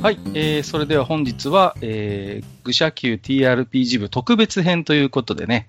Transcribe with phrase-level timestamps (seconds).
[0.00, 5.66] はい、えー、それでは本日は、えー、愚者級 TRPG 部特別編ということでね、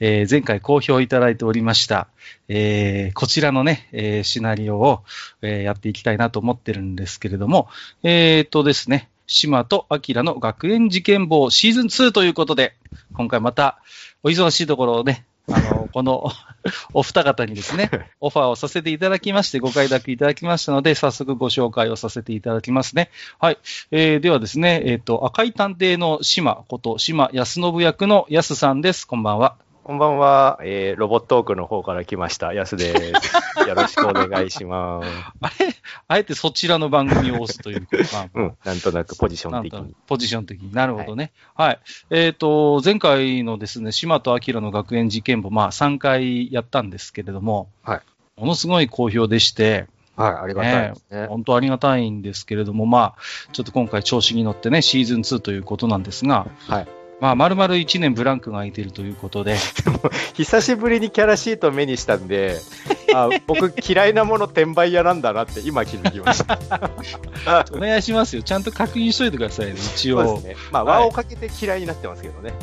[0.00, 2.06] えー、前回好評いただいておりました、
[2.48, 5.00] えー、こちらのね、えー、シナリオを、
[5.40, 7.68] えー、やっていきたいなと思ってるんですけれども、
[8.02, 12.74] えー、とですね、島と明の学園事件簿シーズン2ということで、
[13.14, 13.80] 今回また
[14.22, 16.30] お忙しいところをね、あの、この
[16.92, 17.90] お二方にですね、
[18.20, 23.10] オファーをさせていただきまして、ご快諾いただきましたので、早速ご紹介をさせていただきますね。
[23.38, 23.58] はい。
[23.90, 29.06] えー、ではですね、えっ、ー、と、赤い探偵の島こと島安信役の安さんです。
[29.06, 29.56] こんばんは。
[29.82, 33.00] こんばんは、えー、ロボットークの方から来ました、やすです。
[33.66, 35.08] よろしくお願いします。
[35.40, 35.74] あれ？
[36.06, 39.94] あえてそちらの番組を押すというまあ、 うん、なんとなくポジション的に。
[40.06, 40.72] ポジション的に。
[40.74, 41.32] なるほどね。
[41.54, 41.68] はい。
[41.68, 41.78] はい、
[42.10, 48.00] えっ、ー、と、前回のですね、島と明の学園事件簿、まあ3回やったんですけれども、はい。
[48.36, 51.26] ものすごい好評でして、はい、ありがたいですね。
[51.26, 56.99] 本当ありがたいんですけれども、まあ、ちょっと今回調子に乗ってね、シーズン2ということなんですが、はい。
[57.20, 59.56] まあ、丸々1年ブランクが空いているということで。
[59.84, 60.00] でも、
[60.34, 62.58] 久しぶりにキャラシートを目にしたんで、
[63.14, 66.58] あ僕、嫌いなもの転売屋なんだなって今気づきました。
[67.72, 68.42] お願いしますよ。
[68.42, 70.24] ちゃんと確認しといてくださいね、一応。
[70.24, 70.56] そうですね。
[70.72, 72.54] まあ、輪をかけて嫌いになってますけどね、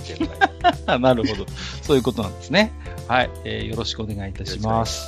[0.99, 1.45] なるほど。
[1.83, 2.73] そういうことなんですね。
[3.07, 3.69] はい、えー。
[3.69, 5.07] よろしくお願いいたします。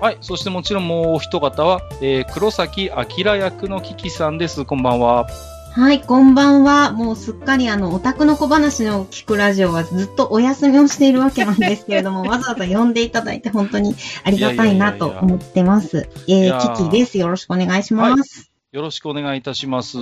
[0.00, 0.18] はい。
[0.20, 4.64] そしてもちろんもう一方は、えー、黒崎明役のキキさんです。
[4.64, 5.26] こんばんは。
[5.72, 6.90] はい、こんばんは。
[6.90, 16.08] もうすっかりあの、オタクの小話の聞くラジオはずっとお休みをしているわけなんですけれども、 わざわざ呼んでいただいて本当にありがたいなと思ってます。
[16.26, 17.18] えー、キキです。
[17.18, 18.76] よろしくお願いします、はい。
[18.76, 19.98] よろしくお願いいたします。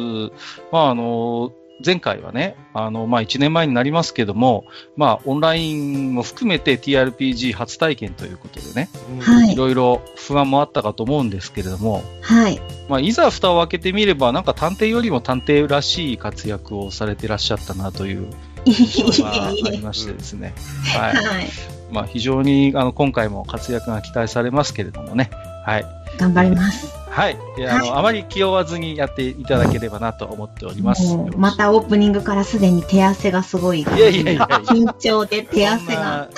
[0.73, 1.53] まあ、あの
[1.85, 4.65] 前回はね、あの、まあ、1年前になりますけども、
[4.97, 8.89] まあ、オンラインも含めて TRPG 初体験ということでね、
[9.21, 9.53] はい。
[9.53, 12.61] いろいろ不安もあったかと思うんですけれども、はい。
[12.89, 18.29] まあ、いざ蓋を開けてみれば、なんか探偵よりも探偵らしい活躍をされてらっしゃったなという
[18.67, 20.55] 印象がありましてですね。
[20.97, 21.15] はい。
[21.15, 21.49] はい、
[21.93, 25.31] まあ、非常に、あの、今回も活躍が期待されますけれどもね。
[25.65, 25.85] はい。
[26.19, 26.93] 頑張ります。
[27.19, 27.39] はい。
[27.69, 31.17] あの、はい、あまり気負わずにやっていただければなと思っております。
[31.37, 33.81] またオープニングからすでに手汗がすごい。
[33.81, 36.31] いやいやいや緊張で手汗が。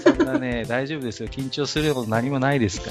[0.00, 1.28] そんなね、 大丈夫ですよ。
[1.28, 2.90] 緊張すること何もないですか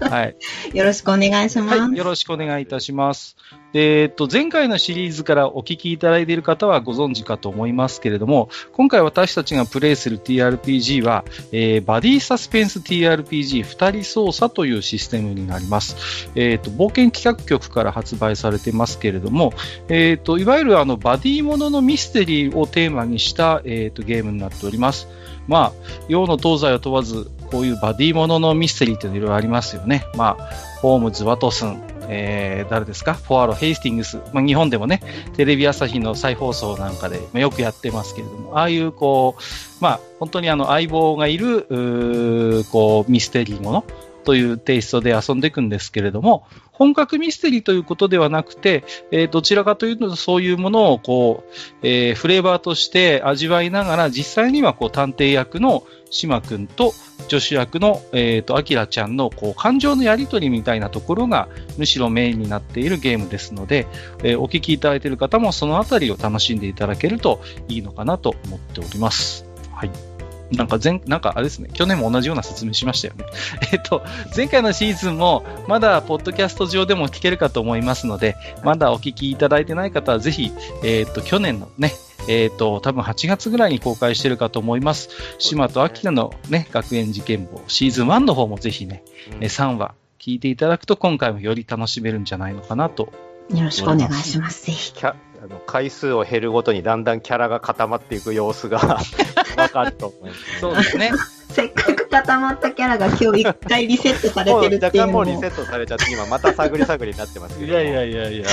[0.00, 0.10] ら。
[0.10, 0.36] はい。
[0.74, 1.78] よろしくお願いします。
[1.78, 1.96] はい。
[1.96, 3.36] よろしくお願いいたします。
[3.74, 16.28] えっと、前回のシリーズからお聞きいただいている方はご存知かと思いますけれども、今回私たちがプレイする TRPG は、えー、バディサスペンス TRPG 二人操作というシステムになります。
[16.34, 19.52] えっ、と、冒険企画局から発売されてますけれども、
[19.88, 25.08] えっ、と、いわゆるあの、バディもののミステリーをテーマにした、えっ、と、ゲームになっております。
[25.48, 25.72] まあ、
[26.08, 30.06] 洋の東西を問わず、こういうバディもののミステリーっていうのいろいろありますよね。
[30.16, 30.50] まあ、
[30.80, 33.14] ホームズ・ワトソン、えー、誰ですか？
[33.14, 34.18] フォアロ・ヘイスティングス。
[34.32, 35.02] まあ、日本でもね、
[35.36, 39.42] テレビ朝日の再放送なんかで、まあ、よくやってますけれども、ああいうこう、
[39.84, 43.84] まあ、本当にあの相棒がいる、うこう、ミステリーもの
[44.24, 56.92] というテイストで遊んでいくんですけれども、本格ミステリーということではなくて、えー、どちらかというとそういうものをこう、えー、フレーバーとして味わいながら、実際にはこう探偵役の島君と
[57.28, 63.86] 女子役の、え、ー、と、アキラちゃんのこう感情のやりとりみたいなところがむしろメインになっているゲームですので、
[64.22, 69.46] えー、お聞きいただいている方もそのあたりを楽しんでいただけるといいのかなと思っております。
[69.72, 70.11] はい。
[70.52, 73.24] なんか前、なんかあれですね、去年も同じような説明しましたよね。
[73.72, 74.02] えっと、
[74.36, 80.52] 前回のシーズンも、まだ、ポッドキャスト上でも聞けるかと思いますので、まだお聞きいただいてない方は、ぜひ、
[80.84, 81.92] えっと、去年のね、
[82.28, 85.08] えっ、と、多分8月ぐらいに公開してるかと思います。
[85.38, 89.02] 島と秋田のね、学園事件簿、シーズン1の方もぜひね、
[89.32, 93.12] うん、3話聞いていただくと、今回もより楽しめるんじゃないのかなと。
[93.50, 94.66] よろしくお願いします。
[94.66, 94.94] ぜひ。
[95.42, 98.78] あの回数を減るごとにだんだんキャラが固まっていく様子が
[99.58, 100.60] わかると思います。
[100.60, 101.10] そうですね。
[101.50, 105.12] せっかく固まったキャラが今日一回リセットされてるっていうのも。
[105.14, 107.72] もうリセットされちゃって、今また探り探りになってますけど。
[107.72, 108.44] いやいやいやいや、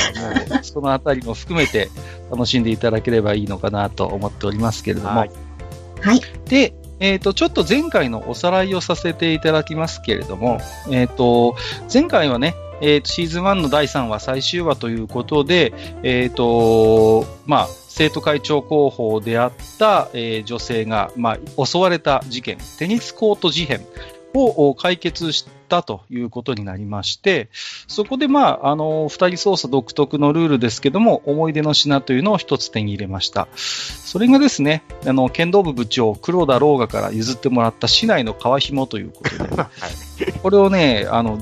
[0.49, 1.89] もうそのあたりも含めて
[2.31, 5.19] 楽しんでいただければいいのかなと思っておりますけれども。
[5.19, 5.31] はい。
[6.01, 10.59] はい、で、え、ー、と、ちょっと前回のおさらいをさせていただきますけれども、
[10.89, 11.55] え、ー、と、
[11.91, 15.73] 前回はね、えー、シーズン1の第3話最終話ということで、
[16.03, 23.81] え、ー、と、まあ、生徒会長候補であった、えー、女性が、まあ、襲われた事件、テニスコート事変
[24.33, 27.49] を解決してたということになりまして、
[27.87, 33.47] そこで、まあ、あの、二人操作独特のルールですけども、思い出の品というのを一つ手に入れました。
[33.55, 39.69] それがですね、あの、剣道部部長、黒田老河から譲ってもらった市内の川紐ということで、 は
[40.27, 41.41] い、これをね、あの、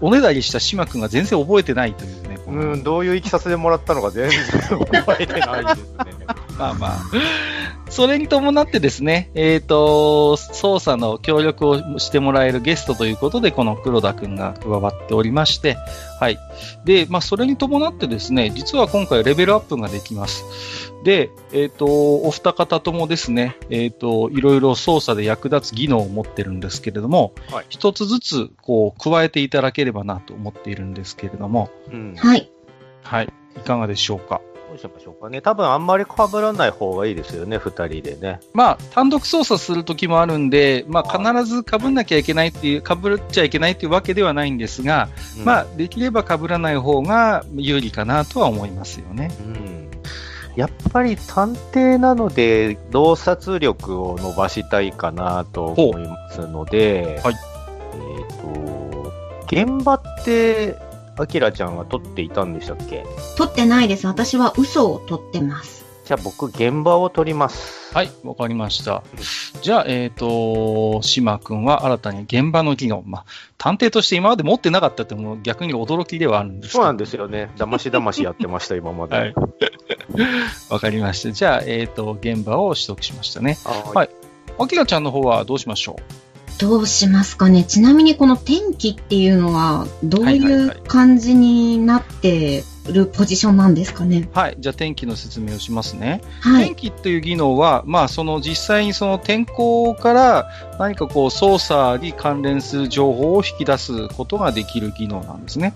[0.00, 4.40] おねだりした島君が全然覚えてないというね、うん、どういういきさつでもらったのか全然
[4.78, 6.26] 覚えてないですね。
[6.58, 7.02] まあまあ。
[7.88, 15.76] それに伴ってですね、えっ、と、操作の協力をしてもらえるゲストということで、この黒田くんが加わっておりまして、
[16.18, 16.38] はい。
[16.84, 20.44] で、まあ、それに伴ってですね、実は今回レベルアップができます。
[21.04, 32.14] で、えっ、と、お二方ともですね、えっ、と、いろいろ操作で役立つ技能を持ってるんですけれども、はい一つずつ、こう、加えていただければなと思っているんですけれども、うん。
[32.16, 32.50] はい。
[33.02, 33.32] はい。
[33.56, 34.40] いかがでしょうか？
[34.76, 35.40] どうしましょうかね。
[35.40, 38.40] 多分あんまり被らない方がいいですよね、二人でね。
[38.52, 45.08] まあ、単独操作するときもあるんで、まあ、必ず被んなきゃいけないっていう、被っちゃいけないっていうわけではないんですが、
[45.44, 49.30] まあ、できれば被らない方が有利かなとは思いますよね。
[49.40, 49.86] うん
[50.56, 57.34] やっぱり探偵なので、洞察力を伸ばしたいかなと思いますので、はい
[57.92, 59.12] えっ、と、
[59.48, 60.74] 現場って、
[61.18, 63.04] アキラちゃんは撮っていたんでしたっけ？
[63.36, 64.06] 取ってないです。
[64.06, 65.84] 私は嘘を取ってます。
[66.04, 67.92] じゃあ僕、現場を撮ります。
[67.92, 69.02] はい、わかりました。
[69.60, 73.24] じゃあ、えっ、と、島君は新たに現場の技能、まあ、
[73.58, 76.74] 探偵として今まで持ってなかったってもう逆に驚きではあるんです。
[76.74, 77.50] そうなんですよね。
[77.56, 79.16] だましだましやってました、今まで。
[79.16, 79.34] はい。
[80.70, 81.32] わかりました。
[81.32, 83.58] じゃあ、えっ、と、現場を取得しましたね。
[83.64, 84.10] ははい
[84.58, 85.96] あきらちゃんの方はどうしましょ
[86.58, 87.64] どうしますかね。
[87.64, 90.82] ちなみにこの天気っていうのは、どうはいうはい。
[90.88, 94.56] 感じになってるポジションなんですかねうはい。
[94.58, 96.22] じゃあ、天気の説明をしますね。
[96.40, 96.66] はい。
[96.66, 105.74] 天気っていう技能は、まあ、その実際にその天候から何かこう操作に関連する情報を引き出すことができる技能なんですね。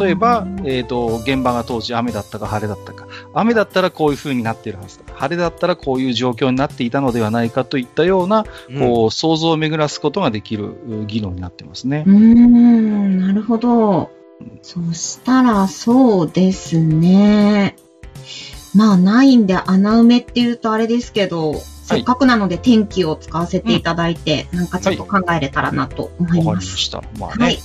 [0.00, 3.06] 例えば、えっ、と、現場が当時雨だったか晴れだったか。
[3.34, 5.14] 雨だったらこういう風になっているはずだ。
[5.14, 8.78] 晴れだったらこういう状況になっていたのではないかといったような、い。
[8.78, 12.14] こう、想像を巡らすことができるう技能になってますねうー。
[12.14, 14.15] ん、なるほど。
[14.62, 17.76] そしたら、そうですね。
[18.74, 26.66] まあ、ないんで穴埋めって言うとあれですけど、せっかくなので天気を使わせていただいて、なんかちょっと考えれたらなと思います。
[26.66, 27.02] りました。
[27.18, 27.44] まあね。
[27.44, 27.58] はい。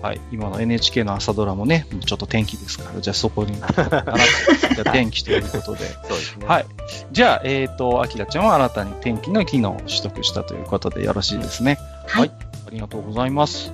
[0.00, 0.20] はい。
[0.30, 4.02] 今の NHK の朝ドラもね、ちょっと天気ですから、じゃあそこに、あなた
[4.74, 5.78] じゃあ天気ということで。
[6.06, 6.46] そうですね。
[6.46, 6.66] はい。
[7.10, 11.78] じゃあ、えっ、と、あきらちゃんは新たに天気の機能を取得したということでよろしいですね。
[12.06, 12.30] はい。
[12.30, 12.43] あ
[12.74, 13.72] りがとうございます。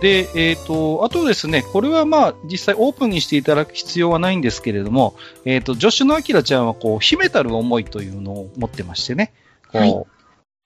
[0.00, 9.32] で、えっ、と、あとですね、これはまあ、実際オープンにしていただく必要はないんですけれども、えっ、と、助手のあきらちゃんは、こう、秘めたる思いというのを持ってましてね、
[9.72, 10.06] こう、はい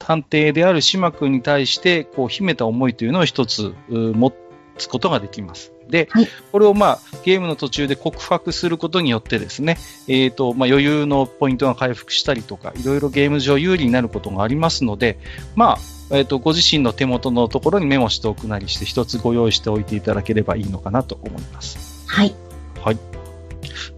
[0.00, 4.32] 探偵である島君に対して、こう、秘めた思いというのを一つ、う持
[4.76, 5.72] つことができます。
[5.88, 15.18] で、はいこれをまあ、ゲームの途中で告白することによってですね、えっ、と、まあ、余裕のポイントが回復したりとか、いろいろゲーム上有利になることがありますので、
[15.56, 15.78] ま
[16.10, 22.06] あ、えっ、と、ご自身の手元のところにメモしておくなりして、一つご用意しておいていただければいいのかなと思います。
[22.78, 23.17] はい。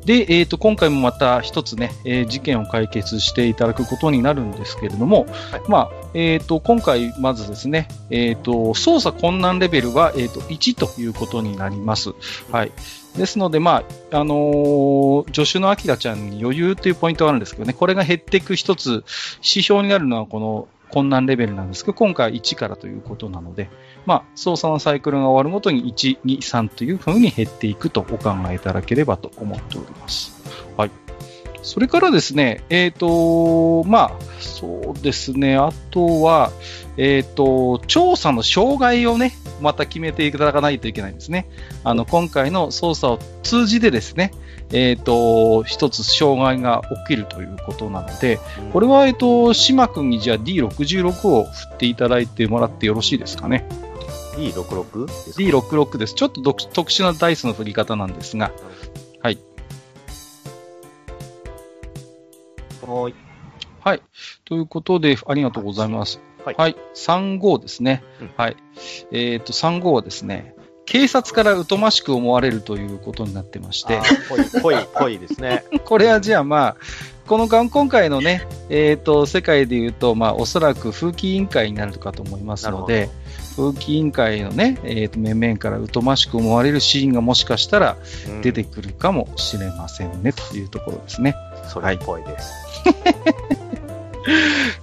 [0.05, 12.11] で、えっ、と、今回もまた一つね、えー事件を解決していただくことになるんですけれども、はいまあ、えっ、と、今回まずですね、えっ、と、操作困難レベルは、えっ、と、1ということになります。
[12.51, 12.73] はい。
[13.17, 13.83] ですので、ま
[14.13, 19.05] あ、あのー助手のアキラちゃんに余裕というポイントがあるんですけどね、これが減っていく一つ、
[19.37, 23.71] 指標になるのはこの困難レベルなんですけど、今回1からということなので、
[24.11, 30.33] まあ、操作のサイクルが終わるごとに1、2、3というふうに減っていくとお考えいただければと思っております。
[30.77, 30.91] はい。
[31.63, 36.51] それからですね、えっ、と、まあ、そうですね、あとは、
[36.97, 41.49] えっ、と、調査の障害をね、また決めていただかないといけないんですね。
[41.85, 44.33] あの、今回の操作を通じてですね、
[44.73, 48.41] えっ、と、一つ障害が起きるということなので、
[48.73, 53.69] これは、えっ、と、島君にじゃあ D66 を振っていただいてもらってよろしいですかね。
[54.41, 56.15] D66 ですか？D66 です。
[56.15, 58.53] ちょっと独特殊なダイスの振り方なんですが、
[59.23, 59.39] はい。
[62.87, 63.15] はい。
[63.81, 64.03] はい。
[64.45, 66.21] ということで、ありがとうございます。
[66.45, 66.77] はいはい。
[66.95, 68.03] 35ですね。
[68.21, 68.57] うんはい。
[69.13, 70.55] えっ、と、35はですね、
[70.87, 75.65] 警察から疎ましく思われるということになってましてあ、ー濃い、濃い、濃いですね。
[75.85, 76.77] これはじゃあまあ、
[77.29, 83.09] このがん今回のね、えっ、と、世界で言うと、まあ、おそらく風紀委員会になるかと思いますので、
[83.57, 87.97] 風紀委員会のね、えっ、と、面々から疎ましく思われるシーンがもしかしたら
[88.29, 91.35] うん出てくるかもしれませんね、というところですね。
[91.69, 92.53] それっぽいです。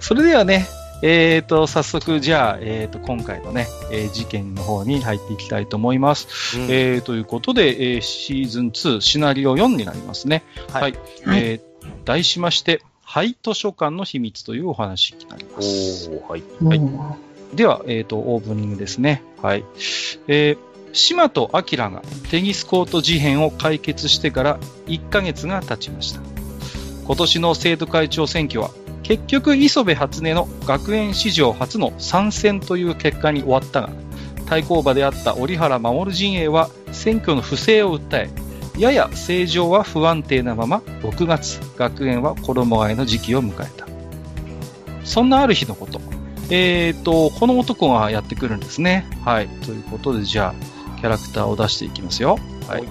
[0.00, 0.66] それではね、
[1.02, 6.58] えっ、と、早速、じゃあ、えっ、と、今回のね、えー事件の方に入っていきたいと思います。
[6.58, 10.42] うんえーということで、えーシーズン2、シナリオ4になりますね。
[10.72, 10.92] はいはい。
[11.24, 11.68] はいえー
[12.04, 16.10] 題しまして、廃図書館の秘密というお話になります。
[16.28, 16.42] はい。
[16.62, 19.22] はいでは、えっ、と、オープニングですね。
[19.42, 19.64] はい。
[20.26, 26.20] えー島と明がテニスコート事変を解決してから1ヶ月が経ちました。
[27.04, 28.70] 今年の生徒会長選挙は
[29.02, 33.90] 結局磯部初音の学園史上初の参戦という結果に終わったが、
[34.46, 38.30] 対抗馬であった折原守陣営は選挙の不正を訴え、
[38.78, 43.86] やや正常は不安定なまま6月、学園は衣替えの時期を迎えた。
[45.04, 46.17] そんなある日のこと。
[46.50, 49.06] えっ、と、この男がやってくるんですね。
[49.24, 49.48] はい。
[49.48, 52.38] ということで、じゃあ、キャラクターを出していきますよ。
[52.66, 52.84] はい。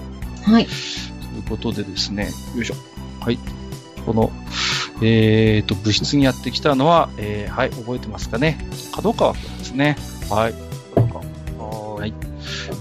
[0.44, 0.64] はい。
[0.66, 2.74] ということでですね、よいしょ。
[3.20, 3.38] はい。
[4.06, 4.30] この、
[5.02, 8.58] えっ、と、物質にやってきたのは、えーはい、覚えてますかね。
[8.92, 9.96] 角川くんですね。
[10.30, 10.54] はい。
[11.98, 12.14] はい。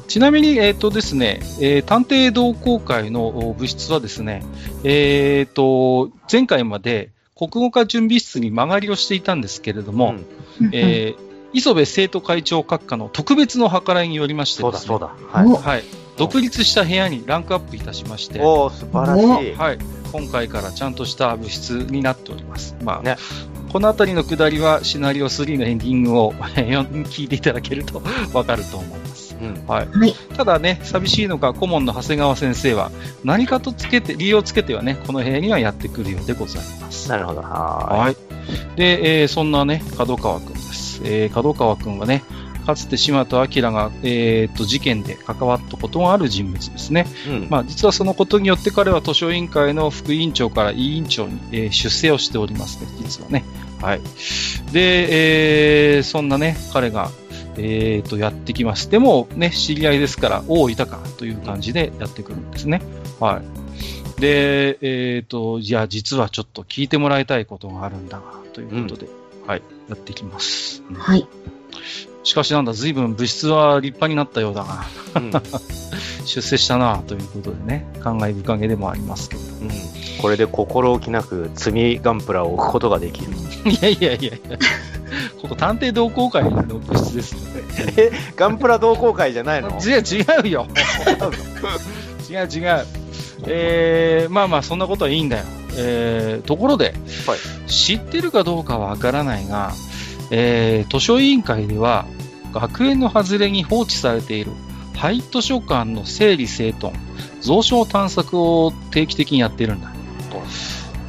[0.07, 4.43] ちなみに、えっ、とですね、えー探偵同好会のお物質はですね、
[4.83, 10.25] えっ、と、前回まで国語科準備室に曲がりをしていたんですけれども、うん
[10.71, 15.15] えー磯部生徒会長閣下の特別の計らいによりましてそうだ。
[15.31, 15.45] はい。
[15.45, 15.83] おはい。
[16.17, 19.53] 独立した部屋にランクアップいたしまして、おお素晴らしい。
[19.53, 19.79] はい。
[20.11, 22.75] 今回からちゃんとした物質になっております。
[22.83, 23.17] まあ、ね
[23.71, 28.01] このあたりのくだりはシナリオ3のエンディングを 聞いていただけると
[28.33, 29.35] わかると思います。
[29.39, 29.63] うん。
[29.67, 29.87] はい。
[29.87, 30.15] はい。
[30.35, 32.91] ただね、寂しいのが顧問の長谷川先生は
[33.23, 37.09] 何かとつけて、理由をつけてはね、この部屋にはやってくるようでございます。
[37.09, 37.41] なるほど。
[37.41, 38.26] ははい。
[38.77, 41.01] で、えーそんなね、角川くんです。
[41.03, 42.23] えー角川くんはね、
[42.65, 47.07] かつて島と明が、えー、と事件で関わったことがある人物ですね。
[47.27, 47.47] うん。
[47.49, 53.43] まあ、実はそのことによって彼は図書委員会の副委員長から委員長に、えー出世をしておりますね、実はね。
[53.81, 54.01] はい。
[54.71, 57.09] で、えーそんなね、彼が、
[57.57, 58.91] えーと、やってきます。
[58.91, 62.81] でも、ね、知り合いですから、大分かという感じでやってくるんですね。
[63.19, 63.56] はい。
[64.19, 69.07] で、えーと、じゃあ実はちょっと聞いてもらいたいことがあるんだが、ということで、
[69.45, 70.83] はい、やっていきます。
[70.89, 71.27] うんはい。
[72.23, 75.31] しかしなんだ、随分物質は立派になったようだが、うん
[76.25, 79.41] 出世したなということでね、感慨深げでもありますけど。
[79.41, 79.69] うん
[80.19, 83.27] これで心置きなく積みガンプラを置くことができる。
[83.69, 84.57] いやいやいやいや、
[85.39, 87.39] ここ探偵同好会の物質ですよ
[87.85, 87.93] ね。
[87.97, 89.69] え、ガンプラ同好会じゃないの？
[89.79, 90.67] 違う、違うよ。
[92.27, 92.85] 違う違う。
[93.47, 95.45] えー、まあまあ、そんなことはいいんだよ。
[95.77, 96.93] えー、ところで、
[97.25, 97.37] はい
[97.67, 99.73] 知ってるかどうかはわからないが、
[100.31, 102.05] えー、図書委員会では、
[102.53, 104.51] 学園の外れに放置されている
[104.95, 106.93] 廃図書館の整理整頓、
[107.45, 109.93] 蔵書探索を定期的にやっているんだ。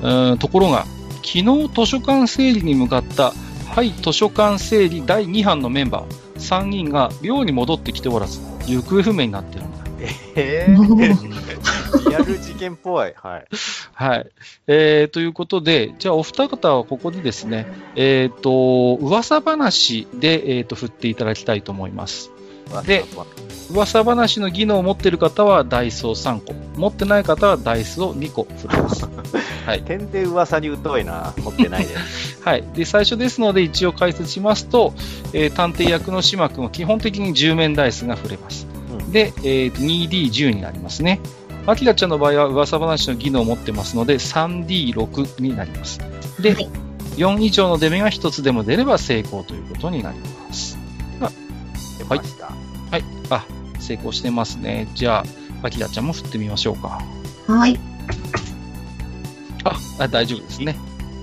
[0.02, 3.32] うんところが、昨日図書館整理に向かった
[3.74, 9.77] 廃図書館整理第2班のメンバー3人が寮に戻ってきておらず、行方不明になってるんだ。
[10.36, 13.12] えー、 リアル事件っぽい。
[13.16, 13.44] はい。
[13.92, 14.26] はい。
[14.66, 22.30] えー、ということで、じゃあお二方はここでですね、えっ、と、噂話で、えっ、と、振っていただきたいと思います。
[22.84, 23.04] で
[23.70, 29.06] 噂話の技能を持っている方はダイスを3個、持ってない方はダイスを2個振ります。
[29.66, 29.82] はい。
[29.82, 31.34] 点で噂に疎いな。
[31.38, 32.40] 持ってないです。
[32.44, 32.64] はい。
[32.74, 34.94] で、最初ですので一応解説しますと、
[35.34, 38.77] えー探偵役の島君は基本的に10面ダイスが振れます。
[39.08, 41.20] うんで、えーと 2D10 になりますね。
[41.66, 45.98] アキラちゃんの場合は噂話の技能を持ってますので 3D6 になります。
[46.40, 46.68] で、はい
[47.18, 50.78] 4以上の出目が1つでも出れば成功ということになります。
[51.98, 52.46] 出ました。
[52.46, 52.52] は
[52.98, 53.04] い。
[53.28, 53.44] あ、
[53.80, 54.88] 成功してますね。
[54.94, 55.24] じゃ
[55.62, 57.02] あ、アキラちゃんも振ってみましょうか。
[57.48, 57.78] はい。
[59.64, 60.76] あ、あ大丈夫ですね。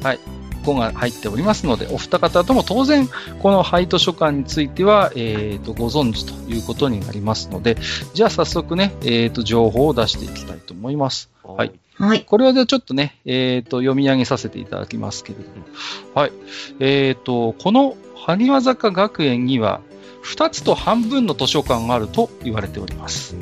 [0.04, 0.20] はい。
[0.66, 3.08] 5が入っておりますので、お二方とも当然、
[3.42, 7.78] この廃図書館については、えー、とご存知ということになりますので、
[8.14, 11.30] じゃあ早速ね、えー、と情報を出していきたいと思います。
[11.44, 11.72] はい。
[11.98, 12.24] はい。
[12.26, 15.66] これはじゃあちょっとね、えー、と読み上げさせていただきますけれども、
[16.14, 16.32] はい。
[16.80, 19.82] えー、と、この埴輪坂学園には、
[20.24, 23.36] 2つと半分の図書館があると言われております。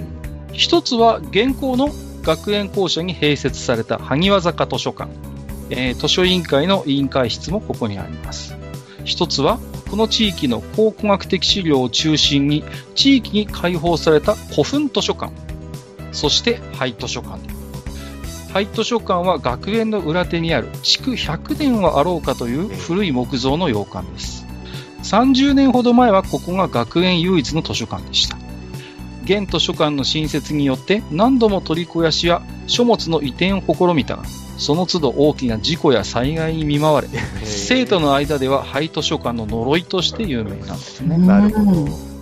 [0.51, 1.89] 一つは現行の
[2.23, 5.09] 学園校舎に併設された埴輪坂図書館、
[5.69, 8.55] えー図書委員会の委員会室もここにあります。
[9.05, 12.63] 一つはこの地域の考古学的資料を中心に
[12.95, 15.31] 地域に開放された古墳図書館、
[16.11, 17.39] そして廃図書館。
[18.53, 24.45] 廃図書館は学園の裏手にある築100年はあろうかという古い木造の洋館です。
[25.03, 28.37] 30年ほど前はここが学園唯一の図書館でした。
[29.25, 34.23] 現図書館の新設によって何度も取り肥やしや書物の移転を試みたが、
[34.57, 37.07] その都度大きな事故や災害に見舞われ、
[37.43, 41.17] 生徒の間では廃図書館の呪いとして有名なんですね。
[41.17, 42.13] なるほど。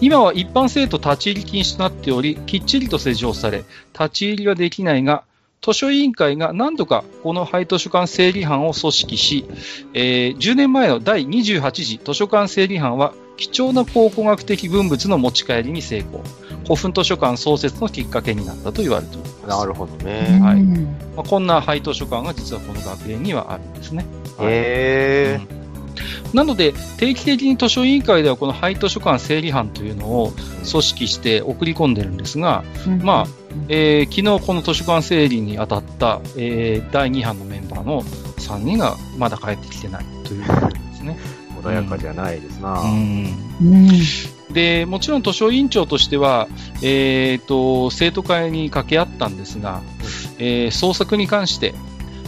[0.00, 5.24] 今は一般生徒立ち入り禁止となっており、きっちりと施錠され、立ち入りはできないが、
[5.62, 9.44] 図書委員会が何度かこの廃図書館整理班を組織し、
[9.92, 16.22] えー10年前の第28次図書館整理班は貴重な考古学的文物の持ち帰りに成功。
[16.64, 19.58] 古墳図書館創設のきっかけになったと言われております。
[19.60, 20.38] なるほどね。
[20.42, 20.84] はいうん
[21.16, 24.04] まあ、こんな廃図書館が実はこの学園にはあるんですね。
[24.40, 25.46] へえ。
[25.54, 25.60] うん
[26.32, 30.32] なので、定期的に図書委員会ではこの廃図書館整理班というのを
[30.70, 32.62] 組織して送り込んでるんですが、
[33.02, 33.26] まあ、
[33.68, 41.18] えー昨日この図書館整理に当たった、えー第2班のメンバーの3人がまだ帰ってきてないということですね。
[41.60, 42.82] 穏やかじゃないですな。
[44.52, 46.48] で、もちろん図書委員長としては、
[46.82, 49.82] えーと、生徒会に掛け合ったんですが、
[50.38, 51.74] えー創作に関して、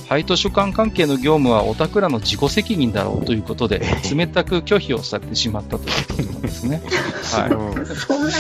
[0.09, 3.81] 廃図書館関係の業務はお宅らの自己責任だろうということで、
[4.15, 6.83] 冷たく拒否をされてしまったということなんですね。
[7.33, 7.51] はい。
[7.51, 8.35] うんそんなに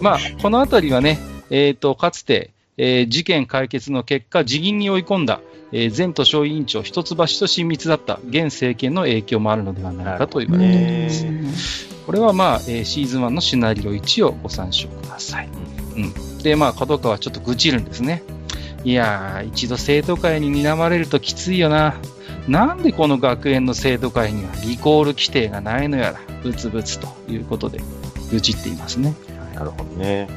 [0.00, 1.18] まあ、このあたりはね、
[1.50, 5.40] えーと、かつて、えー事件解決の結果、辞任に追い込んだ、
[5.76, 11.88] えー前図書委員長一橋と親密だった現政権の影響もあるのではないかと言われております。
[12.06, 15.48] これはまあ、えーシーズン1のシナリオ1をご参照ください。
[15.96, 16.38] うん。
[16.38, 18.22] で、まあ、角川はちょっと愚痴るんですね。
[18.84, 21.96] いやー、一度生徒会に睨まれるときついよな。
[22.46, 27.80] なんでこの学園の生徒会にはリコール規定がないのやら、ブツブツということで、
[28.30, 29.14] 愚痴っていますね。
[29.54, 30.28] なるほどね。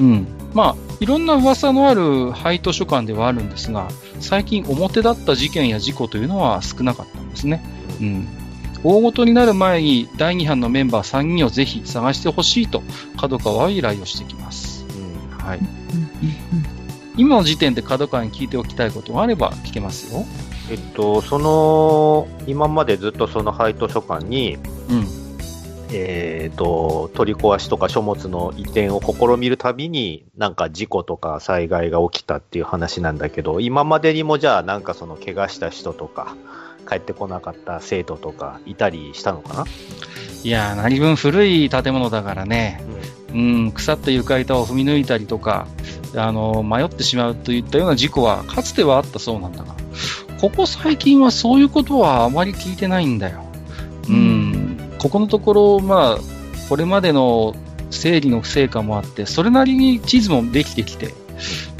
[0.00, 0.39] うんうん。
[0.54, 3.88] まあ、いろんな噂のある廃図書館ではあるんですが、
[4.20, 7.64] 最近表だった事件や事故というのは少なかったんですね。
[8.00, 8.28] うん。
[8.82, 12.82] 大事になる前に第2班のメンバー3人をぜひ探してほしいと、
[13.16, 14.84] 角川は依頼をしてきます。
[14.90, 15.60] うんはい。
[17.16, 20.24] 今の時点で角川に聞いておきたいことがあれば聞けますよ。
[20.70, 24.56] えっと、その、今までずっとその廃図書館に、
[24.88, 25.19] うん。
[25.92, 36.36] えっと、取り壊しとか書物の移転を試みるたびに、なんか事故とか災害が起きたっていう話なんだけど、今までにもじゃあなんかその怪我した人とか、
[36.88, 39.64] 帰ってこなかった生徒とかいたりしたのかな？
[40.42, 42.82] いやー、何分古い建物だからね、
[43.32, 45.68] うん、腐った床板を踏み抜いたりとか、
[46.16, 49.74] あの、迷ってしまうといったような事故は、かつてはあったそうなんだが、
[50.40, 53.44] ここ最近はそういうことはあまり聞いてないんだよ。
[54.08, 54.69] うん、
[55.00, 56.18] ここのところ、まあ、
[56.68, 57.56] これまでの
[57.90, 61.14] 整理の成果もあって、それなりに地図もできてきて、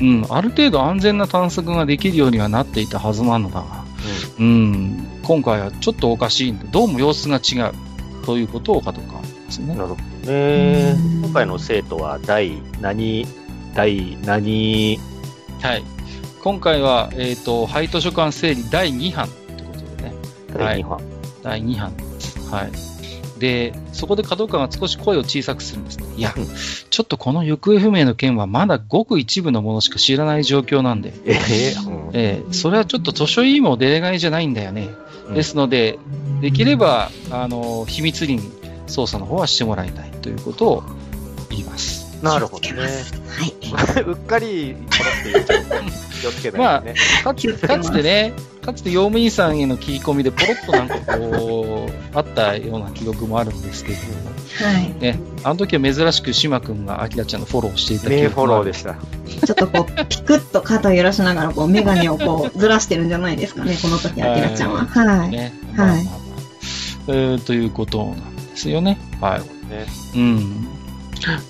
[0.00, 3.84] うん、ある程度安全な探索ができるようにはなっていたはずなのだが、
[4.38, 7.74] うん、今回はちょっとおかしいんで、どうも様子が違う
[8.24, 9.74] ということを角川は言いますね。
[9.74, 10.02] なるほど
[10.32, 11.22] ねうん。
[11.24, 13.26] 今回の生徒は第何、
[13.74, 14.98] 第何、
[15.60, 15.84] はい。
[16.42, 20.14] 今回は、えっ、と、廃図書館整理第2版ってことでね。
[20.56, 21.00] 第2班。
[21.42, 22.38] 第2版です。
[22.50, 22.89] はい。
[23.40, 26.04] で、そこで角川が少し声を小さくするんですね。
[26.16, 26.46] いやうん、
[26.90, 34.88] ちょっとこの行方不明の件はまだごく一部のものしか知らない状況なんで、えーうんえーそれはちょっと図書委員も出がいじゃないんだよね。
[35.28, 35.98] うんですので、
[36.40, 38.40] できれば、あの、秘密裏に
[38.86, 40.84] 捜査の方はしてもらいたいということを
[41.50, 41.99] 言います。
[42.22, 42.82] なるほどね。
[42.82, 42.86] は
[43.98, 44.02] い。
[44.06, 45.82] うっかり、ポロって言っちゃう。
[46.20, 46.94] 気をつけないとね。
[47.24, 54.12] かつかつてね、かつて用務員さんへの聞き込みでポロッとなんかこう、あったような記憶もあるんですけれども、
[54.72, 54.94] はい。
[55.00, 58.94] ね、あの時は珍しく島君がアキラちゃんのフォローをしていた記名フォローでした。
[59.46, 64.84] ちょっとこう、ピクッと肩を揺らしながら、こう、メガネをこう、ずらしてるんじゃないですかね、この時、あきらちゃんは。
[64.86, 65.30] はい。
[65.30, 65.52] ね。
[65.74, 66.20] はいまあまあまあ
[67.08, 68.98] えーということなんですよね。
[69.20, 69.40] はい。
[69.70, 69.86] ね。
[70.14, 70.68] うん。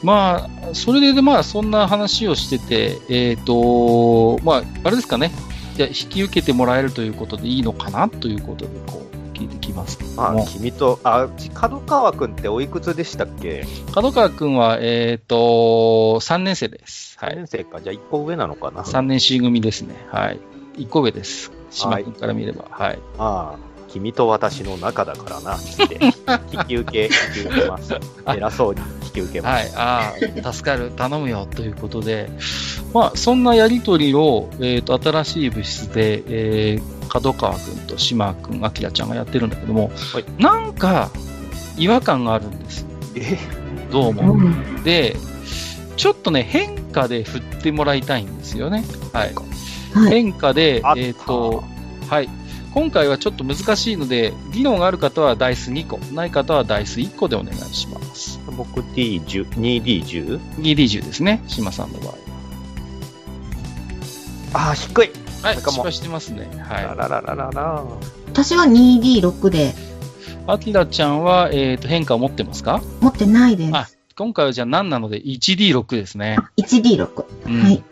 [0.02, 5.30] まあ、それで、まあ、そんな話をしてて、えっ、と、まあ、あれですかね。
[5.76, 9.98] じゃあ引き受けてもらえるということでいいのかなということで、こう、聞いてきます。
[10.16, 13.66] あ、君と、あ、角川くんっておいくつでしたっけ？
[13.92, 17.16] 角川くんは、えっ、と、3年生です。
[17.18, 17.36] は ?3 い。
[17.36, 17.80] 年生か。
[17.80, 19.94] じゃあ1個上なのかな？3年 C 組ですね。
[20.10, 20.40] はい。
[20.76, 21.52] 1個上です。
[21.70, 22.66] 島はい君から見れば。
[22.70, 22.98] はい。
[23.18, 23.58] ああ、
[23.92, 25.98] 君と私の仲だからな、って。
[26.52, 27.94] 引き受け、引き受けます。
[28.26, 29.76] 偉そうに引き受けます。
[29.76, 29.86] はい。
[29.86, 30.90] ああ、助かる。
[30.90, 31.46] 頼むよ。
[31.46, 32.30] ということで、
[32.94, 41.10] まあ、そんなやりとりを、えっ、と、新しい部室で、えー、角川くんと島くん、あきらちゃんがやってるんだけども、はいなんか、
[41.76, 42.86] 違和感があるんです。
[43.16, 43.38] え？
[43.90, 44.32] どうも。
[44.32, 44.36] う？
[44.36, 45.16] んで、
[45.96, 48.84] ちょっとね、変化で振ってもらいたいんですよね。
[49.12, 49.34] はい。
[49.94, 50.10] はい。
[50.10, 51.64] 変化でえっ、と、
[52.08, 52.28] はい。
[52.72, 58.38] 今回はちょっと難しいので、技能がある方はダイス2個、ない方はダイス1個でお願いします。
[58.56, 60.40] 僕 D10、2D10?
[60.58, 62.14] 2D10 ですね、島さんの場合
[64.52, 65.10] ああ、低い。
[65.42, 65.48] は。
[65.48, 66.48] はい、失敗してますね。
[66.56, 67.84] らはららららら。
[68.28, 69.72] 私は 2D6 でい。
[70.46, 72.82] アキラちゃんは、えっ、と、変化を持ってますか？
[73.00, 73.74] 持ってないです。
[73.74, 76.36] あ今回はじゃあ何なので？1D6 ですね。
[76.56, 77.24] 1D6。
[77.46, 77.82] うんはい。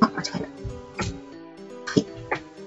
[0.00, 0.55] あ、間違え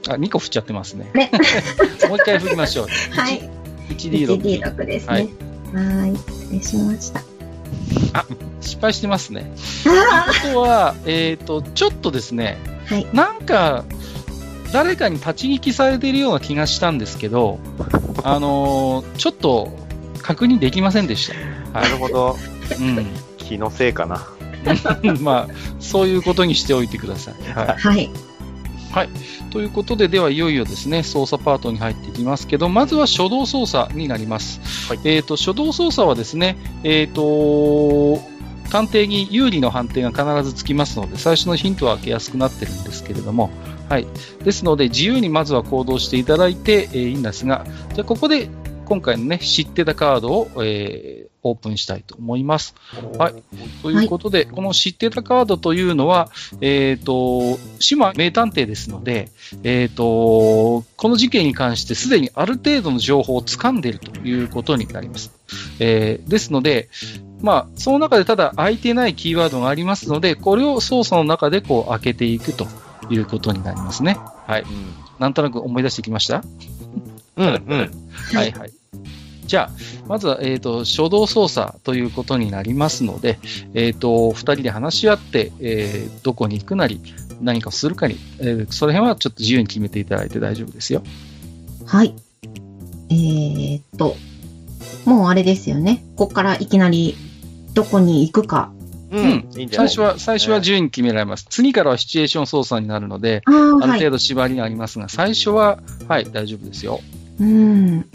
[0.07, 1.09] あ、2個振っちゃってますね。
[1.13, 1.31] ね
[2.07, 2.87] もう一回振りましょう。
[3.15, 3.21] た。
[3.21, 3.49] はい。
[3.89, 4.41] 1D6。
[4.41, 5.31] 1D6 ですはいね。
[5.73, 7.23] はい、失礼しました。
[8.61, 9.51] 失敗してますね。
[9.87, 13.07] ああとは、えっ、と、ちょっとですね、ーはい。
[13.13, 13.85] なんか、
[14.71, 17.59] 誰かに立ち聞きされているような気がしたんですけど、
[18.23, 19.71] あのーちょっと
[20.21, 21.31] 確認できませんでし
[21.73, 21.79] た。
[21.79, 22.37] なるほど。
[22.79, 23.07] うん。
[23.37, 24.27] 気のせいかな。
[25.21, 27.51] まあ、そういうことにしておいてください。
[27.53, 28.09] ははい。
[29.03, 29.09] い。
[29.51, 34.59] ということで、では、いよいよですね、操作パートに入っていきますけど、まずは初動操作になります。
[34.89, 38.19] はいえっ、と、初動操作はですね、えっ、と、
[38.69, 43.49] 鑑定に有利の判定が必ずつきますので、最初のヒントは開けやすくなってるんですけれども、
[43.89, 44.07] はい。
[44.43, 48.49] ですので、自由にまずは行動していただいて、えーいいんですが、じゃあ、ここで、
[48.85, 52.75] 今回のね、知ってたカードを、えーオープンしたいと思います。
[53.17, 53.33] はい。
[53.81, 56.29] ということで、この知ってたカードというのは、
[56.61, 59.29] えっ、と、島名探偵ですので、
[59.63, 65.31] えっ、と、この事件に関してすでにある程度の情報を掴んでいるということになります。
[65.79, 66.89] えーですので、
[67.41, 72.67] まあ、その中でただ空いてないキーワードがありますので、これを操作の中でこう開けていくと
[73.09, 74.17] いうことになりますね。
[74.45, 74.63] はい。
[75.19, 76.43] なんとなく思い出してきました？
[77.37, 77.47] うん。
[77.47, 77.63] うん。
[77.67, 77.75] う
[78.35, 78.35] ん。
[78.35, 78.73] はいはい。
[79.49, 79.69] じゃあ、
[80.07, 83.39] まずは、えっ、と、初動操作ということになりますので、
[83.73, 87.01] えっ、と、二人で話し合って、えーどこに行くなり、
[87.41, 91.01] 何かをするかに、えーその辺はちょっと自由に決めていただいて大丈夫ですよ。
[91.87, 92.13] はい。
[93.09, 94.15] えーっと、
[95.05, 96.05] もうあれですよね。
[96.15, 97.15] ここからいきなり
[97.73, 98.71] どこに行くか。
[99.11, 99.49] うん。
[99.71, 101.47] 最初は、最初は自由に決められます。
[101.49, 103.99] 次からはシチュエーション操作になるので、ああ、あるはい。
[103.99, 106.99] 程度縛りがありますが、最初は、はい、大丈夫ですよ。
[107.39, 108.05] うーん。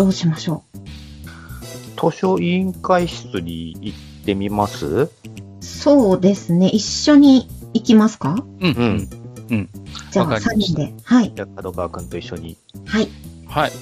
[0.00, 0.64] どうしましょ
[1.94, 4.86] 図書委員会室に行ってみます？
[4.86, 5.10] う。
[5.60, 6.68] そうですね。
[6.68, 8.42] 一緒に行きますか？
[8.60, 9.08] うん、
[9.50, 9.68] うん。
[10.10, 11.02] じゃあ、わかりま3した人で。
[11.04, 11.32] はい。
[11.36, 12.56] じゃあ、角川くんと一緒に。
[12.86, 13.08] はい。
[13.46, 13.72] はい。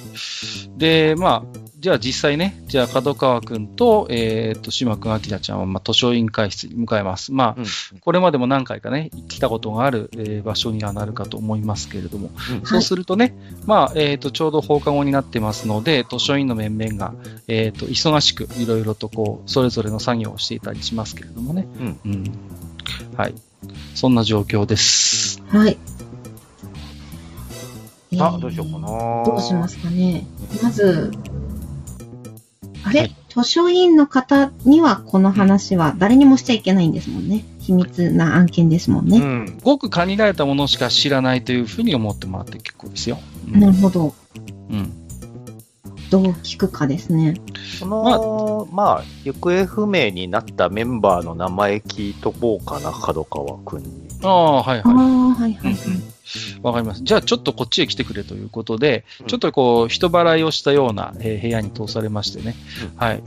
[0.76, 7.33] で、まあ、じゃあ実際ね、じゃあ角川くんと、えっ、と、島くん、あきらちゃんは、まあ、図書委員会室に向かいます。
[7.33, 8.01] まあ、うん。
[8.01, 17.14] これまでも何回かね、来たことがある、えー場所にはなるかと思いますけれども、うんそうするとね、まあ、えっ、と、ちょうど放課後になってますので、図書委員の面々が、
[17.47, 21.69] えっ、と、忙しく、いろいろとこう、それぞれの作業をしていたりしますけれどもね。
[21.79, 22.01] うん。
[22.05, 22.25] うん。
[23.17, 23.35] はい。
[23.95, 25.41] そんな状況です。
[25.49, 25.79] はい。
[28.19, 29.25] あ、どうしようかな。
[29.25, 30.27] どうしますかね。
[30.62, 31.12] まず、
[32.88, 37.44] あれ、はい図書委員の方にはこの話は誰にもしちゃいけないんですもんね。
[37.61, 39.18] 秘密な案件ですもんね。
[39.18, 39.59] うん。
[39.62, 43.18] ごく限られたものしか知らないというふうに思ってもらって結構ですよ。
[43.53, 44.14] うんなるほど。
[44.70, 44.92] うん。
[46.11, 47.35] どう聞くかですね。
[47.79, 53.90] その、まあ、行方不明になったメンバーの名前聞いとこうかな、角川くんに。
[54.22, 55.37] ああ、はいああ、はい。
[55.37, 56.17] はいはいはい。
[56.62, 57.03] わかります。
[57.03, 62.55] じゃあちょっとこっちへ来てくれということで、うんちょっとこう、人払いをしたような、えー部屋に通されましてね。
[62.97, 63.23] はい。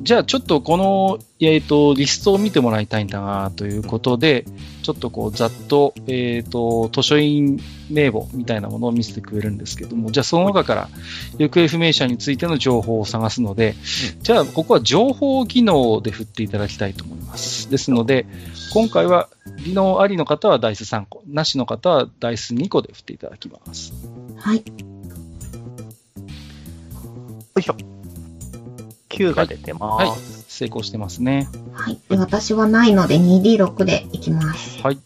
[0.00, 4.44] じゃあちょっとこの、えっ、と、リストを見てもらいたいんだなということで、
[4.82, 10.88] ちょっとこう、ざっと、えっ、と、図書院名簿みたいなものを見せてくれるんですけども、じゃあその中から、
[11.38, 13.76] 行方不明者についての情報を探すので、
[14.20, 17.70] じゃあここは情報技能で振っていただきたいと思います。
[17.70, 18.26] ですので、
[18.72, 19.28] 今回は、
[19.64, 23.92] 技能ありの方はダイス3個、なしの方はダイス2個で振っていただきます。
[24.36, 24.58] はい。
[24.58, 24.64] よ
[27.58, 27.76] いしょ。
[29.08, 30.37] 9が出てはいます。
[30.58, 31.48] 成功してますね。
[31.72, 31.98] はい。
[32.08, 34.82] で、私はないので 2D6 でいきます。
[34.82, 34.98] はい。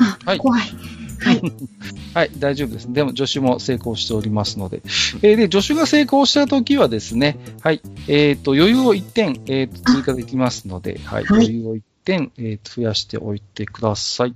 [0.00, 0.60] あ、はい怖い。
[0.60, 1.40] はい。
[2.12, 2.92] はい、大丈夫です。
[2.92, 4.82] でも助手も成功しておりますので。
[5.22, 14.34] えーで、助手が成功したときはですね、はい、えっ、と、余裕を1点、えーと追加できますので、はい、はい余裕を1点、えーと増やしておいてください。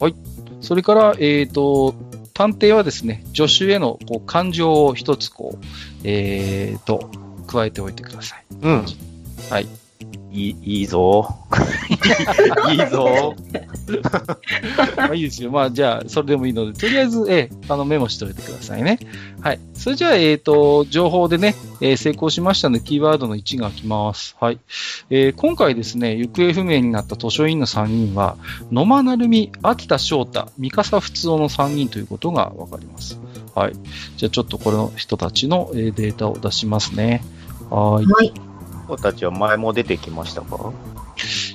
[0.00, 0.14] はい。
[0.60, 1.94] それから、えっ、と、
[2.34, 5.64] 探偵はですね、助手へのこう感情を一つこう、
[6.02, 7.10] えっ、と、
[7.46, 8.44] 加えておいてください。
[8.62, 8.86] うん。
[9.52, 9.66] はい。
[10.32, 11.28] いい、いいぞ。
[12.72, 13.36] いいぞ。
[14.96, 15.50] まあいいですよ。
[15.50, 18.98] まあ、じゃあ、それでもいいので、とりあえず、ええあの、メモしておいてくださいね。
[19.42, 19.60] はい。
[19.74, 24.34] それじゃあ、えっ、と、情報でね、えー成功しましたので、キーワードの1が来ます。
[24.40, 24.58] はい。
[25.10, 28.38] えー今回ですね、行方不明になった図書委員の3人は、
[28.70, 33.20] 野間成美、秋田翔太、三笠普夫の3人ということがわかります。
[33.54, 33.74] はい。
[34.16, 37.22] じゃあ、ちょっとこの人たちの、えーデータを出しますね。
[37.68, 38.06] はい。
[38.06, 38.51] はい。
[38.82, 40.72] 子たちは前も出てきましたか？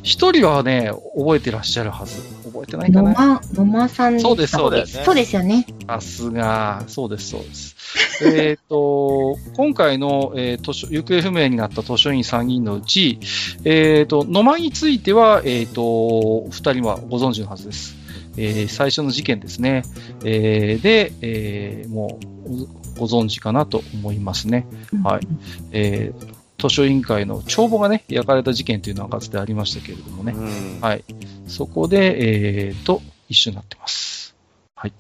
[0.03, 2.21] 一人はね、覚えてらっしゃるはず。
[2.45, 4.29] 覚えてないかな野間、野間さんですか？
[4.29, 5.65] そうですそうですそうですよね。
[5.87, 7.75] さすが、そうです、そうです。
[8.25, 13.19] えっと、今回の、えー図書、行方不明になった図書委員3人のうち、
[13.63, 17.95] えっ、と、野間については、えっ、と、二人はご存知のはずです。
[18.37, 19.83] えー最初の事件ですね。
[20.23, 22.67] えーで、えーもう、
[22.99, 24.65] ご存知かなと思いますね。
[25.03, 25.27] はい。
[25.71, 30.33] えー、図書委員会の帳簿がね、焼かれた事件というのはかつてありましたけれどもね。
[30.35, 31.03] うんはい。
[31.47, 34.35] そこで、えーと、一緒になってます。
[34.75, 34.89] はい。
[34.89, 34.95] よ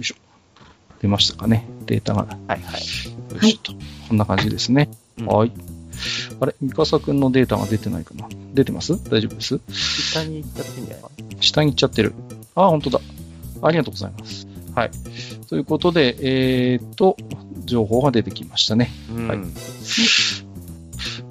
[0.00, 0.14] いしょ。
[1.02, 1.66] 出ましたかね。
[1.84, 2.22] データが。
[2.22, 2.80] よはいはい。
[2.80, 3.72] いしょと。
[4.08, 4.88] こんな感じですね。
[5.18, 5.52] うんはい。
[6.40, 8.92] あれ三笠くんのデータが出てないかな出てます？
[9.10, 9.58] 大丈夫です？
[9.70, 11.02] 下に行っちゃってんじゃない？
[11.02, 12.14] か下に行っちゃってる。
[12.54, 13.00] あ、本当だ。
[13.62, 14.46] ありがとうございます。
[14.74, 14.90] はい。
[15.48, 17.16] ということで、えーと、
[17.64, 18.90] 情報が出てきましたね。
[19.10, 19.28] な。
[19.28, 19.54] はいうん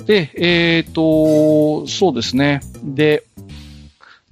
[0.05, 2.61] で、えーと、そうですね。
[2.83, 3.23] で、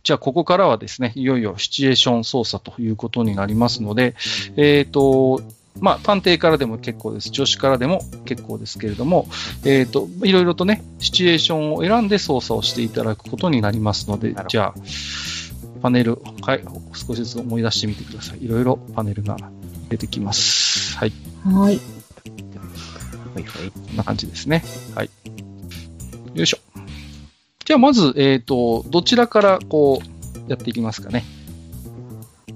[0.03, 4.15] じゃあ、ここからはですね、いよいよシチュエーション操作ということになりますので、
[4.57, 5.41] えーと、
[5.79, 7.29] まあ、探偵からでも結構です。
[7.29, 9.27] 助手からでも結構ですけれども、
[9.65, 14.73] えーと、いろいろとね、シチュエーションを選んで操作をしていただくことになりますのでじゃあ、
[15.81, 18.45] パネル、はい、少しずつ思い出してみてください。
[18.45, 19.37] いろいろパネルが
[19.89, 20.97] 出てきます。
[20.97, 21.13] はい。
[21.43, 21.79] はい。
[23.33, 24.63] はいはいこんな感じですね。
[24.95, 25.09] はい。
[26.33, 26.57] よいしょ。
[27.65, 30.01] じゃあ、まず、えっ、と、どちらから、こ
[30.47, 31.23] う、やっていきますかね。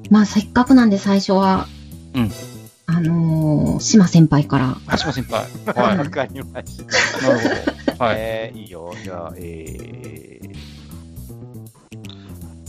[0.09, 1.67] まあ、せっかくなんで最初は、
[2.13, 2.31] うん
[2.89, 4.77] あのー、島先輩から。
[4.97, 5.45] 橋本先輩。
[5.75, 6.83] はわかりました。
[6.83, 6.87] い。
[7.21, 7.49] なる
[7.85, 8.05] ほど。
[8.05, 8.15] はい。
[8.17, 8.93] えーいいよ。
[9.03, 10.55] じゃあ、えー、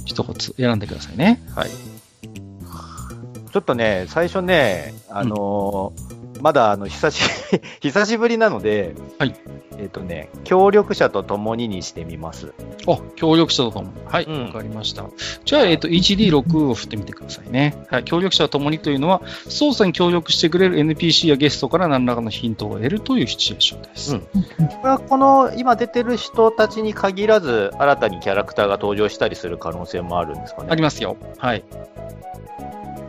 [0.05, 1.40] 一言選んでくださいね。
[1.55, 1.71] はい。
[1.71, 7.22] ちょっとね、最初ね、あのーまだあの久し
[7.81, 9.35] 久しぶりなので、はい
[9.79, 12.53] えっ、とね、協力者と共ににしてみます。
[12.87, 13.94] お、協力者とともに。
[14.07, 14.27] はい。
[14.27, 15.05] わ、うんかりました。
[15.44, 17.77] じゃあ、えっ、と、1D6 を振ってみてくださいね。
[17.88, 18.05] はい。
[18.05, 24.14] 協力者と共にというのは、操作に協力してくれる NPC やゲストから何らかのヒントを得るというシチュエーションです。
[24.14, 24.20] うん
[24.68, 30.68] これはこの今出てる人たちに限らず、新たにキャラクターが登場したりする可能性もあるんですかね。
[30.70, 31.16] ありますよ。
[31.38, 31.64] はい。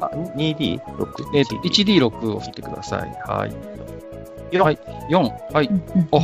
[0.01, 1.35] あ 2D?6?
[1.35, 3.09] えっ、と、1D6 を振ってください。
[3.27, 4.55] はい。
[4.55, 4.79] よはい。
[5.09, 5.53] 4。
[5.53, 5.67] はい。
[5.67, 6.21] うんうんお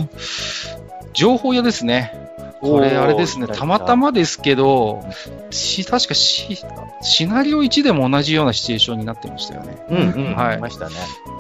[1.14, 2.14] 情報屋ですね。
[2.60, 3.48] これ、あれですね。
[3.48, 5.04] たまたまですけど、
[5.50, 6.58] し、確かし、
[7.06, 9.78] シナリオ1でも同じようなシチュエーションになってましたよね。
[9.90, 10.96] うんうん、はいいましたね。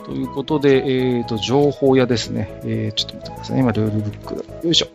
[0.06, 2.60] ということで、えっ、と、情報屋ですね。
[2.64, 3.62] えー、ちょっと待ってくださいね。
[3.64, 4.62] 今、ルールブックだ。
[4.64, 4.88] よいしょ。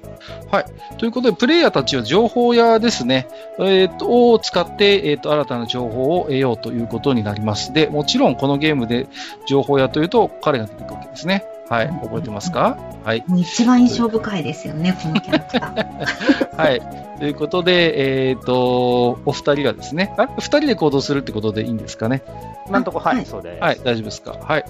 [0.50, 0.64] はい。
[0.98, 3.26] ということで、プレイヤーたちは情報屋ですね。
[3.58, 7.72] えっ、と、を使って、えっ、と、新たな情報を得ようということになります。
[7.72, 9.08] で、もちろん、このゲームで
[9.48, 11.44] 情報屋というと、彼が出てくるわけですね。
[11.70, 11.88] はい。
[12.02, 12.76] 覚えてますか？
[13.04, 13.24] はい。
[13.28, 16.56] もう一番印象深いですよね、このキャラクター。
[16.60, 16.82] はい。
[17.20, 22.22] ということで、えっ、と、お二人がですね、あ二人で行動するってことでいいんですかね？
[22.66, 23.62] 今のところ、はい、はいそうです。
[23.62, 24.36] はい、大丈夫ですか？
[24.42, 24.64] はい。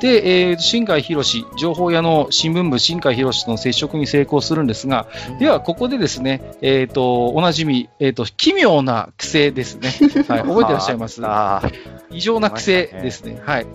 [0.00, 5.06] で、えー、新海博士、情報屋の新聞部新海博士との接触に成功するんですが、
[5.38, 9.90] では、ここでですね、えっ、と、おなじみ、えっ、と、奇妙な癖ですね。
[10.28, 11.20] はい、 覚えてらっしゃいます？
[11.24, 11.72] あー
[12.10, 13.40] 異常な癖ですね。
[13.44, 13.66] はい。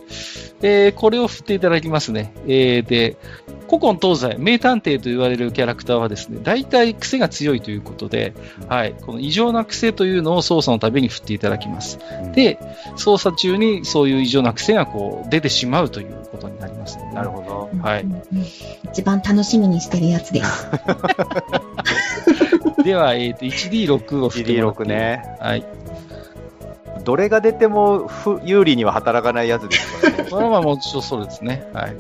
[0.62, 2.34] で、これを振っていただきますね。
[2.46, 3.18] えー、で、
[3.68, 8.34] 古今東西、名探偵と言われるキャラクターはですね、大体癖が強いということで、
[8.68, 11.98] はい、この異常な癖というのを操作のたびに振っていただきます。
[12.34, 12.60] で、
[12.98, 17.70] 操作中にそういう異常な癖がこう出てしまうということになりますので、なるほど。
[17.82, 18.06] はい
[18.92, 20.70] 一番楽しみにしてるやつです。
[22.84, 25.24] では、えっ、と、1D6 を振ってもらって 1D6 ね。
[25.40, 25.64] はい。
[27.04, 30.30] どれが出ても不有利には働かないやつですからね。
[30.30, 31.68] これはもちろんそうですね。
[31.74, 31.96] はい。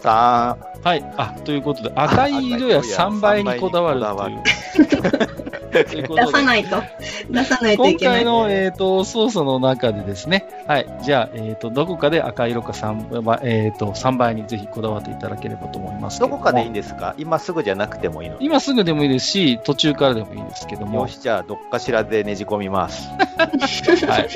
[0.00, 1.14] 3、はい。
[1.16, 5.42] あ、ということで、赤い色や3倍にこだわるという。
[5.84, 6.82] 出さないと、
[7.30, 8.14] 出さないとい今けない。
[8.16, 10.86] 回の、えっ、と、操作の中でですね、はい。
[11.02, 16.36] じゃあ、えっ、と、どこかで赤色か3倍、えっ、と、3倍にぜひこだわっていただければと思いますども。
[16.36, 17.14] どこかでいいんですか？
[17.18, 21.08] 今すぐじゃなくてもいいの今すぐでもいいですし、途中からでもいいですけどもよ。
[21.08, 23.08] し、じゃあ、どっかしらでねじ込みます。
[24.06, 24.28] はい。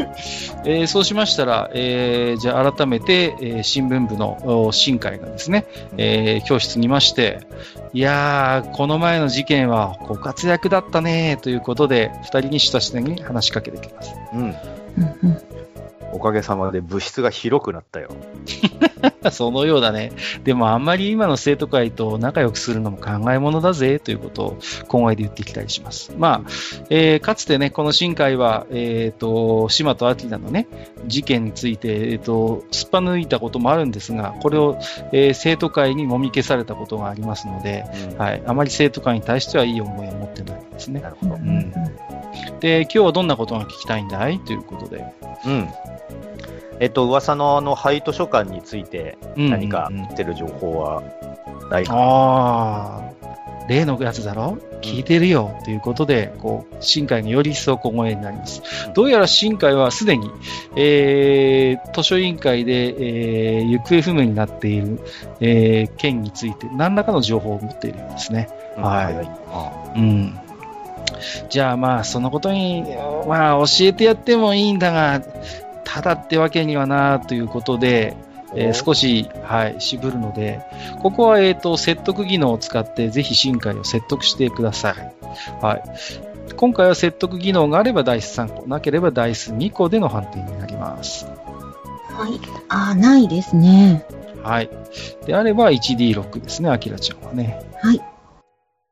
[0.65, 5.65] えーそうしましたら、えーじゃあ改めて、えー新聞部のお新会がですね、
[5.99, 7.41] えー教室にいまして、
[7.93, 14.15] いやー、この前の事件はご活躍だったねということで、二人に親しげに話しかけてきます。
[14.33, 14.55] うん。
[16.13, 18.09] おかげさまで物質が広くなったよ。
[19.31, 20.13] そのようだね。
[20.45, 24.59] でもあんまり今の生徒会と仲良くするのも考え物だぜということを
[24.89, 26.15] 今後で言ってきたりします。
[26.17, 26.51] まあ、
[26.91, 30.69] えーかつてね、この新会は、えっ、と、島と明のね、
[31.07, 34.79] 事件について、えっ、と、すっぱ抜いたこともあるんですが、これを、
[35.13, 38.43] えー生徒会にもみ消されたことがありますので、うんはい。
[38.47, 41.11] あまり生徒会に対してはいい思いを持ってないですねな。
[41.11, 41.35] るほど。
[41.35, 41.73] うんうん
[42.61, 44.39] で、今日はどんなことが聞きたいんだい？
[44.41, 45.05] ということで。
[45.47, 45.69] うん。
[46.81, 51.03] えっと、噂のあの、廃図書館についてうん何かうんうん知ってる情報は
[51.71, 53.67] ないか、ああ。
[53.69, 54.59] 例のやつだろ？
[54.83, 58.63] 聞いてるよ、ということで、こう、新海がより一層小声になります。
[58.95, 60.31] どうやら新海はすでに、
[60.77, 65.01] えー、図書委員会で、えー、行方不明になっている、
[65.41, 68.49] えー、件について何らかの情報を持っているようですね。
[68.77, 69.11] は
[69.95, 69.99] い。
[69.99, 70.39] うん。
[71.49, 72.85] じゃあまあ、そのことに、
[73.27, 75.21] まあ、教えてやってもいいんだが、
[75.85, 78.17] ただってわけにはな、ということで、
[78.55, 80.61] えー、少し、はい、渋るので、
[81.01, 84.95] ここは、えっ、ー、と、説得技能を使って、ぜひ新海を説得してください。
[85.61, 85.83] はい。
[86.57, 91.27] 今回は説得技能があればダイス3個、なければダイス2個での判定になります。
[91.27, 92.41] はい。
[92.69, 94.07] あ、ないですね。
[94.43, 94.71] はい。
[95.27, 97.61] であれば 1D6 ですね、アキラちゃんはね。
[97.83, 98.01] はい。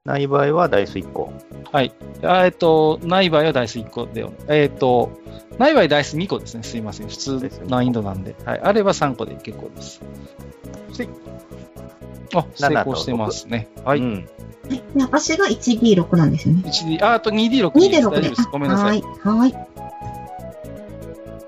[0.04, 1.32] ない場合はダイス1個。
[1.72, 1.94] はい。
[2.22, 5.18] えっと、ない場合はダイス1個で、えっと、
[5.58, 6.62] ない場合ダイス2個ですね。
[6.62, 7.08] すいません。
[7.08, 8.36] 普通難易度なんで。
[8.44, 8.60] はい。
[8.60, 10.02] あれば3個で結構です。
[12.34, 13.68] あ、成功してますね。
[13.82, 14.00] はい。
[14.00, 14.28] うん、
[14.70, 16.64] え私が 1D6 なんですよね。
[16.66, 18.30] 1D、あ、あと 2D6 2D6 で。
[18.52, 19.00] ごめんなさい。
[19.00, 19.38] はい。
[19.38, 19.68] はい。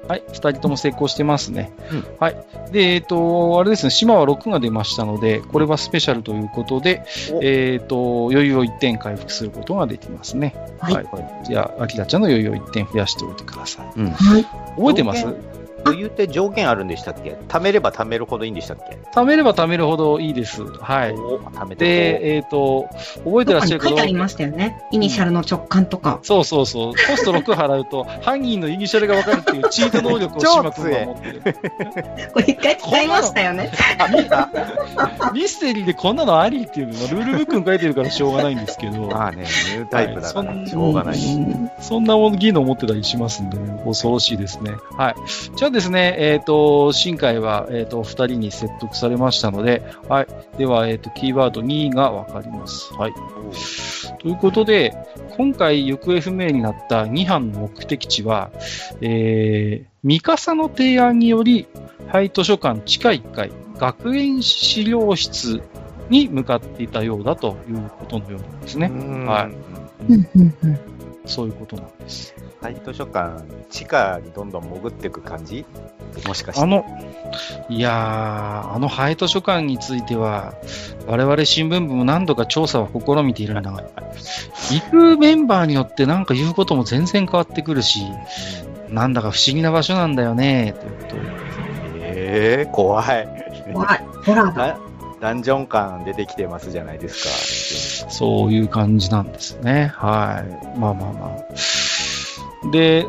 [0.08, 1.72] はい、二人とも成功してますね。
[1.90, 2.36] うん、はい。
[2.72, 7.04] で、えっ、ー、と、あれですね、島は6が出ましたので、これはスペシャルということで、
[7.42, 10.54] えっ、ー、と、余裕を1点回復することができますね。
[10.78, 10.94] はい。
[10.94, 13.92] はい、じゃあ、アキラちゃんの余裕を1点増やしておいてください。
[13.96, 14.44] うん、はい。
[14.76, 15.26] 覚えてます？
[15.86, 17.36] 余裕って上限あるんでしたっけ？
[17.48, 18.98] 貯めれば貯めるほどいいんでしたっけ？
[19.14, 20.62] 貯めれば貯めるほどいいです。
[20.64, 21.14] はい。
[21.14, 22.88] 貯めで、えっ、ー、と、
[23.24, 24.82] 覚えてらっしゃる書いてありましたよね。
[24.90, 26.20] イニシャルの直感とか。
[26.22, 26.92] そうそうそう。
[26.92, 31.42] コスト6払うと、 犯人のイニシャルがわかるっていうチート能力を島君が持ってる。
[32.32, 33.70] これ一回使いましたよね。
[35.32, 39.06] ミステリーでこんなのありっていうのはルールブックに書いてるからしょうがないんですけど。
[39.08, 41.16] まあね、ニュータイプだからしょうがない。
[41.80, 44.72] そんなもの技能持ってたりしますんでね、恐ろしいですね。
[44.96, 45.14] はい。
[45.56, 50.26] じゃあですね、えっ、ー、と、新海は、えっ、ー、と、二人に説得されましたので、はい。
[50.56, 52.94] では、えっ、ー、と、キーワード2がわかります。
[52.94, 53.12] はい。
[54.18, 54.96] ということで、
[55.36, 58.50] 今回行方不明になった2班の目的地は、
[59.02, 61.66] えー、ミカサの提案により、
[62.08, 65.60] 廃図書館地下1階、学園資料室
[66.08, 68.90] に向かっていたようだということのようなんですね。
[69.26, 70.95] はい。
[71.26, 72.34] そういうことなんです。
[72.60, 75.66] 廃図書館、地下にどんどん潜っていく感じ？
[76.26, 76.62] もしかして。
[76.62, 76.84] あの、
[77.68, 80.54] いやー、あの廃図書館については、
[81.06, 83.84] 我々新聞部も何度か調査を試みているんだが、
[84.70, 88.00] 行くメンバーによってなんか言うことも全然変わってくるし、
[88.88, 91.16] なんだか不思議な場所なんだよね、ということ
[91.98, 93.28] ええー、怖い。
[93.72, 94.00] 怖い。
[94.24, 94.85] ホラーだ。
[95.26, 98.10] ダンジョン感出てきてますじゃないですか。
[98.12, 99.90] そういう感じなんですね。
[99.96, 100.78] はい。
[100.78, 102.70] まあまあまあ。
[102.70, 103.04] で、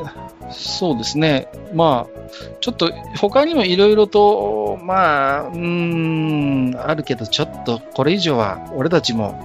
[0.49, 1.47] そうですね。
[1.75, 2.19] まあ、
[2.59, 9.39] ちょっと他にもいろいろと、まあ、うーん、あるけど、ちょっとこれ以上は俺たちも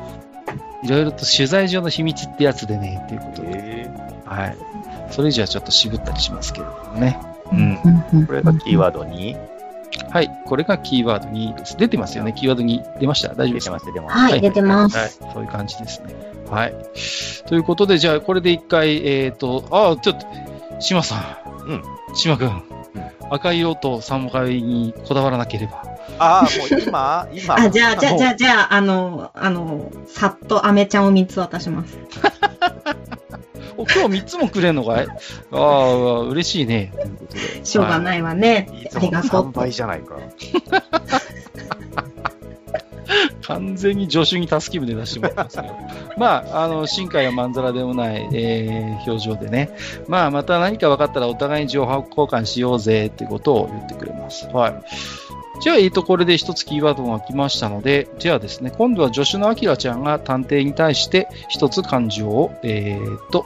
[0.82, 3.90] いろいろと取材上の秘密ってやつでね、っていうことで。
[4.24, 4.56] はい。
[5.10, 7.20] それ以上はちょっと渋ったりしますけれどもね。
[7.52, 8.26] うん。
[8.26, 9.36] これがキーワードに？
[10.12, 10.30] はい。
[10.44, 11.76] これがキーワード2です。
[11.78, 12.34] 出てますよね。
[12.34, 13.78] キーワード2出ました大丈夫ですか？
[13.78, 14.98] 出てます、はい、出てます。
[14.98, 15.10] はい。
[15.32, 16.14] そういう感じですね。
[16.50, 16.74] はい。
[17.46, 20.26] ということで、じゃあ、これで一回、えっ、ー、と、あ、ちょっと、
[20.80, 21.62] 島さん。
[21.66, 21.82] うん。
[22.14, 22.48] 島くん。
[22.48, 22.62] うん、
[23.30, 25.82] 赤色と3階にこだわらなければ。
[26.18, 27.54] ああ、もう今、今？
[27.54, 31.96] あ、じゃあ、じゃあ、じゃあ、じゃあ、あの、あの、さっとアメちゃんを3つ渡します。
[33.82, 35.06] お今日3つもくれんのかい？
[35.50, 36.92] ああ、嬉しいね。
[36.94, 37.64] ということで。
[37.64, 38.68] しょうがないわね。
[38.94, 39.50] ありがとう。
[39.50, 40.16] 3倍じゃないか。
[43.42, 45.74] 完全に助手に助け舟出してもらってますけど。
[46.16, 49.70] まあ、あの、新海はまんざらでもない、えー、表情でね。
[50.06, 54.46] まあ、また何か分かったらお互いに情報交換しようぜってことを言ってくれます。
[54.46, 54.82] はい。
[55.60, 63.44] じゃあ、えっと、これで一つキーワードが来ましたので、じゃあですね、今度は助手のアキラちゃんが探偵に対して一つ漢字を、えー、っと、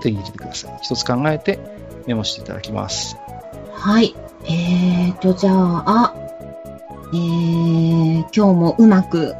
[0.00, 0.78] 手に入れてください。
[0.82, 1.58] 一つ考えて
[2.06, 3.16] メモしていただきます。
[3.74, 4.14] はい。
[4.44, 6.14] えーと、じゃあ、
[7.12, 9.34] えー、今日もうまく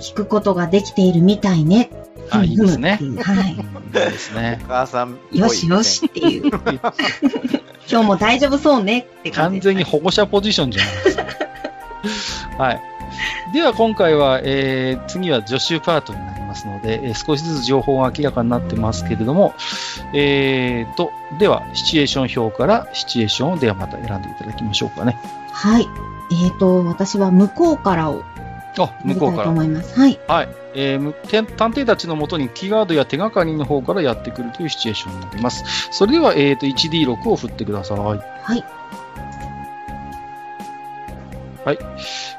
[0.00, 1.90] 聞くことができているみたいね。
[2.30, 2.98] あ、いいですね。
[3.22, 3.52] はい。
[3.52, 4.60] いいですね。
[4.64, 6.50] お母さん、よしよしっていう。
[7.88, 9.58] 今日も大丈夫そうねって感じ。
[9.58, 11.24] 完全に保護者ポジションじゃないですか。
[12.58, 12.80] はい。
[13.52, 16.35] では今回は、えー、次は助手パートになります
[16.66, 19.54] ので、えー、少しずつ情報が明らかになってますけれども、
[20.12, 25.18] えーと、では、シチュエーション表からシチュエーションをではまた選んでいただきましょうかね。
[25.52, 25.86] はい。
[26.32, 28.22] えーと、私は向こうからを
[28.78, 29.44] あ、向こうから。
[29.44, 29.98] と思います。
[29.98, 30.18] はい。
[30.26, 30.48] はい。
[30.74, 35.64] えー、探偵たちのもとにキーワードや手がかりの方からやってくるというシチュエーションになります。
[35.90, 37.98] それでは、えーと、1D6 を振ってください。
[37.98, 38.64] はい。
[41.64, 41.78] はい。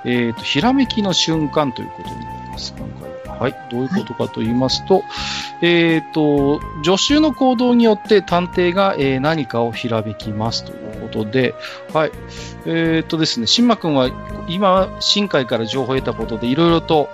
[0.05, 3.16] えっ、ー、と、ひらめきの瞬間ということになります、今回は。
[3.39, 3.55] はい。
[3.69, 5.03] どういうことかと言いますと、
[5.61, 11.53] えっ、と、助手の行動によって探偵が、えー何かをひらめきますということで、
[11.93, 12.11] はい。
[12.65, 14.09] えっ、とですね、新馬くんは
[14.47, 17.09] 今、新海から情報を得たことで、いろいろと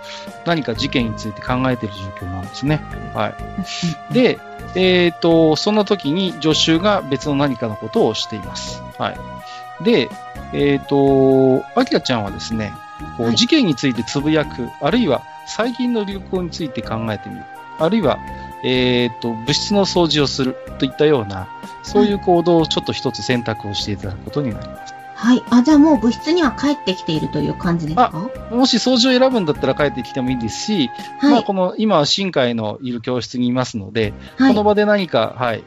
[0.45, 2.81] 何か事件について考えている状況なんですね。
[3.13, 3.33] はい。
[4.13, 4.39] で、
[4.75, 8.81] えっ、と、そんな時に助手が別の何かのことをしています。
[8.97, 9.83] はい。
[9.83, 10.09] で、
[10.53, 12.73] えっ、と、アキラちゃんはですね、
[13.17, 17.43] こはいう事件についてつぶやく、あるいは最近の流行について考えてみる、
[17.79, 18.19] あるいは、
[18.63, 21.47] えっ、と、物質の掃除をするといったような、
[21.83, 24.93] そういう行動をちょっと一つ選択をしていただくことになります。
[25.15, 25.43] はい。
[25.51, 28.29] あ、じゃあもう部室には帰ってきているという感じですか？
[28.51, 30.89] もし掃除を選ぶんだったら帰ってきてもいいですし、
[31.21, 31.43] まあ、はい。
[31.43, 34.63] この、今は新海のいる教室にいますので、はいこの。
[34.63, 35.63] 場で何か、はい、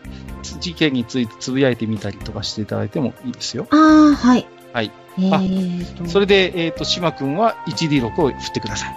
[0.61, 3.67] 事件についてつぶやいてみたりとかしていただいてもいいですよ。
[3.71, 4.47] ああ、はい。
[4.73, 4.91] はい。
[6.07, 8.97] それで、えっ、と、島くんは 1D6 を振ってください。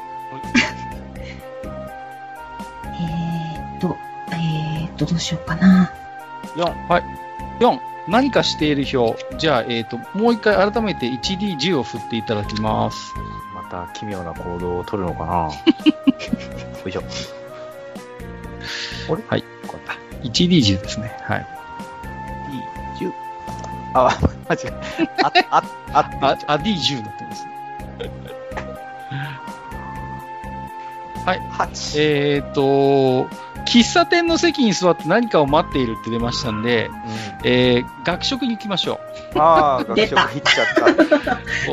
[2.86, 3.96] えーと、
[4.34, 5.92] えーと、どうしようかな。
[6.56, 6.88] 4。
[6.88, 7.04] はい。
[7.60, 7.80] 4。
[8.10, 9.38] 何かしている表。
[9.38, 13.14] じゃあ、えっ、と、もう一回改めて 1D10 を振っていただきます。
[13.56, 15.32] また奇妙な行動を取るのかな
[16.84, 17.04] よいしょ。
[19.28, 19.42] はい。
[19.68, 21.16] こうやっ 1D10 ですね。
[21.22, 21.59] はい。
[23.94, 24.00] た。
[24.00, 24.08] 10。
[24.08, 24.20] あ、
[24.50, 24.60] 間違
[25.00, 25.28] えた。
[25.28, 25.64] あ、あ、
[25.94, 27.46] あ、あ、あ D10 になってます。
[31.26, 31.40] はい。
[31.52, 32.02] 8。
[32.02, 33.28] えっ、と、
[33.66, 36.90] 喫茶店の席に座って何かを待っているって出ましたんで、
[37.44, 39.00] えー、学食に行きましょ
[39.36, 40.92] ああ、学出た食行っちゃった。
[40.92, 40.96] う。
[40.96, 41.04] こ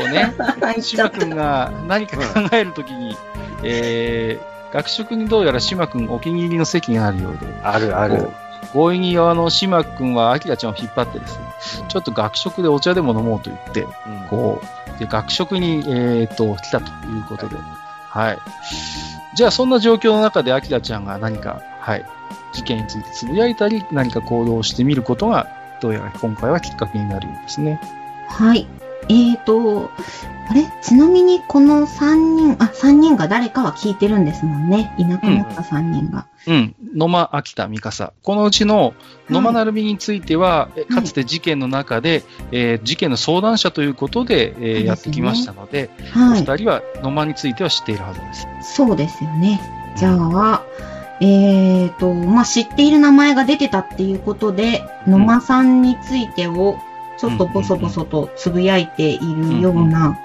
[0.05, 0.35] うね。
[0.83, 3.17] 島くんが何か考えるときに、
[3.63, 8.29] えー、学食にどうやら島くんお気に入りの席があるようで、あるある
[8.77, 11.45] 強引にあの島くんはアキラちゃんを引っ張ってですね、
[11.89, 18.39] ちょっと学食でお茶でも飲もうと言って、うんこう、で学食に、えー、と来たということで、はい。
[19.35, 22.05] じゃあ、そんな状況の中で、アキラちゃんが何か、はい、
[22.53, 25.47] 事件についてつぶやいたり、何か行動をしてみることが、
[25.81, 27.81] どうやら今回はきっかけになるようですね。
[28.29, 28.67] はい。
[29.09, 29.91] えーと、
[30.49, 30.65] あれ？
[30.83, 34.95] ちなみにこの3人、あ、3人が誰かは聞いてるんですもんね。
[34.99, 36.27] いなくなった3人が。
[36.47, 36.75] うん。
[36.95, 38.13] 野間、秋田、三笠。
[38.23, 38.95] このうちの
[39.29, 46.43] 野間成美については、えかつて事件の中で、えー事件の相談者ということで、えーやってきましたので、はい。
[46.43, 48.75] お二人は野間については知っているはずです。
[48.77, 49.61] そうですよね。
[49.97, 50.63] じゃあ、
[51.21, 56.77] えーと、まあ、知っている名前が出てたっていうことで、野間さんについてを、
[57.19, 60.19] ちょっとボソボソとつぶやいているような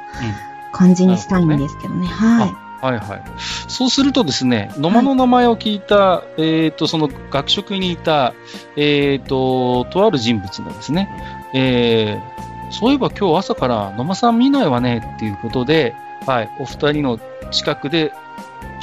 [0.71, 2.07] 感じにしたいんですけどね。
[2.07, 2.71] はい。
[2.81, 3.23] はいはい。
[3.67, 8.33] そうするとですね、野間の名前を聞いた、えっ、と、その学食にいた、
[8.75, 11.07] えっ、と、とある人物がですね、
[11.53, 15.93] えー、そういえば今日朝から野間さん見ないわねっていうことで、
[16.25, 17.19] はい、お二人の
[17.51, 18.11] 近くで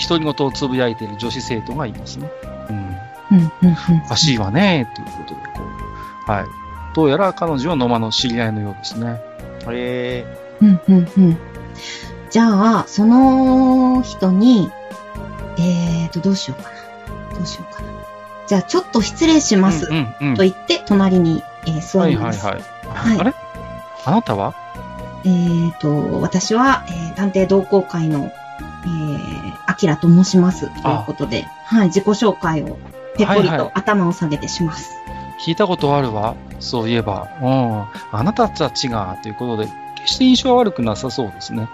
[0.09, 2.31] 独り言をつぶやいている女子生徒がいますね。
[2.71, 2.77] うん。
[2.77, 4.03] うん、うん、うん。
[4.05, 5.63] おかしいわねっていうことで、こ
[6.29, 6.68] う、はい。
[6.99, 9.21] どうやら彼女は野間の知り合いのようですね。
[9.71, 10.27] え
[10.61, 11.39] うん、うん、うん。
[12.29, 14.69] じゃあ、その人に、
[15.61, 17.37] えーと、どうしようかな。
[17.37, 17.89] どうしようかな。
[18.49, 19.87] じゃあ、ちょっと失礼します。
[19.89, 20.35] うんうんうん。
[20.35, 22.45] と言って、隣に、えー座はいります。
[22.45, 22.65] はいはい。
[22.89, 23.35] はいあれ？
[24.05, 24.57] あなたは？
[25.25, 28.33] えーと、私は、えー探偵同好会の、
[28.85, 30.67] えー、アキラと申します。
[30.83, 32.77] ということで、はい、自己紹介を、
[33.17, 34.98] ぺっこりはいはいと頭を下げてします。
[35.45, 36.37] 聞いたことあるわ。
[36.61, 37.29] そういえば。
[37.41, 38.17] うん。
[38.19, 41.63] あなたたちが、ということで、決して印象は悪くなさそうですね。
[41.63, 41.69] は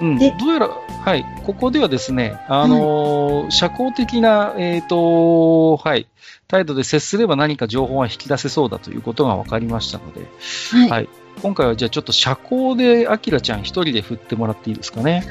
[0.00, 0.04] い。
[0.04, 0.18] うん。
[0.18, 1.24] でどうやら、はい。
[1.44, 6.06] ここではですね、あのー社交的な、えっ、と、はい。
[6.48, 10.26] 態度で接すれば何か情報が引き出せそうだということが分かりましたので、
[10.72, 10.90] はい。
[10.90, 11.08] はい
[11.42, 15.24] 今回はじゃあちょっと社交で、アキラちゃん一人で振ってもらっていいですかね。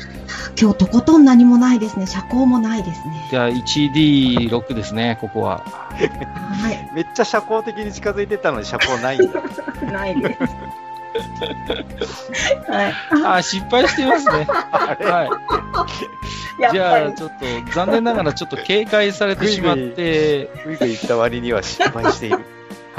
[0.60, 2.08] 今日とことん何もないですね。
[2.08, 3.28] 社交もないですね。
[3.30, 5.60] じゃあ 1D6 ですね、ここは。
[5.60, 6.89] はい。
[6.91, 9.41] ー、めっちゃ社交的に近づいてったのに社交ないんだ。
[9.91, 12.32] ないです。
[12.72, 12.93] はい。
[13.12, 14.47] あー、失敗してますね。
[14.50, 16.72] はい。
[16.74, 17.12] じゃあ。
[17.12, 22.39] ちょっと、残念ながらちょっと警戒されてしまって、ぐいぐい行った割には失敗している。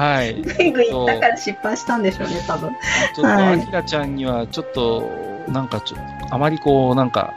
[0.00, 0.34] はい。
[0.34, 2.70] ぐいぐい行ったから失敗したんでしょうね、多分。
[2.70, 2.76] ちょ
[3.12, 5.10] っと、はいアキラちゃんには、ちょっと、
[5.48, 7.34] なんかちょっと、あまりこう、なんか、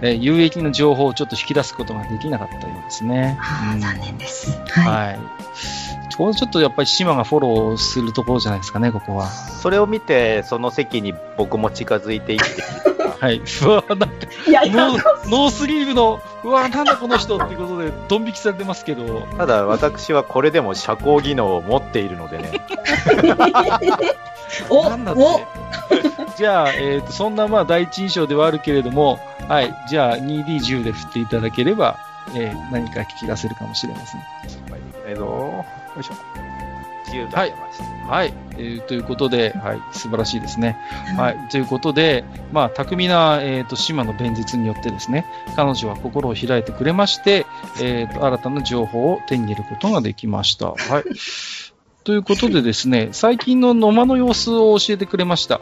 [0.00, 3.36] えー有益な情報をちょっと引き出すことができなかったようですね。
[3.40, 4.58] ああ、うん残念です。
[4.68, 5.06] はい。
[5.08, 5.18] はい。
[6.16, 9.26] これちょっとやっぱり島がフォローするところじゃないですかね、ここは。
[9.28, 12.46] それを見て、その席に僕も近づいていって、
[13.20, 13.40] はい。
[13.62, 22.52] うわなノー、ノースリーブの、うわなんだこの人っていうことで、ドン引きされてますけど、ただ私はこれでも社交技能を持っているのでね、
[24.70, 25.40] おなんだってお。
[26.36, 29.74] じゃあ、えっ、と、そんなまあ第一印象ではあるけれども、はい。
[29.88, 31.98] じゃあ、2D10 で振っていただければ、
[32.34, 34.22] えー何か聞き出せるかもしれません。
[34.48, 35.24] 失敗できないぞ。
[35.24, 35.64] よ
[36.00, 36.14] いしょ。
[37.10, 37.84] 10が出ました。
[38.10, 38.34] はい。
[38.52, 39.80] えーということで、はい。
[39.92, 40.76] 素晴らしいですね。
[41.16, 41.48] はい。
[41.50, 47.46] ということで、まあ、巧みな、えっ、と、島の弁舌によってですね、彼女は心を開いてくれまして、
[47.80, 50.70] えっ、と、新たな情報を手に入れることができました。
[50.70, 51.04] はい。
[52.02, 55.60] ということでですね、最近の野間の様子を教えてくれました。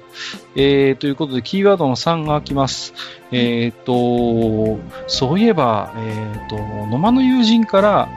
[0.54, 2.94] えー、ということで、キーワードの3が開きます。
[3.32, 4.78] えっ、と、
[5.08, 8.08] そういえば、えっ、と、野間の友人から、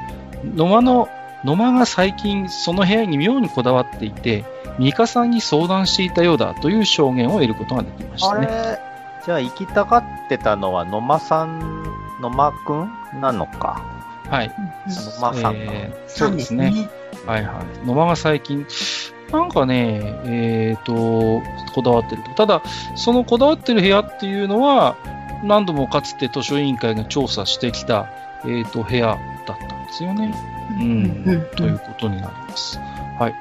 [0.55, 1.09] 野間の、
[1.43, 4.45] 野間が最近その部屋に妙にこだわっていて、
[4.79, 8.47] ミカさんに相談していたようだという証言を得ることができましたね。
[9.25, 11.83] じゃあ行きたがってたのは野間さん、
[12.21, 13.81] 野間くんなのか。
[14.29, 14.51] はい。
[14.87, 15.59] 野間さんか。
[15.61, 16.89] えーそそううですね。
[17.25, 17.87] はいはい。
[17.87, 18.65] 野間が最近、
[19.31, 21.41] なんかね、えっ、と、
[21.73, 22.31] こだわってると。
[22.31, 22.61] ただ、
[22.95, 24.95] そのこだわってる部屋っていうのは、
[25.43, 28.07] 何度もかつて図書委員会が調査してきた、
[28.45, 30.33] えっ、と、部屋だったんですよね。
[30.79, 32.79] うん、ということになります。
[33.19, 33.35] はい。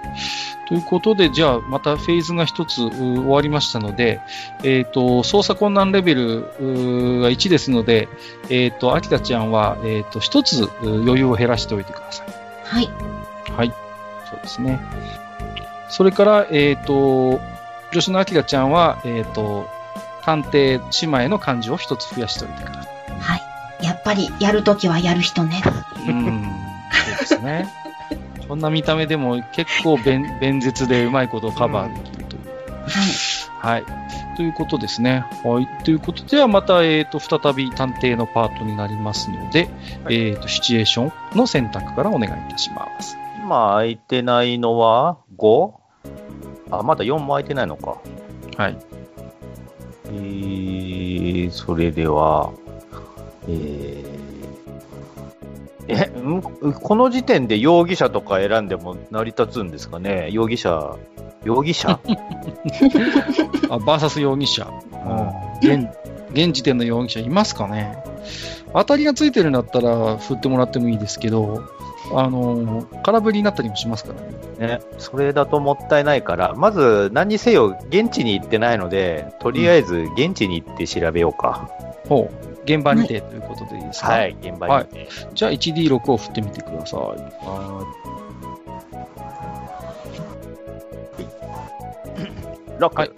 [0.69, 4.21] ということで、じゃあ、またフェーズが一つう終わりましたので、
[4.63, 8.09] えっ、と、操作困難レベルうは1ですので、
[8.51, 12.27] えっ、と、秋田ちゃんは、えっ、と、一つう余裕を減らしておいてください。
[12.65, 12.91] はい。
[13.57, 13.73] はい。
[14.29, 14.81] そうですね。
[15.89, 17.41] それから、えっ、と、
[17.93, 19.69] 女子の秋田ちゃんは、えっ、と、
[20.23, 23.19] 探偵姉妹の漢字を一つ増やしておいてください。
[23.19, 23.85] はい。
[23.85, 25.63] やっぱり、やるときはやる人ね。
[26.07, 26.40] うん、
[27.41, 27.69] ですね。
[28.49, 32.43] こんな見た目でも結構弁弁舌でうまいことをカバーできるという。
[33.63, 33.79] はい。
[33.79, 34.37] はい。
[34.37, 35.25] ということですね。
[35.45, 35.85] はい。
[35.85, 39.69] ということではまた、えっ、と、再び探偵のパートになりますので、
[40.05, 43.17] はいえっ、と、シチュエーションの選択からお願いいたします。
[43.45, 45.73] 今空いてないのは 5?
[46.71, 47.99] あ、まだ4も空いてないのか。
[48.57, 48.79] はい。
[50.07, 52.53] えー、それでは、
[53.47, 54.20] えー、
[55.89, 60.29] え、んこの時点で容疑者とか選んでも成り立つんですかね？
[60.31, 60.97] 容疑者、
[61.45, 61.99] 容疑者？
[63.71, 64.67] あ、バーサス容疑者。
[65.63, 65.89] 現、
[66.33, 67.99] 現時点の容疑者いますかね？
[68.73, 71.65] 当たりがついてるんだったら振ってもらってもいいですけど、
[72.15, 74.75] あの、空振りになったりもしますからね。
[74.75, 81.69] ね、それだともったいないから、まず何にせよ現地に行ってないので、とりあえず現地に行って調べようか。
[82.09, 82.50] ほう。
[82.65, 84.09] 現場にてということでいいですか？
[84.13, 85.09] はい、現場にて。
[85.35, 87.01] じゃあ 1D6 を振ってみてください。
[92.79, 92.97] ロック。
[92.97, 93.11] はい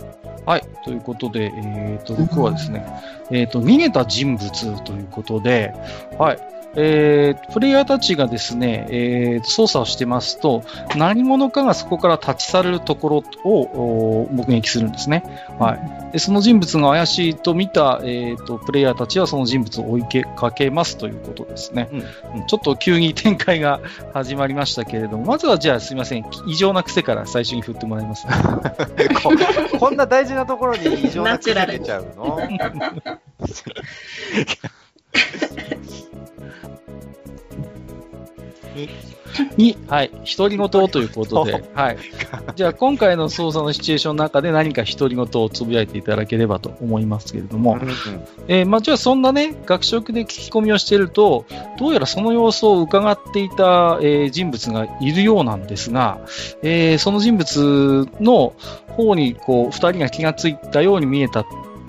[0.45, 0.62] はい。
[0.84, 2.84] ということで、えっ、と、僕はですね、
[3.30, 4.51] えっ、と、逃げた人物
[4.82, 5.72] ということで、
[6.18, 6.38] はい。
[6.77, 10.62] えー、プレイヤーたちがですね、えー、操作をしてますと、
[10.97, 15.25] 何者かがそこから立ち去るところをお目撃するんですね。
[15.59, 16.12] はい。
[16.12, 20.05] で、その人物が怪しいと見た、えー、と、プレイヤーたちはその人物を追い
[20.37, 21.89] かけますということですね。
[21.93, 22.03] うん
[22.47, 23.81] ちょっと急に展開が
[24.12, 28.33] 始まりましたけれども、まずはじゃあすいません、異常な癖から最初に振ってもらいます、ね。
[29.23, 29.33] こ
[29.79, 32.39] こんな大事なところに異常な癖出ちゃうの？
[39.57, 41.98] に、はい、独り言ということで、はい。
[42.55, 47.78] じゃあ今回の操作のシチュエーションの中で何か独り言をつぶやいていただければと思いますけれども、
[48.48, 51.44] えーまあ、じゃあそんなね、学食で聞き込みをしていると、
[51.78, 56.20] どうやらその様子を伺っていた、えー人物がいるようなんですが、
[56.62, 58.55] えーその人物の
[58.88, 61.44] 方にこう、二人が気がついたように見えた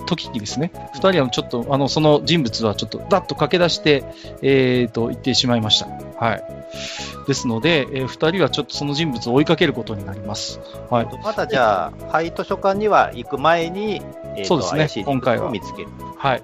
[0.05, 4.03] 時にですね、二人はちょっと、あの、その人物はちょっと、ダッと駆け出して、
[4.41, 5.87] えーと、言ってしまいました。
[6.23, 6.43] はい。
[7.27, 10.59] ですので、えー二人はちょっとその人物を追いかけることになります。
[10.89, 11.07] はい。
[11.23, 14.01] まだじゃあ、廃図書館には行く前に、
[14.35, 15.87] えーとそうですね今回はを見つける。
[16.17, 16.43] はい。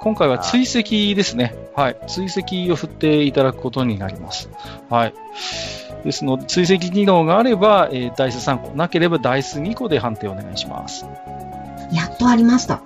[0.00, 1.54] 今回は追跡ですね。
[1.74, 1.96] はい。
[2.06, 4.48] 追跡を振っていただくことになります。
[4.88, 5.14] はい。
[6.04, 11.06] ですので、追跡技能があれば、えーダイス3個、なければダイス2個で判定お願いします。
[11.92, 12.82] やっとありました。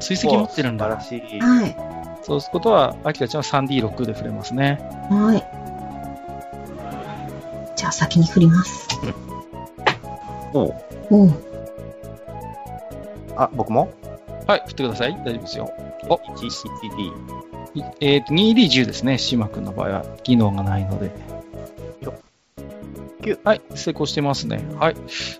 [0.00, 1.28] 追跡持ってるんだ素晴ら。
[1.28, 1.40] しい。
[1.40, 1.76] はい。
[2.22, 4.78] そうすることは、アキラちゃんは 3D6 で振れますね。
[5.10, 5.62] はい。
[7.76, 8.88] じゃあ先に振ります。
[10.54, 10.74] おう
[11.10, 11.30] おう。
[13.36, 13.88] あ、僕も？
[14.46, 15.12] はい、振ってください。
[15.24, 15.72] 大丈夫ですよ。
[16.08, 17.42] お ?1、1D。
[17.74, 19.18] いえっ、と、2D10 ですね。
[19.18, 21.10] 島君の場合は、技能がないので
[23.44, 24.64] はい、成功してますね。
[24.78, 24.96] はい。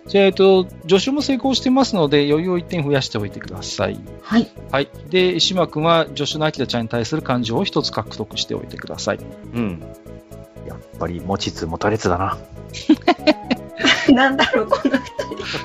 [0.07, 3.99] じゃあ、えっと、助手も成功してますので、余裕を1点増やしておいてください。
[4.21, 4.49] はい。
[4.71, 4.89] はい。
[5.09, 9.19] で、島君は助手の秋田ちゃんに対する感情を1つ獲得しておいてください。
[9.53, 9.83] うん。
[10.67, 12.37] やっぱり持ちつ持たれつだな。
[14.13, 15.23] なんだろう、この人。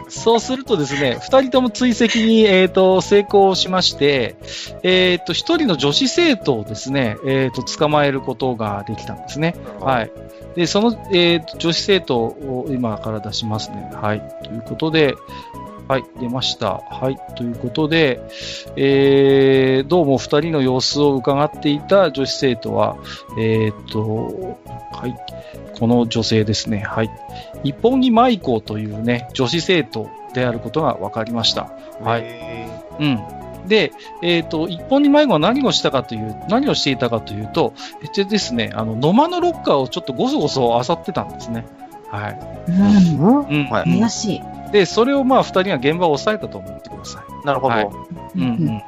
[0.09, 4.37] そうするとですね、2人とも追跡に、えーと、成功しまして、
[4.83, 9.55] えーと、と1人の女子生徒をですね、えー、と捕まえることができたんですね。
[9.81, 10.11] はい、
[10.59, 13.89] で、その、えーと女子生徒を今から出しますね。
[13.95, 14.23] はい。
[14.43, 15.15] ということで、
[15.87, 16.83] はい、出ました。
[16.91, 17.35] はい。
[17.37, 18.21] ということで、
[18.75, 22.97] えー、どうも二人の様子を伺っていた女子生徒は、
[23.39, 24.59] えーと、
[24.93, 25.17] はい。
[25.79, 26.79] この女性ですね。
[26.81, 27.11] はい。
[27.63, 31.71] 一本木舞子というね、女子生徒であることが分かりました。
[32.03, 32.23] はい。
[32.25, 33.38] へうん。
[33.69, 33.93] で、
[34.23, 41.66] えっ、と、一本に迷子は何をしたかという、何をしていたかというと、えっとですね、あの、野間のロッカーをちょっとごそごそ漁ってたんですね。
[42.11, 42.41] はい。
[42.69, 42.75] うん。
[42.77, 43.71] ーうん。
[43.71, 44.43] はい怪しい。
[44.73, 47.47] で、それをまあ、二人が現場を抑えたと思ってください。
[47.47, 47.75] なるほど。
[47.75, 47.89] はいう
[48.39, 48.83] んうんうん。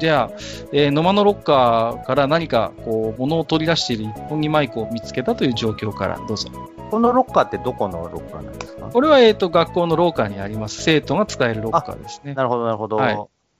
[0.00, 0.36] じゃあ、
[0.72, 6.48] えー野間のロッカーから何か、こう、物を取り出している一本木舞子を見つけたという状況から、どうぞ。
[6.90, 8.86] このロッカーってどこのロッカーなんですか？
[8.86, 12.34] これは、えっ、と、学校の廊下にあります、生徒が使えるロッカーですね。
[12.34, 12.96] なるほど、なるほど。
[12.96, 13.18] はい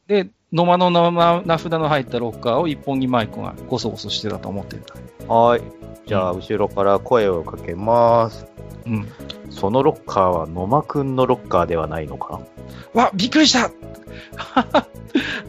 [0.08, 4.94] で、野間の名名札の入ったロッカーを一本木舞子がごそごそしてたと思っていた。
[5.32, 5.62] はい。
[6.06, 8.46] じゃあ、後ろから声をかけます。
[8.84, 9.06] うん。
[9.50, 12.40] そのロッカーは野間くんのロッカーではないのか？
[12.94, 13.70] わ、びっくりした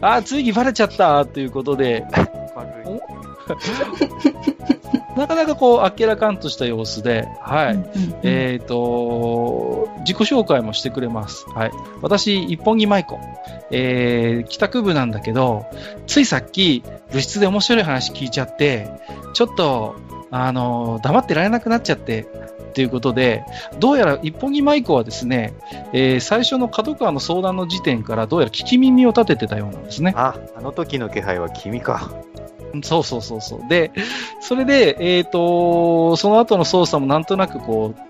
[0.00, 2.04] あ、ついにバレちゃったということで、
[5.16, 7.84] なかなかこう、あっけらかんとした様子で、はい。
[8.22, 11.46] えっ、と、自己紹介もしてくれます。
[11.50, 11.70] はい。
[12.00, 13.18] 私、一本木舞子。
[13.70, 15.66] えー、帰宅部なんだけど、
[16.06, 16.82] ついさっき、
[17.12, 18.88] 部室で面白い話聞いちゃって、
[19.34, 19.96] ちょっと、
[20.30, 22.26] あの、黙ってられなくなっちゃって、
[22.72, 23.44] ということで、
[23.78, 25.52] どうやら一本木舞子はですね、
[25.92, 30.14] えー最初の角川の相談の時点からどうやら聞き耳を立ててたようなんですね。
[30.16, 32.10] あ、あの時の気配は君か。
[32.82, 33.68] そうそうそうそう。
[33.68, 33.90] で、
[34.40, 38.00] それで、えっ、と、その後の捜査もなんとなくこう、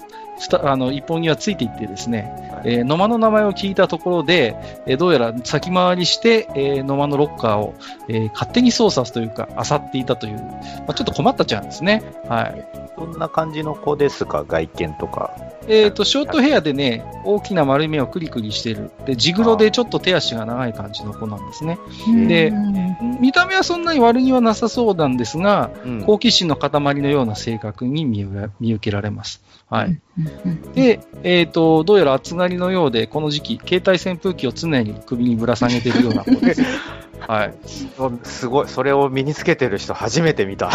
[0.63, 4.57] あの、一本にはついていってですね、はいえー野間の名前を聞いたところで、
[4.87, 7.75] えーどうやら先回りして、えー野間のロッカーを、
[8.09, 12.03] えー勝手に操作というか、漁っていたという、まあ、ちょっと困ったちゃんですね。
[12.29, 12.65] はい。
[12.99, 14.45] どんな感じの子ですか？
[14.47, 15.35] 外見とか。
[15.69, 18.91] えっ、と、ショートヘアでね、大きな丸い目をクリクリしてる。
[19.07, 21.79] で、ジグロでちょっと手足が長い感じの子なんですね。
[22.27, 29.43] でうん見た目はそんなに悪気はなさそうなんですが、うん好奇心の塊のような性格に見受けられます。
[29.71, 29.87] はい。
[29.87, 36.63] うんで、えっ、と、どうやら暑がりのようで、この時期、携帯扇風機を常に首にぶら下げているような子です。
[37.27, 37.55] はい。
[38.25, 40.71] すごい、それを身につけてる人初めて見た。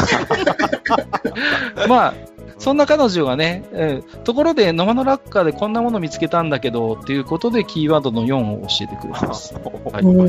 [1.89, 2.13] まあ、
[2.59, 9.53] そんな彼女がね、えーところで、野間のラッカーでこんなもの見つけたんだけど、っていうことで、キーワードの4を教えてくれます。
[9.91, 10.27] はいうん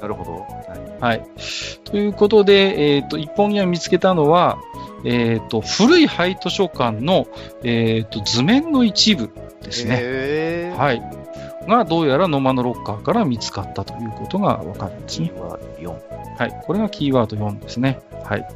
[0.00, 0.46] なるほど。
[1.00, 1.22] はい。
[1.84, 4.58] ということで、えっ、と、一本には見つけたのは、
[5.04, 7.26] えっ、と、古い廃図書館の、
[7.64, 9.30] えっ、と、図面の一部
[9.62, 9.98] ですね。
[10.00, 11.02] へーはい。
[11.66, 15.32] が、どうやら野間のロッカーから見つかったということがわかるんですね。
[15.36, 16.19] は4。
[16.40, 16.62] はい。
[16.64, 18.00] これがキーワード4ですね。
[18.24, 18.48] はい。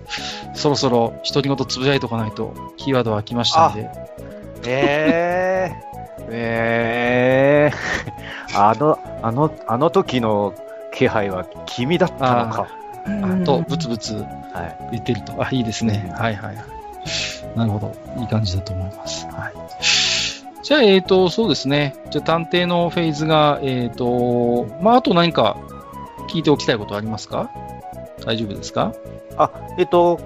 [0.55, 3.91] そろそろ、独り言つぶやいとかないと、キーワードは来ましたんで。
[4.67, 10.55] えー、 えー、あの、あの、あの時の
[10.95, 12.69] 気配は君だったのか。
[13.05, 14.89] あと、ブツブツはい。
[14.93, 15.35] 言ってると。
[15.39, 16.11] あ、いいですね。
[16.17, 16.65] はいはいはい。
[17.55, 17.95] なるほど。
[18.19, 19.27] いい感じだと思います。
[19.27, 19.53] はい。
[20.63, 21.97] じゃあ、えっ、と、そうですね。
[22.09, 25.59] じゃあ、探偵のフェーズが、えっ、と、まあ、あと何か
[26.29, 27.51] 聞いておきたいことありますか？
[28.25, 28.93] 大丈夫ですか？
[29.37, 30.21] あ、えっと、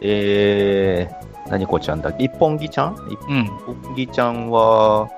[0.00, 2.24] えー、何子ちゃんだっけ？
[2.24, 2.96] 一本木ちゃん？
[3.10, 3.46] 一うん。
[3.46, 5.08] 本木ちゃんは、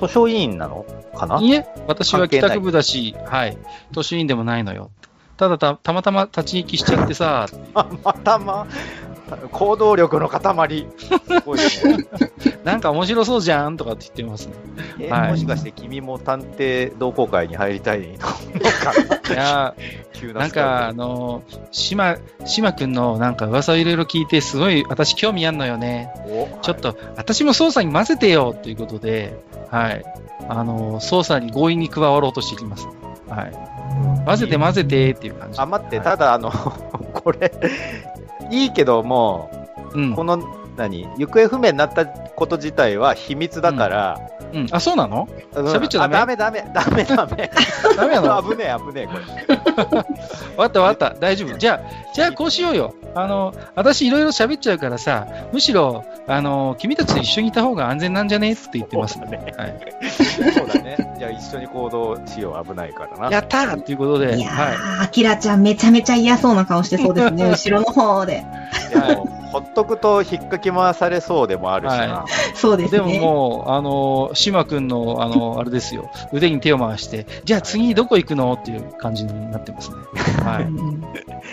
[0.00, 0.84] 図書委員なの
[1.16, 1.38] かな？
[1.40, 3.56] いいえ、私は帰宅部だし、はい。
[3.92, 4.90] 図書委員でもないのよ。
[5.36, 8.66] ただた、たまたま立ち行きしちゃってさ、 あ、またま、
[9.36, 10.86] 行動力の塊。
[10.98, 11.64] すごいね。
[12.64, 14.54] なんか面白そうじゃんとかって言ってますね。
[15.00, 18.18] えはいもしかして君も探偵同好会に入りたいの？
[18.18, 19.74] かいや
[20.12, 26.10] 急ー、なんか、あのー、島、島くんのなんか噂をいろいろ聞いて、すごい私興味あんのよね。
[26.26, 29.36] おちょっと、私も捜査に混ぜてよということで、
[29.70, 30.04] はい。
[30.48, 32.86] あのー、捜査に強引に加わろうとしてきます。
[33.28, 33.52] はい。
[34.24, 35.60] 混ぜて混ぜてっていう感じ。
[35.60, 37.52] あ、待って、はいただ、あの、これ、
[38.52, 39.50] いいけども、
[39.94, 40.24] うんこ。
[40.24, 40.38] の、
[40.76, 44.20] 何行方不明になったこと自体は秘密だから、
[44.54, 44.66] うん。
[44.70, 45.28] あ、そうなの？
[45.54, 46.16] うん喋っちゃダメ？
[46.16, 47.50] あダメダメ、ダメダメ。
[47.96, 48.42] ダメ なの？
[48.50, 49.96] 危ねえ危ねえ、これ。
[50.56, 51.10] わかったわかった。
[51.18, 51.56] 大丈夫。
[51.58, 51.80] じゃあ、
[52.14, 52.94] じゃあこうしようよ。
[53.14, 58.52] あの、私いろいろ喋っちゃうからさ、むしろ、あの、君たちと一緒にいた方が安全なんじゃね？
[58.52, 59.26] って言ってますね
[59.56, 59.78] はい。
[60.54, 60.96] そうだね。
[61.32, 63.30] 一緒に行動しよう、危ないからな。
[63.30, 68.44] やったーっていうことで、いやはー、アキラちゃんめちゃめちゃ嫌そうな顔してそうですね、 後ろの方で。
[68.90, 71.98] でも、ほっとくと引っかき回されそうでもあるしな。
[71.98, 72.98] はそうですね。
[72.98, 79.96] でももう、あの、島くんの、あの、あれですよ、腕に手を回して、じゃあ次どこ行くのっていう感じになってますね。
[80.44, 80.64] はい。
[80.64, 81.02] う ん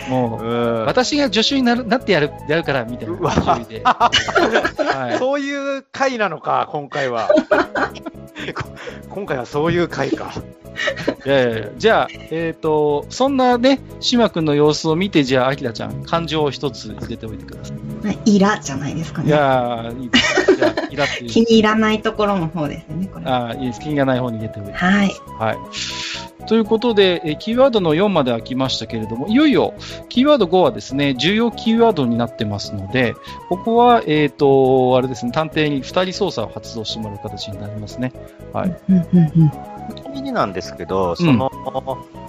[0.08, 7.28] もう、うん私が助手になるなってやるやるからみたいな感じで、 はい、そういう回なのか、今回は。
[7.28, 8.64] こ
[9.10, 10.32] 今回はそういう回か。
[11.26, 17.76] いやいやいやじゃあ、えっ、と、そんなね、島くんの様子を見て、じゃあ、あきらちゃん、感情を一つ入れておいてください。
[18.04, 19.32] まあイラじゃないですかいね。
[19.32, 21.24] やー、いいですじゃあ、イラって。
[21.24, 23.26] 気に入らないところの方ですよね、これ。
[23.26, 23.80] あーいいです。
[23.80, 24.72] 気がない方に入れておいて。
[24.72, 25.10] はい。
[25.38, 26.46] はい。
[26.46, 29.74] ということで、えーキーワードの4までは来ましたけれども、いよいよ、
[30.08, 33.14] キーワード5はですね、重要キーワードになってますので、
[33.48, 38.12] ここは、えっ、と、あれですね、探偵に2人操作を発動してもらう形になりますね。
[38.52, 38.80] はい。
[38.88, 41.50] うんうんうんちなみになんですけど、その、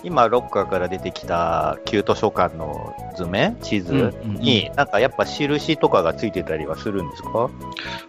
[0.04, 7.50] 今、ロッカーから出てきた旧図書館の図面、地図に、なんかやっぱ印とかがついてたりはするんですか？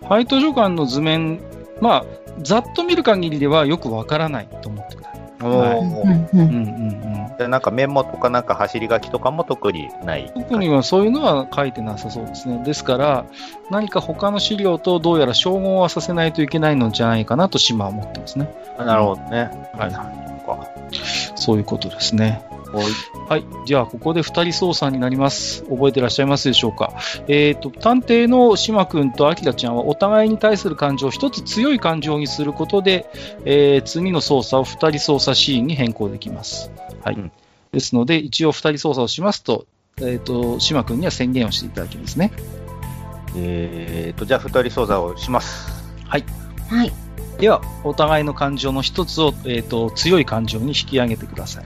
[0.03, 1.41] はい、図書館の図面、
[1.81, 2.05] まあ、
[2.43, 5.12] ざっと見る限りではよくわからないと思ってください。
[5.49, 7.37] はいうんうんううんんうんうん。
[7.37, 10.31] でなんかメモとかなんか走り書きとかも特にない。
[10.35, 12.63] 特にはそういうのは書いてなさそうですね。
[12.65, 13.25] ですから、
[13.71, 18.49] 何か他の資料とどうやら照合はさせないといけないのじゃないかなと島は思ってますね。
[18.79, 19.51] あなるほどね。
[19.75, 19.93] はい
[21.37, 22.43] そういうことですね。
[23.29, 23.45] はい。
[23.67, 25.63] じゃあ、ここで二人操作になります。
[25.65, 26.95] 覚えてらっしゃいますでしょうか。
[27.29, 33.07] えっ、と、探偵の島くんとアキラちゃんはお互いに対する感情を一つ強い感情にすることで、
[33.45, 36.71] えー次の操作を二人操作シーンに変更できます。
[37.03, 37.15] はい。
[37.15, 37.33] うん
[37.73, 39.67] ですので、一応二人操作をしますと、
[40.01, 42.31] えっ、と、島くんには宣言をしていただきますね。
[43.35, 45.73] えーと、じゃあ二人操作をします。
[46.07, 46.93] はい。
[47.43, 51.65] では、お互いの感情の一つを、えっ、と、強い感情に引き上げてください。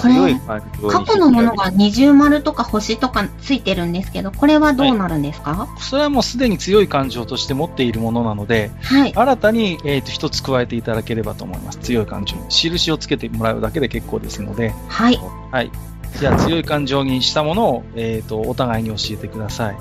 [0.00, 5.68] これ強い感情に過去のものが二重丸とか星とかついてるんですけど、これはどうなるんですか？
[5.80, 9.12] それはもうすでに強い感情として持っているものなので、はい。
[9.14, 11.78] 新たに、えー、と一つ加えていただければと思います。
[11.80, 12.42] 強い感情に。
[12.48, 15.20] 印をつけてもらうだけで結構ですので、はい。
[15.52, 15.70] はい。
[16.18, 19.76] じゃあ強い感情にしたものを、えー、とお互いに教えてください。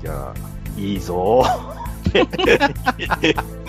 [0.00, 0.34] じゃあ、
[0.80, 1.44] いいぞ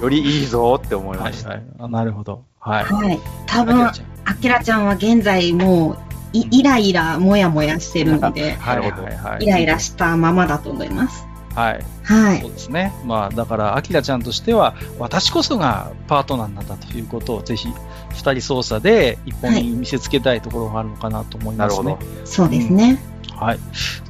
[0.00, 1.50] よりいいぞって思いました。
[1.50, 1.62] はい。
[1.78, 2.44] あなるほど。
[2.60, 2.84] はい。
[2.84, 3.18] はい。
[3.46, 3.86] 多あきら分、
[4.24, 5.98] あきらちゃんは現在もう、
[6.32, 9.44] いイライラ、もやもやしてるので、はいはいはい。
[9.44, 11.26] イライラしたままだと思います。
[11.54, 11.84] はい。
[12.04, 12.50] はいそう。
[12.50, 12.92] ですね。
[13.04, 17.68] まあ、だから、アキラちゃんとしては、私こそがパートナーなんだということを、ぜひ、
[18.10, 21.84] 二人操作で一本に見せつけたいところがあるのかなと思いますね。
[21.84, 22.26] なるほど。
[22.26, 22.98] そうですね。
[23.34, 23.58] はい。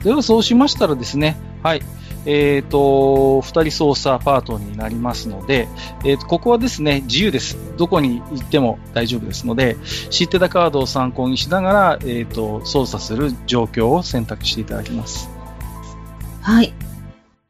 [0.02, 1.82] では、そうしましたらですね、はい。
[2.30, 5.66] えっ、と、二人操作パートになりますので、
[6.04, 7.56] えーと、ここはですね、自由です。
[7.78, 9.78] どこに行っても大丈夫ですので、
[10.10, 15.30] 知ってたカードを参考にしながら、えっ、と、操作する状況を選択していただきます。
[16.42, 16.74] はい。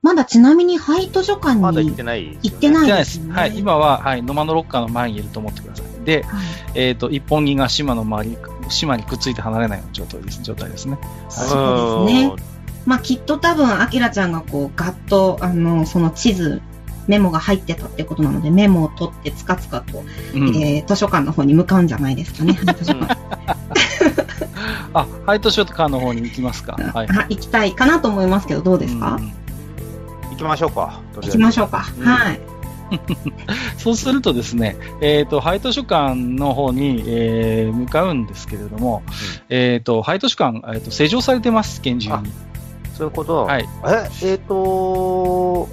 [0.00, 3.18] まだちなみに廃図書館にまだ行ってないね行ってないです。
[3.18, 3.34] ね。
[3.34, 3.58] はい。
[3.58, 6.04] 今は、はい、ノマのロッカーの前にいると思ってください。
[6.04, 10.98] で、はいえっ、と、一本木が島の周り、島にくっついて離れないような状態です状態ですね。
[11.28, 12.57] そうですね
[12.88, 16.62] まあきっと多分、アキラちゃんがこう、ガッと、あの、その地図、
[17.06, 20.02] メモが入ってたってことなので、メモを取ってつかつかと、
[20.34, 20.56] うん。
[20.56, 22.54] えー図書館の方に向かうんじゃないですかね。
[22.54, 23.14] 廃 図書館。
[24.94, 26.78] あ、ハイトショットカーの方に行きますか。
[26.94, 27.08] はい。
[27.10, 29.32] あ行きたいかなと思いますけど、どうですか、うん
[30.30, 31.00] 行きましょうか。
[31.16, 31.84] 行きましょうか。
[31.98, 32.40] うんはい。
[33.76, 39.02] そうするとですね、えっ、と、廃図書館の方に、えー向かうんですけれども、
[39.50, 42.32] えっ、と、廃図書館、えっ、と、施錠されてます、厳重に。
[42.98, 43.44] そういうこと？
[43.44, 43.68] はい。
[44.22, 45.68] え、えっ、と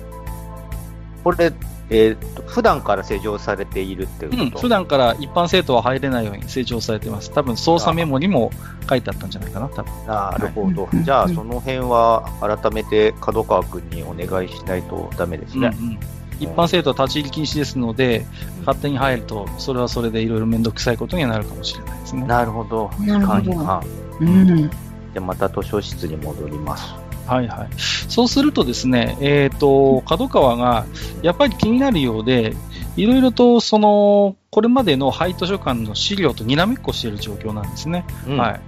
[1.23, 1.51] これ、
[1.89, 7.31] えっ、と、普段から施錠されているっていううん、こと、普段から一般生徒は入れないように施錠されてます。
[7.31, 8.51] 多分、操作メモにも
[8.89, 10.05] 書いてあったんじゃないかな、多分。
[10.05, 10.83] なるほど。
[10.83, 15.71] はいじゃあ、うんその辺は改めて角川くんにお願いしないとダメですね。
[15.79, 15.99] うんうん
[16.37, 18.25] 一般生徒は立ち入り禁止ですので、
[18.65, 22.23] 勝手に入ると、それはそれでいろいろめんどくさいことにはなるかもしれないですね。
[22.23, 22.91] なるほど。
[22.99, 23.81] なるほ
[24.19, 24.69] うん。
[25.13, 26.93] で、また図書室に戻ります。
[27.25, 27.69] はいはい。
[27.77, 30.85] そうするとですね、えっ、と、角川が
[31.21, 32.55] やっぱり気になるようで、
[32.95, 38.05] いろいろとその、これまでの廃図書館の資料とにらめっこしている状況なんですね。
[38.27, 38.61] うんはい。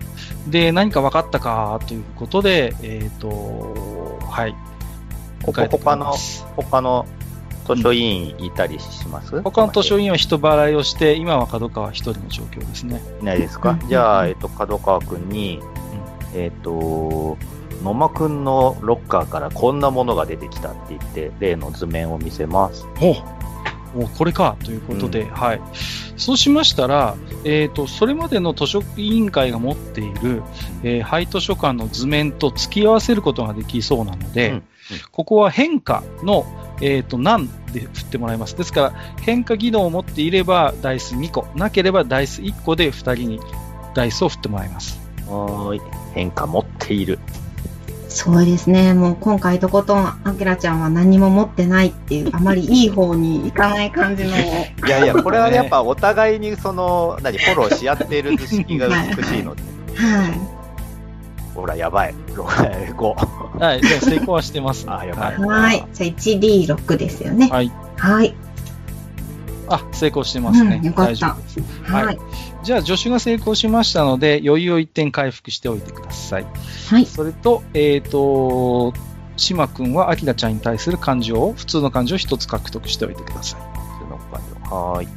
[0.52, 4.56] で、何か分かったかということで、えっ、と、はい。
[5.44, 6.14] ここ他の、
[6.56, 7.06] 他の
[7.68, 9.42] 図書委員いたりします？
[9.42, 13.02] 他の図書委員は人払いをして、今は角川一人の状況ですね。
[13.22, 15.62] いないですか、うんじゃあ、えっ、と、角川くんに、
[16.34, 17.38] えっ、と、
[17.84, 22.86] 野間くんのロッカーからこんなものが出てきたって言って、例の図面を見せます。
[23.02, 23.12] お
[24.00, 25.62] おこれかということで、はい。
[26.18, 27.16] そうしましたら、
[27.46, 30.44] えっ、と、それまでの図書委員会が持っている、
[30.84, 34.64] えー廃図書館の図面と付き合わせることができそうなので、うんうん
[35.12, 36.46] ここは変化の、
[36.82, 38.56] えっ、と、何で振ってもらいます。
[38.56, 43.42] ですから、変化技能を持っていれば、ダイス2個、なければダイス1個で2人に
[43.94, 45.00] ダイスを振ってもらいます。
[45.28, 45.82] はーい。
[46.14, 47.20] 変化持っている。
[48.10, 48.94] そうですね。
[48.94, 54.30] もう今回とことん、あきらちゃんは何も持ってないっていう、あまりいい方にいかない感じの。
[54.30, 59.62] いやいや、これはね、やっぱお互いにその、何、フォローし合っている図式が美しいので。
[59.96, 60.58] はい。
[61.54, 62.14] ほら、やばい。
[62.36, 63.60] 5。
[63.60, 63.82] はい。
[63.82, 65.88] では成功はしてます、 あやばいはい。
[65.94, 67.50] じゃあ 1D6 ですよね。
[67.52, 67.72] はい。
[67.98, 68.34] はい。
[69.70, 70.78] あ、成功してますね。
[70.78, 71.92] うんよかった大丈夫です。
[71.92, 72.20] はいはい。
[72.64, 76.48] じゃあ、助手が成功しましたので、余裕を一点回復しておいてください。
[76.90, 77.06] はい。
[77.06, 78.94] それと、えっ、と、
[79.38, 83.62] 島くんは、アキラちゃんに対する感情を、普通の感情を一つ獲得しておいてください。
[83.62, 84.76] 普通の感情。
[84.76, 85.08] はーい。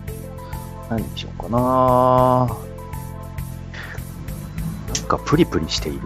[0.91, 1.59] 何にしようかな
[4.95, 6.01] なんかプリプリしている。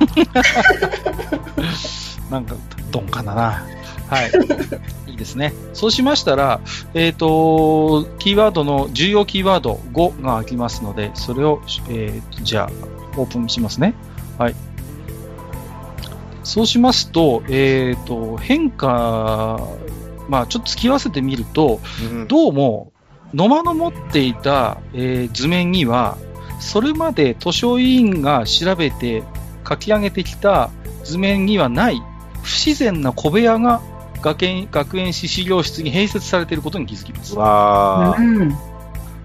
[2.30, 2.54] なんか、
[2.90, 3.66] ドンかなな。
[4.10, 4.30] はい。
[5.06, 5.54] いいですね。
[5.72, 6.60] そうしましたら、
[6.94, 12.70] えっ、と、キーワードの、重要キーワード5が開きますので、それを、えーとじゃあ、
[13.16, 13.94] オープンしますね。
[14.36, 14.54] はい。
[16.42, 19.60] そうしますと、えっ、と、変化、
[20.28, 21.80] まあ、ちょっと付き合わせてみると、
[22.26, 22.92] どうも、
[23.32, 26.18] 野間の持っていた、えー図面には、
[26.58, 29.22] それまで図書委員が調べて
[29.68, 30.70] 書き上げてきた
[31.04, 32.02] 図面にはない
[32.42, 33.80] 不自然な小部屋が
[34.22, 37.34] 学園学園史資料室に併設されていることに気づきます。
[37.34, 38.22] わー。
[38.22, 38.56] うん。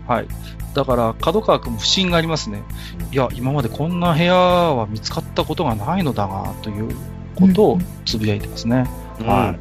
[0.08, 0.28] はい。
[0.74, 2.64] だから、角川君も不審がありますね。
[3.12, 6.96] いや、今までこんな部屋は見つかったことがないのだが、という
[7.36, 8.86] ことをつぶやいてますね。
[9.20, 9.56] は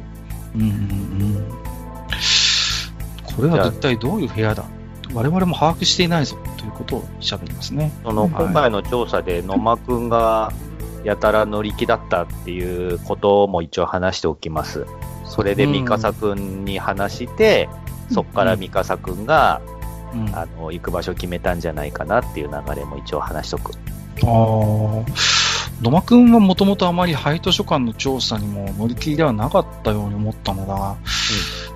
[0.53, 0.57] い。
[0.57, 1.51] うんうんうん。
[3.23, 4.63] これは一体どういう部屋だ？
[5.13, 7.91] 我々も把握していないぞということを喋りますね。
[8.03, 10.51] その、はい今回の調査で野間くんが
[11.03, 14.85] やたら乗り気だったっていうことも一応話しておきます。
[15.35, 17.67] それでうん三笠くんに話して、
[18.11, 19.61] そっから三笠くんが、
[20.13, 23.73] うん、ああの、行く場所決めたんじゃないかなっていう流れも一応話しとく。
[24.21, 25.35] あー。
[25.81, 30.95] 野間くんはもともとあまり廃図書館の調査にも乗り切りではなかったように思ったのだが、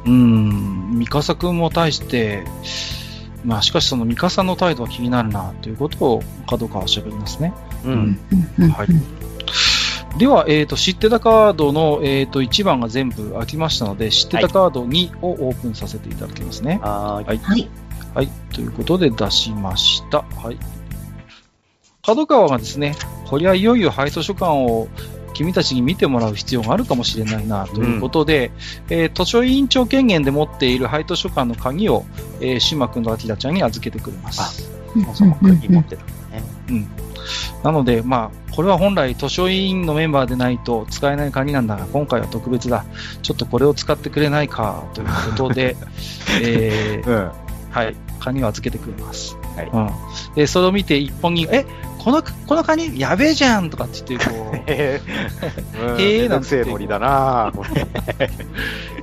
[0.05, 2.45] うん、三笠くんも対して、
[3.43, 7.53] まあしかしその三笠の態度は気になるなということを角川は喋りますね。
[7.83, 7.89] う。
[7.89, 8.19] うんん
[8.59, 8.87] うんはい。
[10.17, 16.79] では、えっ、と、知ってたカードの、えっ、と、1番が全部開きましたので、知ってたカード2をオープンさせていただきますね。
[16.81, 17.25] はーい。
[17.25, 17.37] はい。
[17.37, 17.69] はい。
[18.15, 18.29] はい。
[18.53, 20.23] ということで出しました。
[20.41, 20.57] はい。
[22.03, 22.95] 角川がですね、
[23.27, 24.87] こりゃいよいよ廃図書館を
[25.33, 28.51] 君たちに見てもらう必要があるかもしれないな、ということで、
[28.89, 32.05] えー図書委員長権限で持っている廃図書館の鍵を、
[32.41, 34.69] えー、島君と明ちゃんに預けてくれます。
[35.07, 36.18] あその鍵持ってたね。
[36.69, 36.87] うん。
[37.63, 42.85] なので、まあ、これは本来図書委員のメンバーでないと使えない鍵なんだが、今回は特別だ。
[43.21, 45.13] ちょっとこれを使ってくれないか、というこ
[45.49, 45.75] とで、
[46.41, 47.31] えーうん。
[47.71, 49.37] はい、鍵を預けてくれます。
[49.55, 49.89] はいうん。
[50.35, 51.65] で、それを見て一本木が、え、
[51.99, 55.01] この、このカニやべえじゃんとかって言って、こう、 へ
[55.97, 56.21] え。
[56.21, 57.85] めんどくせえノリだなこれ。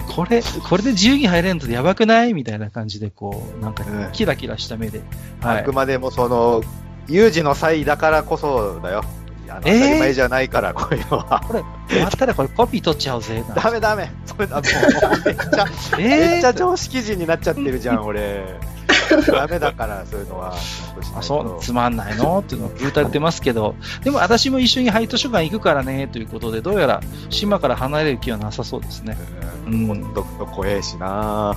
[0.08, 2.32] これ、これで自由に入れるのってやばくない？
[2.34, 5.00] みたいな感じで、こう、なんかうん、キラキラした目で。
[5.42, 5.72] はいあく。
[5.72, 6.62] までもその、
[7.08, 9.04] 有事の際だからこそだよ。
[9.48, 9.80] あの当えー？
[9.80, 11.40] たり前じゃないから、こういうのは。
[11.46, 13.44] これ、終わったらこれコピー取っちゃおうぜ。
[13.54, 14.10] ダメダメ。
[14.26, 14.62] それだ、もう、
[15.24, 16.04] めっちゃ、め
[16.34, 16.38] えー？
[16.38, 18.44] っちゃ常識人になっちゃってるじゃん、 俺。
[19.28, 20.54] ダメだから、そういうのは。
[21.16, 22.40] あ、そう、つまんないの？
[22.40, 27.00] っていうのを言うたれてますけど、でも私も一緒に廃図書館行くからね、ということで、どうやら
[27.30, 29.16] 島から離れる気はなさそうですね。
[29.66, 29.86] ううんん。
[29.86, 31.56] ほんとくと怖えしな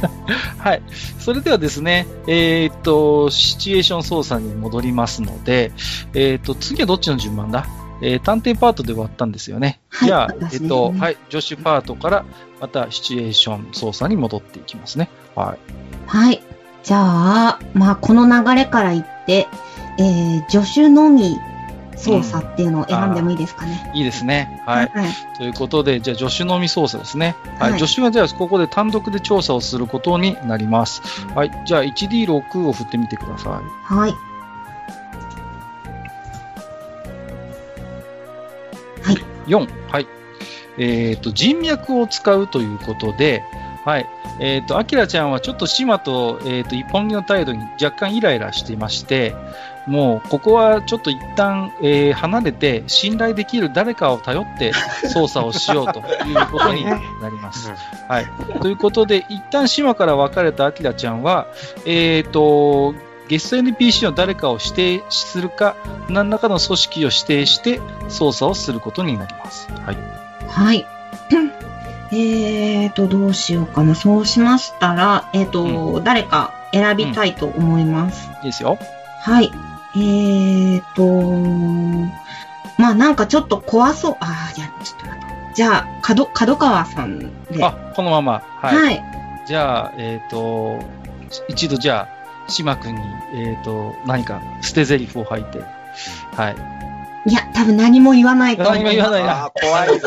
[0.58, 0.82] はい。
[1.18, 5.72] それではですね、えーっと、シチュエーション操作に戻りますので、
[6.14, 7.66] えーっと、次はどっちの順番だ？
[8.00, 9.80] えー探偵パートで終わったんですよね。
[9.88, 12.24] はいじゃあ、ねえっと、はい、助手パートから、
[12.60, 15.10] またシチュエーション操作に戻っていきますね。
[15.34, 15.58] はい。
[16.06, 16.42] はい。
[16.84, 19.48] じゃあ、まあ、この流れから言って、
[19.98, 21.36] えー、助手のみ
[21.98, 23.90] 操作っていうのを選んでもいいですかね。
[23.94, 24.62] いいですね。
[24.64, 24.90] はい。
[25.36, 27.36] ということで、じゃあ助手のみ操作ですね。
[27.58, 27.72] はい。
[27.72, 31.02] はい助手はじゃあここで単独で調査をすることになります。
[31.34, 31.50] はい。
[31.66, 33.94] じゃあ 1D6 を振ってみてください。
[33.94, 34.12] はい。
[39.02, 39.16] はい。
[39.46, 39.68] 4。
[39.90, 40.06] はい。
[40.78, 43.44] えっ、と、人脈を使うということで、
[43.84, 44.06] はい。
[44.40, 49.34] えっ、と、アキラちゃんはちょっと島と、えっ、と、一本木の態度に若干イライラしていまして、
[49.88, 54.72] もう、ここはちょっと一旦、えー離れて、信頼できる誰かを頼って
[55.08, 56.98] 操作をしようということにな
[57.30, 57.72] ります。
[58.08, 58.26] はい。
[58.60, 61.46] ということで、一旦島から別れたアキラちゃんは、
[61.86, 62.94] えっ、と、
[63.28, 65.76] ゲスト NPC の誰かを指定するか、
[66.08, 69.68] 何らかの組織を指定して操作をすることになります。
[69.86, 69.96] はい。
[70.48, 70.86] はい。
[72.12, 73.94] えーと、どうしようかな。
[73.94, 78.30] そうしましたら、えーと、誰か選びたいと思います。
[78.38, 78.78] いいですよ。
[79.20, 79.52] はい。
[80.00, 81.22] えーと、
[82.78, 84.16] まあなんかちょっと怖そう。
[84.20, 85.28] あー、じゃあ、ちょっと待って。
[85.54, 87.64] じゃあ、角、角川さんで。
[87.64, 88.42] あ、このまま。
[88.60, 88.76] はい。
[88.76, 89.04] はい。
[89.46, 90.78] じゃあ、えっ、と、
[91.48, 92.08] 一度じゃ
[92.46, 93.00] あ、島君に、
[93.34, 95.58] えっ、と、何か捨て台詞を吐いて。
[96.36, 96.78] はい。
[97.28, 98.74] いや、多分何も言わないと思う。
[98.74, 99.44] 何も言わないな。
[99.44, 100.00] ああ、怖い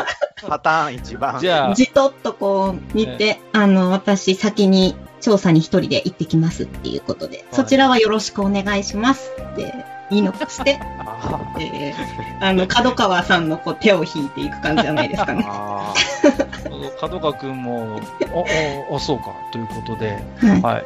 [0.47, 1.39] パターン一番。
[1.39, 9.73] じゃあ、じとっとこう見て、あの、私先に調査に一人で行ってきますっていうことで、そちらはよろしくお願いしますって
[10.11, 15.45] いいのかして、 あえー、あの、角川さんのこう手を引いていく感じじゃないですかね。
[15.47, 15.93] あ
[16.99, 17.99] 角川君も、
[18.31, 18.39] お、
[18.91, 20.61] お、お、そうか、ということで、はい。
[20.61, 20.85] はい。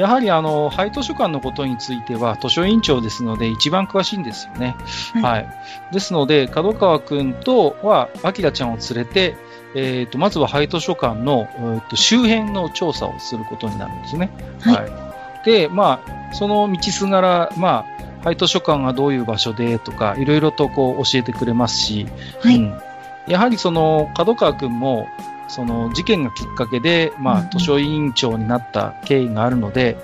[0.00, 4.74] やはり、あの、廃図書館のことについては、図書委員長ですので、一番詳しいんですよね。
[5.14, 5.46] はいはい。
[5.92, 9.36] ですので、角川君とは、アキラちゃんを連れて、
[9.74, 14.30] えっ、と、まずは廃図書館の、えーと周辺の調査をすることになるんですね。
[14.60, 15.12] はい。
[15.44, 22.06] で、まあ、その道すがら、まあ、廃図書館がどういう場所でとか、いろいろとこう教えてくれますし、
[22.40, 22.56] はい。
[22.56, 22.80] うん。
[23.26, 25.06] やはりその角川君も
[25.48, 27.50] その事件がきっかけで、まあ、うんうん。
[27.50, 29.96] 図書委員長になった経緯があるので、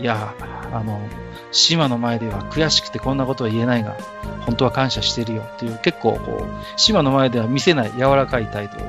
[0.00, 0.34] いや、
[0.72, 1.00] あの、
[1.50, 3.96] 島の前では悔しくてこんなことは言えないが、
[4.46, 8.80] 本当は感謝してるよっていう、結構こう、島の前では見せない柔らかい態度を、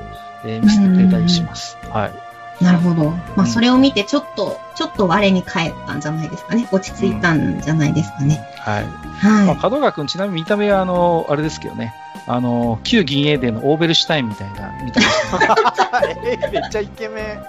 [0.44, 1.76] えー見せてくれたりします。
[1.90, 2.64] はい。
[2.64, 3.10] なるほど。
[3.10, 6.68] まあ、うんそれを見て、ちょっと、ちょっと我に返ったんじゃないですかね。
[6.70, 8.46] 落ち着いたんじゃないですかね。
[8.58, 8.84] はい。
[9.24, 11.94] まあ、は角川君、ちなみに見た目は、あの、あれですけどね、
[12.26, 17.42] あの、旧銀英伝のオーベルシュタインみたいな見た目ですねえめっちゃイケメン。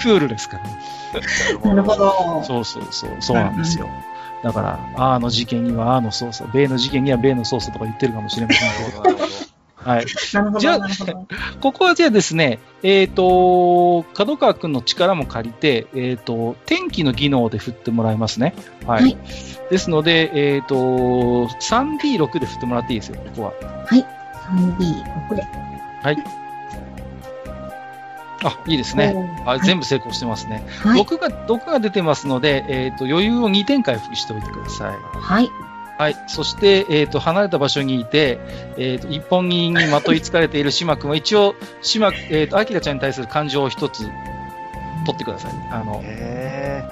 [0.00, 0.80] クールですからね。
[1.64, 1.68] い。
[1.68, 2.42] なるほど。
[2.44, 3.88] そうそうそう、そうなんですよ。
[4.42, 9.16] だから、あーの事件にはあーの捜査、米の事件には米の捜査とか言ってるかもしれませんけど、
[9.84, 10.06] はい。
[10.34, 10.58] なるほど。
[10.60, 10.80] じゃあ。
[11.60, 18.54] ここはじゃあですね、えっ、と、角川くんの力も借りて、えっ、と、天気の技能で振ってもらいますね。
[18.86, 19.02] はい。
[19.02, 19.16] はい
[19.70, 23.52] ですので、えっ、と、3D6 で振ってもらっていいですよ、ここは。
[24.50, 25.42] 3D6 で。
[28.44, 29.12] あ、いいですね。
[29.14, 29.50] おー。
[29.52, 30.62] あ全部成功してますね。
[30.82, 30.98] はい。
[30.98, 34.96] 毒が、毒が出てますので、えっ、と、余裕を2点回復しておいてください。
[35.14, 35.50] はい。
[36.02, 36.16] はい。
[36.26, 38.40] そして、えっ、と、離れた場所にいて、
[38.76, 44.02] えっ、と、一本木にまといつかれている島君は一応、島、えっ、と、アキラちゃんに対する感情を一つ
[45.06, 45.52] 取ってください。
[45.70, 46.82] あの、へ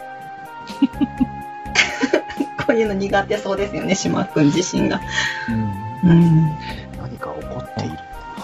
[2.65, 5.01] こういうの苦手そうですよね、島くん自身が。
[5.49, 6.09] うん。
[6.09, 6.47] うん。
[6.47, 7.99] ー何か起こっている。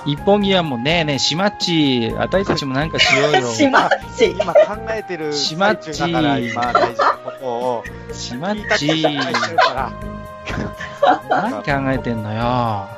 [0.04, 3.46] 一本木はもうねえねえ、しまっち、あたいたちもなんかしようよ。
[3.54, 4.32] 島っち。
[4.32, 4.60] 今考
[4.90, 7.84] えてるしまっち最中だから、今大事なことを。
[8.12, 9.04] しまっち。
[11.28, 12.88] 何考えてんのよ。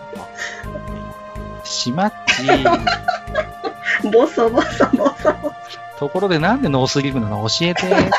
[1.64, 2.46] しまっち、
[4.10, 5.34] ボソボソボソ。
[5.98, 7.46] ところでなんでノースリーブなの？
[7.48, 7.88] 教えて。
[7.90, 8.10] 夏、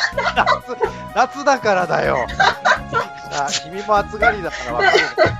[1.15, 2.27] 夏だからだよ。
[3.31, 5.39] あ君も暑がりだから分かるけどさ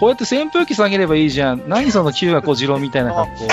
[0.00, 1.68] こうやって扇風機下げればいいじゃん。
[1.68, 3.48] 何その旧が小次郎みたいな格好。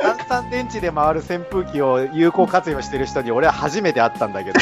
[0.00, 4.60] 炭酸電池で回る扇風機を有効活用してる人に俺は初めて会ったんだけど、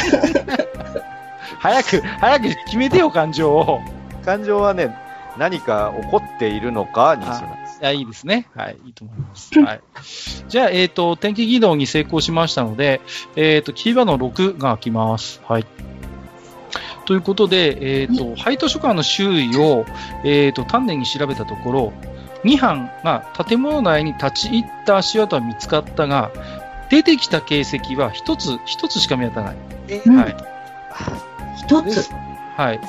[1.63, 3.79] 早く、早く決めてよ、感情を。
[4.25, 4.93] 感情はね、
[5.37, 7.79] 何か起こっているのかにします。
[7.79, 8.49] いや、いいですね。
[8.53, 9.57] はい、いいと思います。
[9.57, 9.81] はい。
[10.49, 12.99] じゃあ、えっ、と、天気技能に成功しましたので、
[13.37, 15.41] えっ、と、キーワードの6が開きます。
[15.47, 15.65] はい。
[17.05, 19.85] ということで、えっ、と、廃図書館の周囲を、
[20.25, 21.93] えっ、と、丹念に調べたところ、
[22.43, 26.29] 2班が建物内に立ち入った足跡は見つかったが、
[26.89, 30.01] 出てきた形跡は一つ、一つしか見当たらない。
[30.05, 30.35] うんはい。
[31.65, 32.11] 一つです。
[32.55, 32.79] はい。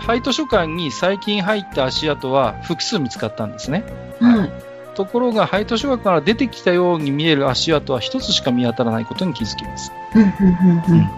[0.00, 3.84] 廃図書館に最近入った足跡は複数見つかったんですね。
[4.20, 4.50] はい。
[4.94, 9.90] ところが、廃図書館から出てきたように見える足跡は一つしか見当たらないことに気づきます。
[10.14, 11.10] うん、うん、うん、うん。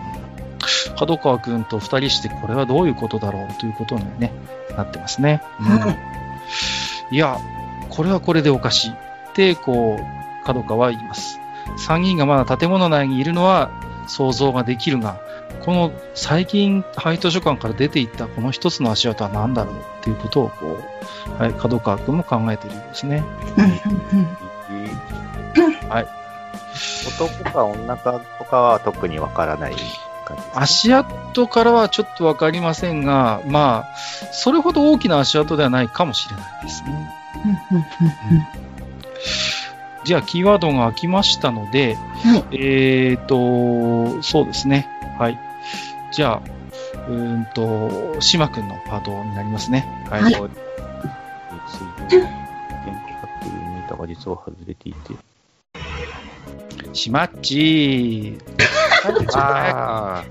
[0.97, 4.32] 角川くんと二人してこれはどういうことだろうということにね、
[4.76, 5.42] なってますね。
[5.59, 6.14] はい
[7.11, 7.38] いや、
[7.90, 8.90] これはこれでおかしい。
[8.90, 8.95] っ
[9.34, 11.38] て、こう、角川は言います。
[11.86, 13.70] 3人がまだ建物内にいるのは
[14.07, 15.20] 想像ができるが、
[15.61, 20.78] この最近廃図書館から出ていったこの一つの足跡は何だろうっていうことを、こ
[21.38, 23.24] う、はい、角川くんも考えているようですね。
[23.57, 24.28] うん、うん、うん。
[27.07, 29.74] 男か女かとかは特にわからない。
[30.24, 30.62] 感じですね。
[30.62, 33.96] 足跡からはちょっとわかりませんが、まあ、
[34.32, 37.12] それほど大きな足跡ではないかもしれないですね。
[40.05, 44.88] じゃあ、キーワードが空きましたので、はいえーと、そうですね。
[45.18, 45.38] はい。
[46.12, 46.42] じゃあ、
[47.08, 49.86] うーんと、島くんのパートになりますね。
[50.10, 50.22] はい。
[50.22, 50.38] はいに
[51.68, 52.38] ついて、原価
[53.26, 55.14] っていうメーターが実は外れていて。
[56.92, 58.40] しまっちー。
[59.34, 60.24] あ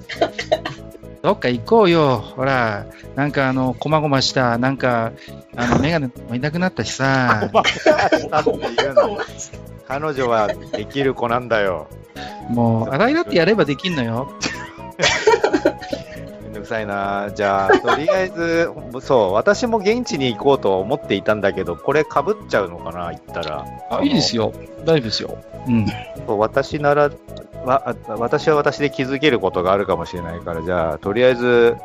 [1.22, 2.18] どっか行こうよ。
[2.18, 5.14] ほら、なんかあの、こまごました、なんか、
[5.56, 7.50] あの、メガネもいなくなったしさ。
[9.88, 11.88] 彼女はできる子なんだよ。
[12.50, 14.34] もう、洗いだってやればできんのよ。
[16.44, 17.30] めんどくさいな。
[17.34, 18.70] じゃあ、とりあえず、
[19.02, 23.66] そう、私も現地に行こうとは思っていたんだけど、これ被っちゃうのかな、行ったら。
[23.90, 24.54] あ、いいですよ。
[24.86, 25.38] 大丈夫ですよ。
[25.68, 25.86] うん。
[26.28, 27.10] そう私なら、
[27.66, 31.76] わあ私は私で気づけることがあるかもしれないから、じゃあ、とりあえず、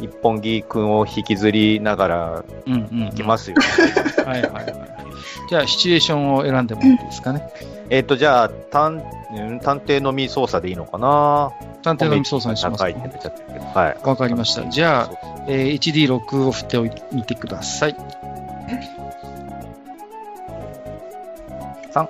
[0.00, 3.04] 一本木くんを引きずりながらうんうん。
[3.06, 3.56] 行きますよ。
[4.24, 4.74] はいはいはい。
[5.48, 7.48] じゃあ、シチュエーションを選んでもいいですかね。
[7.90, 11.52] えっと、じゃあ、探うん探偵のみ操作でいいのかな？
[11.82, 13.64] 探偵のみ操作にします高いって出ちゃってるけど。
[13.66, 13.98] はい。
[14.02, 14.68] わかりました。
[14.68, 15.10] じゃあ、
[15.46, 17.96] えー 1D6 を振っておいみてください。
[21.92, 22.08] 3。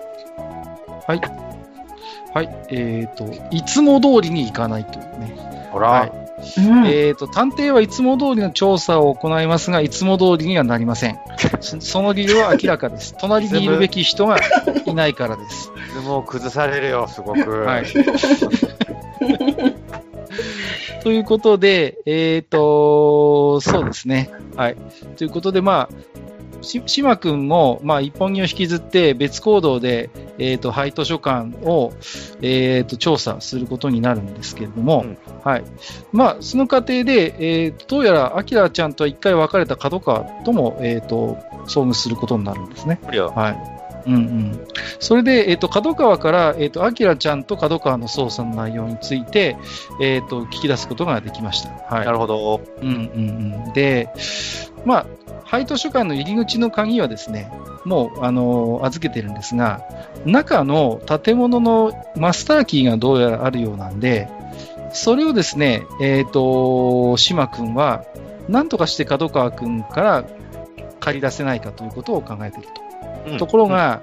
[1.06, 1.20] はい。
[2.34, 2.66] はい。
[2.70, 5.68] えっ、と、いつも通りに行かないというね。
[5.72, 11.18] ほら、はいうんえっ、と、探偵はいつも通りの調査を行いますが、いつも通りにはなりません。
[11.60, 13.14] そ その理由は明らかです。
[13.18, 14.38] 隣にいるべき人が
[14.86, 15.72] いないからです。
[15.74, 17.50] リズムを崩されるよ、すごく。
[17.62, 17.84] はい。
[21.02, 24.30] ということで、えっ、と、そうですね。
[24.56, 24.76] はい。
[25.16, 25.94] ということで、まあ、
[26.62, 31.92] し島くんも、まあ、一本木を引きずって別行動で、えっ、と、廃図書館を、
[32.42, 35.64] えっ、と、調査することになるんですけれども、うんはい。
[36.12, 37.34] まあ、その過程で、
[37.64, 43.00] えーと、どうやら、アキラちゃんとは一回別れた角川とも、えっ、と、遭遇することになるんですね。
[43.02, 43.78] ははい。
[44.06, 44.66] うんうん。
[44.98, 49.56] それで、えっ、と、角川から、えっ、と、アキラちゃんと角川の捜査の内容について、
[50.00, 51.70] えっ、と、聞き出すことができました。
[51.94, 52.06] はい。
[52.06, 52.60] なるほど。
[52.80, 53.72] うんうんうん。
[53.74, 54.08] で、
[54.84, 55.06] まあ、
[55.48, 57.50] 配図書館の入り口の鍵はですね、
[57.86, 59.82] もう、あの預けてるんですが、
[60.26, 64.28] 中の建物のマスターキーがどうやらあるようなんで、
[64.92, 68.04] それをですね、えっ、と、島君は、
[68.48, 70.24] なんとかして角川君から
[71.00, 72.87] 借り出せないかということを考えていると。
[73.36, 74.00] ところが、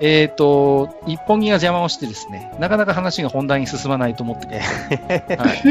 [0.00, 4.60] えっ、と、一本木が邪魔をしてですね、なかなか話が本題に進まないと思ってて、
[5.36, 5.62] はい、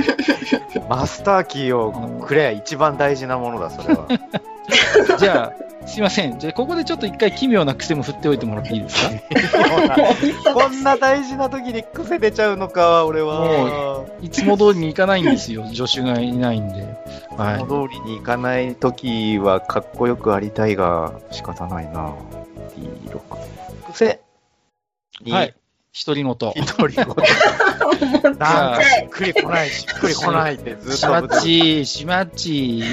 [0.75, 1.91] うん、マスターキーを
[2.21, 4.07] くれ、一番大事なものだ、それは。
[5.17, 6.37] じゃあ、すいません。
[6.37, 9.09] じゃあ、ここでちょっと一回奇妙な癖も振っておいてもらっていいですか？
[10.53, 14.03] こんな大事な時に癖出ちゃうのか、俺は。
[14.21, 15.65] いつも通りに行かないんですよ。
[15.73, 16.85] 助手がいないんで。
[17.37, 17.69] はいいつ。
[17.69, 22.11] も通りに行かない時はかっこよくありたいが、仕方ないな。
[22.67, 23.93] D6。
[23.93, 24.19] 癖
[25.21, 25.55] にはい。
[26.05, 26.33] 独り言。
[26.55, 27.21] 一人ごと。
[28.23, 32.83] なんかしっくりこない、しっくりこないってずっしまとっち、しまっち、いい。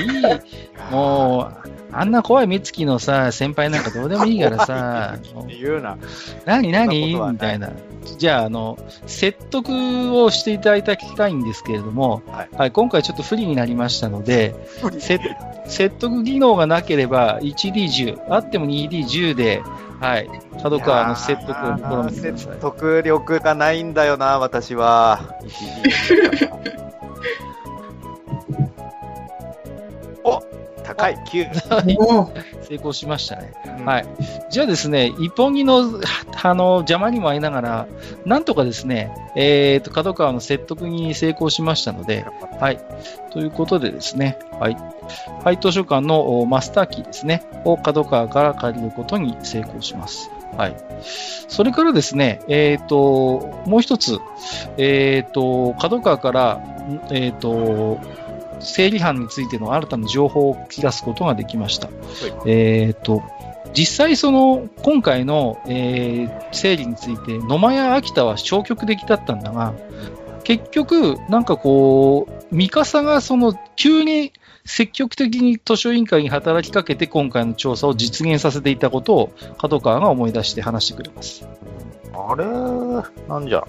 [0.90, 5.16] もう、あんな怖い目つきのさ、先輩なんかどうでもいいからさ、
[5.48, 5.96] 言うな。
[6.44, 7.70] 何何みたいな。
[8.18, 14.54] じゃあ、あの、説得をしていただきたいんですけれども、はい今回ちょっと不利になりましたので、
[14.98, 15.20] せ
[15.66, 19.62] 説得技能がなければ 1D10、あっても 2D10 で、
[20.04, 20.28] はい、
[20.62, 22.60] 角川の説得を試みてください説。
[22.60, 25.18] 得力がないんだよな、私は。
[30.84, 31.96] 高い、 9。
[31.98, 32.30] お
[32.62, 33.52] 成功しましたね。
[33.78, 34.06] うんはい。
[34.50, 36.00] じゃあですね、一本木の、
[36.42, 37.86] あの、邪魔にも遭いながら、
[38.24, 42.24] なんとかですね、えっ、と、角川の説得に成功しましたので、
[42.60, 42.78] はい。
[43.30, 44.76] ということでですね、はい。
[45.42, 50.30] 廃図書館のおマスターキーですね、を角川から借りることに成功します。
[50.56, 50.76] はい。
[51.48, 54.18] それからですね、えっ、と、もう一つ、
[54.76, 57.98] えっ、と、角川から、んえっ、と、
[58.60, 61.88] 整理班についての新たな情報を聞き出すことができました。
[62.46, 63.22] えっ、と、
[63.74, 69.74] 実際その、今回の、えー整理について、野間や秋田は消極的だったんだが、
[70.44, 74.32] 結局、なんかこう、三笠がその、急に
[74.64, 81.46] 積極的に図書委員会に働きかけて今回の調査を実現させていたことを、角川が思い出して話してくれます。
[82.14, 82.44] あれ？
[83.28, 83.64] なんじゃ？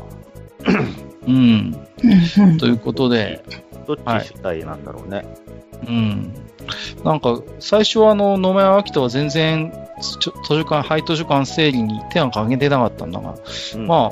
[1.28, 1.76] うん。
[2.60, 3.44] ということで、
[3.88, 5.26] どっち主体なんだろうね。
[5.88, 6.34] うん。
[7.04, 9.72] なんか、最初はあの、野間や秋田は全然、
[10.02, 13.36] 図書館、廃図書館整理に手が挙げてなかったんだが、
[13.76, 14.12] うんま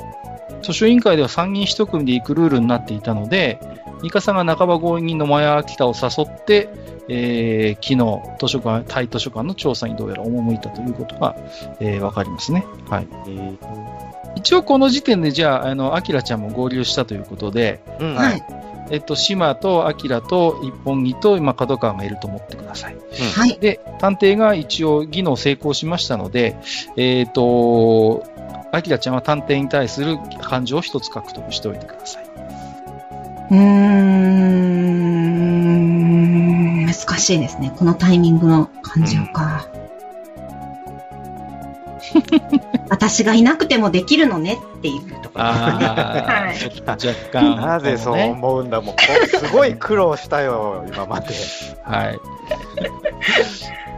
[0.62, 3.60] 図書委員会では3人1組で行くルールになっていたので、
[4.02, 6.68] ミカさんが半ば強引に野間や秋田を誘って、
[7.08, 11.36] えー昨日、図書館、タイ図書館の調査にどうやら赴いたということが、
[11.80, 12.64] えーわかりますね。
[12.88, 13.08] はい。
[14.36, 18.14] 一応この時点でじゃあ、あの、アキラちゃんも合流したということで、うん。
[18.14, 18.44] はい。
[18.90, 22.96] えっと、島とアキラと一本木と今角川がいると思ってください。
[23.34, 23.58] はい。
[23.58, 26.56] で、探偵が一応技能成功しましたので、
[26.96, 28.24] えっ、と、
[28.72, 32.24] アキラちゃんは探偵に対する感情を一つ獲得しておいてください。
[33.50, 34.14] うーん、
[36.86, 37.72] 難しいですね。
[37.76, 39.66] このタイミングの感情か。
[42.90, 45.86] 私がいなくてもできるのねっていうところですかね。
[45.86, 47.56] ああ、はい若干。
[47.60, 48.24] なぜそうね。
[48.24, 48.96] 思うんだもん。
[48.96, 49.02] こ
[49.38, 51.34] すごい苦労したよ、今まで。
[51.82, 52.18] はい。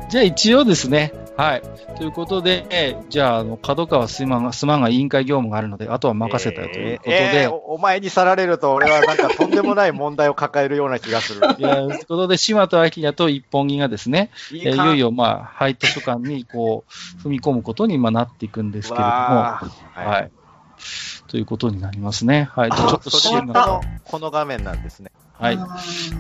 [0.09, 1.63] じゃあ一応ですね、はい。
[1.97, 11.41] ということで、えーじゃあ、あの、角川すまんが、すまんが委員会業務があるので、あとは任せたよということで、えーえーおお前に去られると俺はなんかとんでもない問題を抱えるような気がする。
[11.59, 19.63] いや、ということで、島と明と一本木がですね、いえーいよいよ、まあ、ハイ図書館に、こう、踏み込むことに、まあ、なっていくんですけれども、は
[19.97, 20.31] い、はい。
[21.29, 22.49] ということになりますね。
[22.53, 22.71] はい。
[22.71, 23.61] ちょっとそれ CM が。
[23.61, 25.11] はこのこの画面なんですね。
[25.39, 25.59] はい。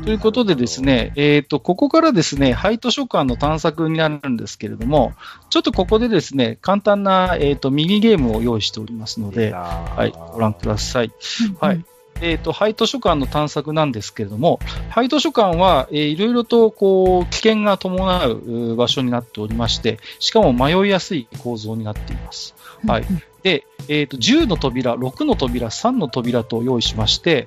[0.05, 5.15] ということでですね、えっ、と、ここからですね、ハイ図書館の探索になるんですけれども、
[5.51, 11.13] ちょっとここでですね、簡単な、えっ、と、ミニゲームを用意しておりますので、は、はいご覧ください。
[11.61, 11.85] はい。
[12.21, 14.59] えっ、と、ハイ図書館の探索なんですけれども、
[14.91, 22.55] ハイ図書館は、えーいろいろと、こう、危険が伴う場所になっておりまして、しかも迷いやすい構造になっています。
[22.87, 23.05] はい。
[23.47, 27.47] で、えっ、と、10の扉、6の扉、3の扉と用意しまして、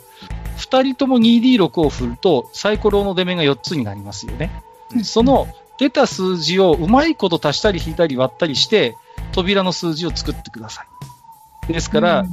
[0.55, 4.63] 2人とも 2D6 を振ると、サイコロの出目が4つになりますよね。
[4.95, 8.95] うんその出た数字をうまいこと足したり引いたり割ったりして、
[9.31, 10.85] 扉の数字を作ってくださ
[11.67, 11.73] い。
[11.73, 12.26] ですから、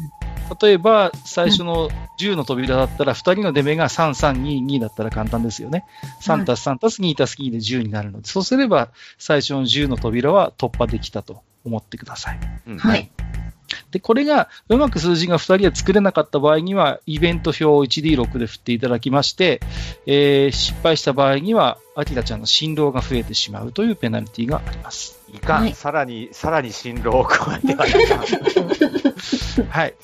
[0.60, 1.88] 例えば、最初の
[2.18, 5.84] 10の扉だったら、2人の出目が3、3、2、2だったら簡単ですよね。
[6.22, 8.88] 3たす3たす2たす2で10になるので、そうすれば、
[9.18, 12.40] 最初の10の扉は突破できたと思ってください。
[12.66, 13.10] うんはい。
[13.90, 19.60] で、これがうまく数字が2人は作れなかった場合には、イベント表を 1D6 で振っていただきまして、
[20.06, 25.25] えー失敗した場合には、アキラちゃんの振動が増えてしまうというペナルティがあります。
[25.36, 28.20] いかん、はいさらに、さらに辛労を加えてはいかん。
[29.68, 29.94] はい。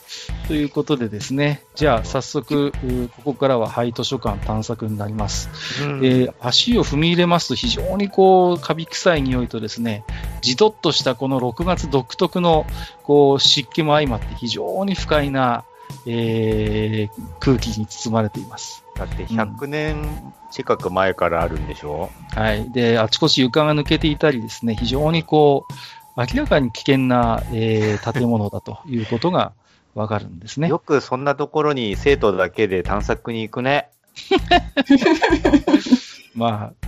[0.49, 2.73] ということでですね、じゃあ早速、
[3.17, 5.49] ここからは廃図書館探索になります。
[5.83, 10.05] うんえー足を踏み入れますと非常にこう、カビ臭い匂いとですね、
[10.43, 12.67] じとっとしたこの6月独特の
[13.05, 15.65] こう湿気も相まって非常に不快な、
[16.07, 18.82] えー空気に包まれています。
[18.97, 22.71] だって100年近く前からあるんでしょ、はい。
[22.73, 25.73] で、あちこち床が抜けていたりですね、非常にこう、
[26.17, 29.53] 明らかに危険な、えー建物だということが
[29.95, 30.69] わかるんですね。
[30.69, 33.89] よくそんなところに生徒だけで探索に行くね。
[36.35, 36.87] まあ、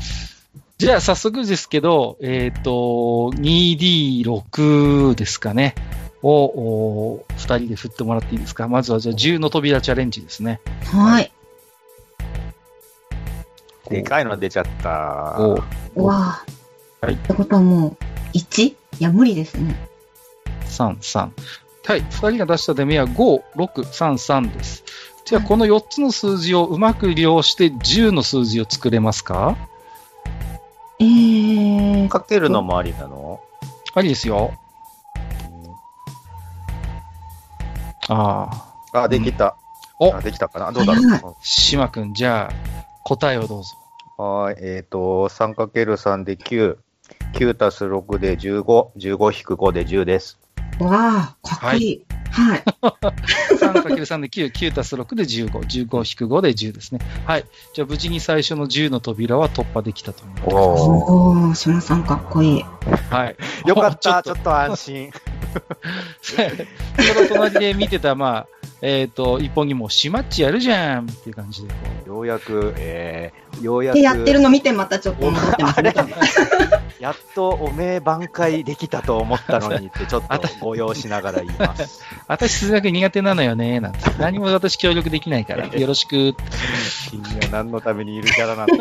[0.79, 5.75] じゃあ早速ですけど、えっ、と、2D6 ですかね。
[6.23, 8.69] を、お二人で振ってもらっていいですか？
[8.69, 10.61] まずはじゃあ10の扉チャレンジですね。
[10.93, 11.33] はい。
[13.89, 15.37] でかいの出ちゃった。
[15.39, 15.63] お
[15.97, 16.43] うわ
[17.03, 17.07] あ。
[17.07, 17.97] はいってことはもう、
[18.33, 18.63] 1?
[18.65, 19.77] いや、無理ですね。
[20.67, 21.31] 3、3。
[21.87, 22.01] はい。
[22.01, 24.85] 二人が出した出目は5、6、3、3です。
[25.27, 29.57] じゃあこの4つの数字をうまく利用して10の数字を作れますか？
[30.99, 33.41] えー、かけるのもありなの？
[33.95, 34.53] ありですよ。
[38.09, 38.51] あ
[38.93, 39.03] あ。
[39.05, 39.57] あ、できた。
[39.99, 40.73] おあ、できたかな？
[40.73, 42.55] どうだろはう島くん、じゃあ、
[43.05, 43.71] 答えをどうぞ。
[44.17, 46.77] はい、えっ、と、3×3 で9。
[47.35, 48.63] 9たす6で15。
[48.97, 50.39] 15-5で10です。
[50.81, 52.07] わあ、かっこいい。
[52.31, 52.65] はい。
[53.61, 57.01] 3×3 で9、9たす6で15、15引く5で10ですね。
[57.27, 57.45] はい。
[57.75, 60.55] じゃあ無事に最初の10の扉は突破できたと思います。
[60.55, 62.65] おおー、島さんかっこいい。
[63.11, 63.37] はい。
[63.67, 65.11] よかった、 ちょっと安心。
[65.13, 65.21] と、
[67.03, 68.47] その隣で見てた、まあ、
[68.87, 71.75] えっ、と、一本にも、しまっちやるじゃんっていう感じで、こ
[72.05, 75.95] う、ようやく、えー、ようやく、で、やってるの見てまたちょっと戻ってますね。
[77.01, 82.03] やっとおめえ挽回できたと思ったのにって、ちょっとご用しながら言います。
[82.29, 84.01] 私数学苦手なのよね、なんて。
[84.21, 86.35] 何も私協力できないから、よろしく。
[87.09, 88.75] 君は何のためにいるキャラなんだ？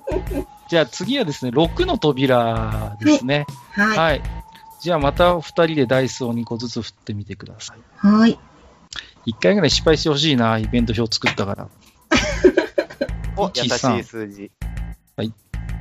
[0.68, 3.44] じゃあ次はですね、6の扉ですね。
[3.72, 3.98] はい。
[3.98, 4.22] はい。
[4.80, 7.78] じゃあまた2人でダイスを2個ずつ振ってみてください。
[7.96, 8.38] はい。
[9.26, 11.68] 1回ぐらい失敗してほしいな、イベント表作ったから。
[13.36, 14.50] お、優し1い数字。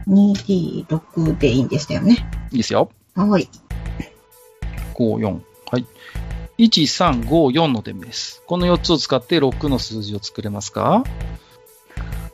[0.08, 2.28] 2D6 でいいんでしたよね。
[2.52, 2.92] いいですよ。
[3.16, 3.48] はい。
[4.96, 5.40] 5、4。
[5.72, 5.86] はい。
[6.58, 8.42] 1、3、5、4の点です。
[8.48, 11.04] この4つを使って6の数字を作れますか？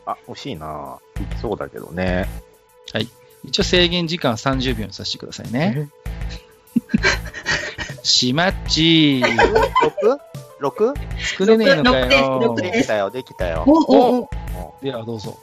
[0.05, 0.99] あ、惜しいな
[1.41, 2.27] そうだけどね。
[3.43, 5.89] 一応制限時間30秒にさせてくださいね。
[8.03, 9.25] しまっちー。
[10.61, 10.93] 6?6?
[11.19, 12.61] 作れねえのかよ六。
[12.61, 13.63] ですできたよ、できたよ。
[13.67, 14.29] おおお
[14.81, 15.37] ではどうぞ。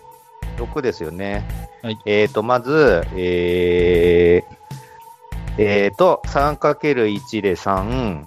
[0.56, 1.46] 6ですよね。
[1.82, 4.62] はいえーと、まず、えー、
[5.58, 8.24] えーと、3×1 で3、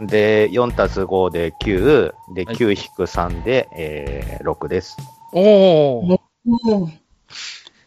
[0.00, 4.96] で、4たす5で9、で、はい9引く3で、えー、6です。
[5.32, 6.20] おお。
[6.44, 6.88] お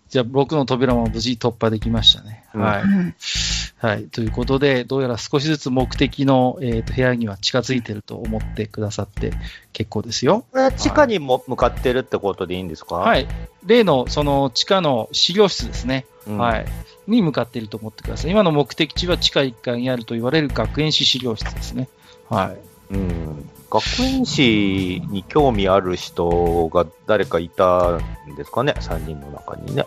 [0.09, 2.45] じゃあ、僕の扉も無事突破できましたね。
[2.53, 2.83] うんはい。
[3.83, 4.05] うんはい。
[4.05, 9.33] ということで、どうやら少しずつ目的の、えーと部屋には近づいてると思ってくださって
[9.73, 10.45] 結構ですよ。
[10.51, 12.95] これは地下にも向かってるってことでいいんですか？
[12.95, 13.27] はいい。
[13.65, 16.05] 例の、その地下の資料室ですね。
[16.27, 16.65] うんはい。
[17.05, 18.31] に向かっていると思ってください。
[18.31, 21.89] 今の目的地は地下1階にあると言われる学園史資料室ですね。
[22.29, 22.55] は
[22.91, 22.93] い。
[22.93, 23.49] うん。
[23.69, 29.85] 学園史に興味ある人が誰かいたんですかね、3人の中にね。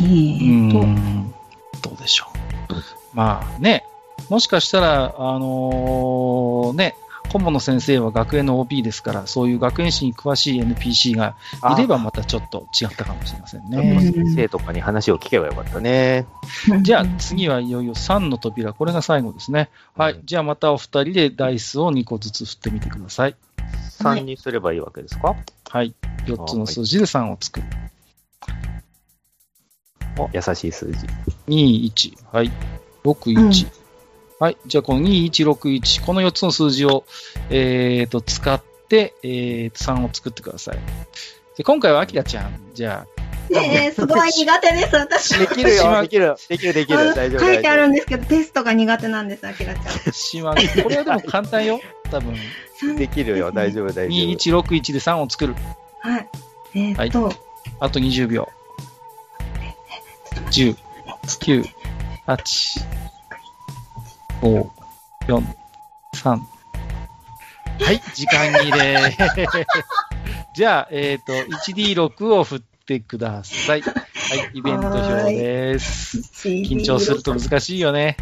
[0.00, 1.34] うえーと、ん。
[1.82, 2.26] どうでしょ
[2.70, 3.03] う。
[3.14, 3.84] まあね、
[4.28, 6.96] もしかしたら、あのね、
[7.32, 11.36] 顧問の先生は学園の OB ですから、そういう学園史に詳しい NPC が
[11.76, 14.12] いればまたちょっと違ったかもしれませんあね。
[14.12, 16.26] 先生とかに話を聞けばよかったね。
[16.82, 19.70] じゃあ次はいよいよ3の扉、これが最後ですね。
[19.96, 20.20] はい。
[20.24, 23.36] じゃあまたお二人でダイスを2個ずつ振ってみてください。
[24.00, 25.34] 3にすればいいわけですか、
[25.70, 25.94] はい。
[26.26, 27.66] 4つの数字で3を作る。
[30.18, 31.06] お優しい数字。
[31.48, 32.12] 2、1。
[32.30, 32.52] はい。
[33.04, 33.66] 6、1。
[34.38, 34.56] はい。
[34.66, 36.04] じゃあ、この2、1、6、1。
[36.04, 37.04] この4つの数字を、
[37.50, 40.78] えー、と、使って、えー、と、3を作ってください。
[41.56, 43.06] で今回はアキラちゃん、じゃ
[43.50, 45.38] えーすごい苦手です、私。
[45.38, 47.40] できる島よ、できる、できる、できる、大丈夫。
[47.40, 49.86] 書いてあるんでですけど、テストが苦手なんです、あきらちゃん。
[49.86, 51.80] あ、島、これはでも簡単よ。
[52.10, 52.34] 多分。
[52.96, 54.64] できるよ、大丈夫、大丈2、夫。
[54.64, 55.54] 1、6、1で3を作る。
[56.00, 56.28] はい。
[56.74, 57.32] えーっと、
[57.78, 58.48] あと20秒。
[60.50, 60.76] 10、
[61.24, 61.64] 9、
[62.26, 62.80] 8、
[64.40, 64.70] 5、
[65.26, 65.44] 4、
[66.14, 66.30] 3。
[66.30, 69.14] はい、時間切れ。
[70.56, 73.82] じゃあ、えっ、と、1D6 を振ってください。
[73.82, 73.94] はい、
[74.54, 76.48] イベント表です。
[76.48, 78.16] 緊張すると難しいよね。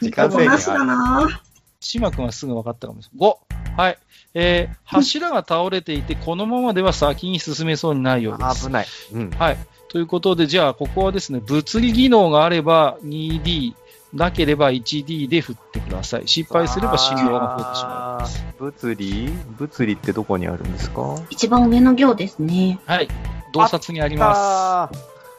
[0.00, 1.42] 時間制限なしだな
[1.80, 3.30] 島君はすぐ分かったかもしれない。
[3.30, 3.76] 5!
[3.76, 3.98] はい。
[4.34, 8.72] えー、柱が倒れていて、このままでは先に進めそうにないようです危。
[8.72, 8.86] ない。
[9.14, 9.30] うん。
[9.30, 9.56] はい。
[9.88, 13.74] ということで、じゃあ、ここはですね、物理技能があれば 2D、
[14.12, 16.22] なければ 1D で振ってください。
[16.26, 18.44] 失敗すれば振動が増えてしまいます。
[18.58, 19.28] 物理？
[19.58, 21.16] 物理ってどこにあるんですか？
[21.28, 22.80] 一番上の行ですね。
[22.86, 23.08] はい。
[23.52, 24.38] 洞察にあります。
[24.38, 24.90] あ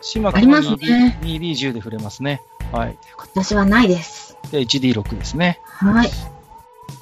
[0.02, 2.44] 島君はありますね 2D、2D10 で振れますね。
[2.72, 2.98] はい。
[3.18, 4.38] 私はないです。
[4.52, 5.60] で、1D6 ですね。
[5.64, 6.08] はい。
[6.08, 6.12] ー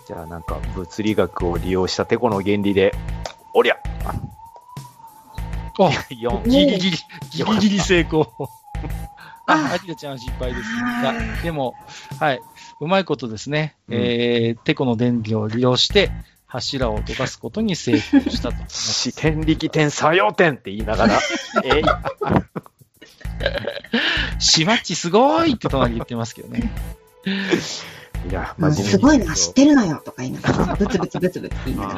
[0.07, 2.93] じゃあなんか物理学を利用したてこの原理で、
[3.53, 3.77] おりゃ
[5.77, 6.47] お !4。
[6.47, 6.97] ギリギリ、
[7.31, 8.27] ギリギリ成功。
[9.47, 11.73] あ、あアキラちゃんは失敗ですでも、
[12.19, 12.41] はい。
[12.81, 13.75] うまいことですね。
[13.89, 16.11] えー、テコの電気を利用して、
[16.47, 18.55] 柱を飛ばすことに成功したと。
[18.67, 21.19] 視点力点作用点って言いながら、
[21.63, 21.81] え？
[21.81, 22.43] ー
[24.39, 26.71] しまっちすごいって隣言ってますけどね。
[28.29, 31.93] いや、うん真面目にすごいな、知ってるのよ、とか言いながら、ブツブツブツブツ言いなが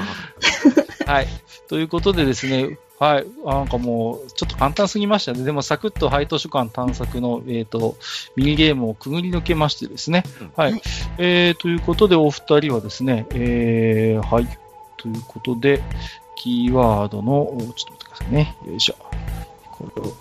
[1.06, 1.14] ら。
[1.14, 1.28] はい。
[1.68, 3.26] ということでですね、はい。
[3.46, 5.44] あなんかもう、ちょっと簡単すぎましたね。
[5.44, 7.96] でも、サクッと廃図書館探索の、えっ、と、
[8.36, 10.24] ミニゲームをくぐり抜けましてですね。
[10.42, 10.72] うんはい。
[10.74, 10.82] はい
[11.18, 14.48] えー、ということで、お二人はですね、えー、はい。
[14.98, 15.82] ということで、
[16.36, 18.58] キーワードの、おちょっと待ってくださいね。
[18.68, 18.96] よいしょ。
[19.72, 20.14] これを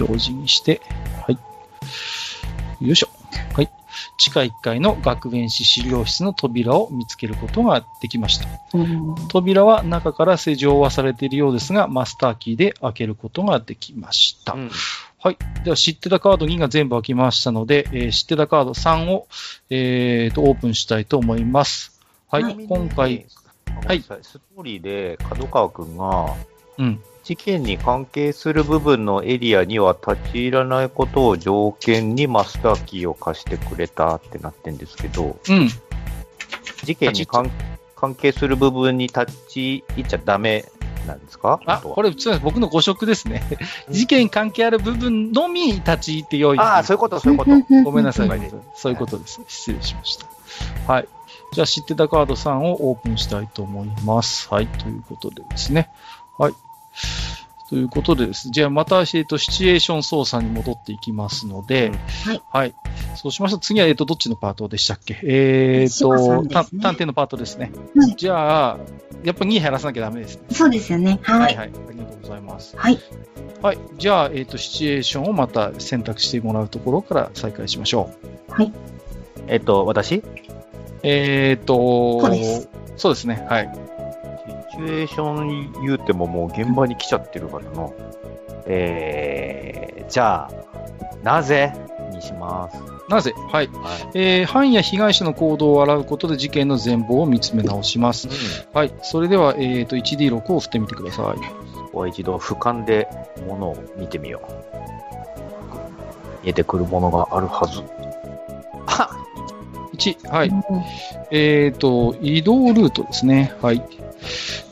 [0.00, 0.80] 表示にして、
[1.26, 1.38] はい。
[2.86, 3.08] よいしょ。
[3.54, 3.81] はい。
[4.16, 8.48] 地下1階の学園史資料室の扉を見つけることができました。
[8.74, 14.54] うん扉は中から施錠はされているようですが、マスターキーで開けることができました。
[14.54, 14.70] うん
[15.24, 15.38] はい。
[15.62, 19.28] では、知ってたカード2が全部開きましたので、えー知ってたカード3を、
[19.70, 22.00] えーと、オープンしたいと思います。
[22.28, 22.42] はい。
[22.42, 23.26] はい今回、、
[23.86, 26.34] はいストーリーで角川くんが、
[26.78, 27.00] うん。
[27.24, 35.68] 事件に関係する部分のエリアには立ち入らないことを条件にマスターキーを貸してくれたってなってんですけど、うん。
[36.84, 37.50] 事件に関
[37.94, 40.64] 関係する部分に立ち入っちゃダメ
[41.06, 41.60] なんですか？
[41.66, 42.10] あ、これ、
[42.42, 43.42] 僕の誤植ですね。
[43.88, 46.58] 事件関係ある部分のみ立ち入ってよい。
[46.58, 47.50] ああ、そういうこと、そういうこと。
[47.84, 48.28] ごめんなさい。
[48.74, 49.40] そういうことです。
[49.46, 50.26] 失礼しました。
[50.92, 51.08] はい。
[51.52, 54.48] じゃあ、知ってたカード3をオープンしたいと思います。
[54.50, 54.66] はい。
[54.66, 55.88] ということでですね。
[56.38, 56.54] はい。
[57.68, 61.90] ということでですね、じゃあまた、えっと、シチュエーション操作に戻っていきますので、
[62.26, 62.42] はい。
[62.52, 62.74] はい。
[63.14, 65.18] そうしましたら次は、えっと、どっちのパートでしたっけ？
[65.22, 67.72] えっ島さと、ねた探偵のパートですね。
[67.96, 68.78] はいじゃあ、
[69.24, 70.42] やっぱ2減らさなきゃダメですね。
[70.50, 71.18] そうですよね。
[71.22, 71.38] は。
[71.38, 71.70] はいいはい。
[71.88, 72.76] ありがとうございます。
[72.76, 72.98] はい。
[73.62, 73.78] はい。
[73.96, 78.10] じゃあ、えっ、と、シチュエーションをまた選択してもらうところから再開しましょ
[78.50, 78.52] う。
[78.52, 78.72] はい。
[79.46, 80.22] えっと、私？
[81.04, 83.46] えっ、とそうですそうですね。
[83.48, 83.72] はい。
[84.72, 87.90] シチュエーション言うてももう現場に来ちゃってるからな。
[88.66, 90.50] えー、じゃあ、
[91.22, 91.72] なぜ
[92.12, 92.78] にします？
[93.08, 93.34] なぜ？
[93.50, 93.68] はい。
[93.68, 94.18] はい。
[94.18, 98.28] えー、犯や被害者の行動を洗うことで事件の全貌を見つめ直します。
[98.72, 98.94] はい。
[99.02, 101.40] それでは、えっ、と、1D6 を振ってみてください。
[101.76, 103.08] ここは一度俯瞰で
[103.46, 104.52] ものを見てみよう。
[106.44, 107.82] 見えてくるものがあるはず。
[108.86, 109.10] あ
[109.96, 110.28] 1。
[110.28, 110.48] はい。
[110.48, 110.62] うん
[111.30, 113.54] えっ、と、移動ルートですね。
[113.62, 113.82] はい。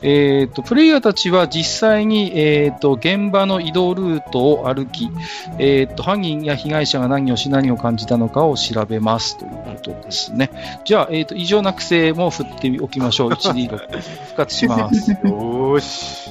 [0.03, 5.11] えっ、と、プレイヤーたちは実際に、えっ、と、現場の移動ルートを歩き、
[5.59, 10.51] えっ、と、犯人や被害者が何をし何を感じたのかを調べますということですね。
[10.85, 13.31] じゃあ、えっ、と、異常な癖も振っておきましょう。
[13.31, 13.77] 1D6。
[13.79, 15.11] 復活します。
[15.13, 16.31] よーし。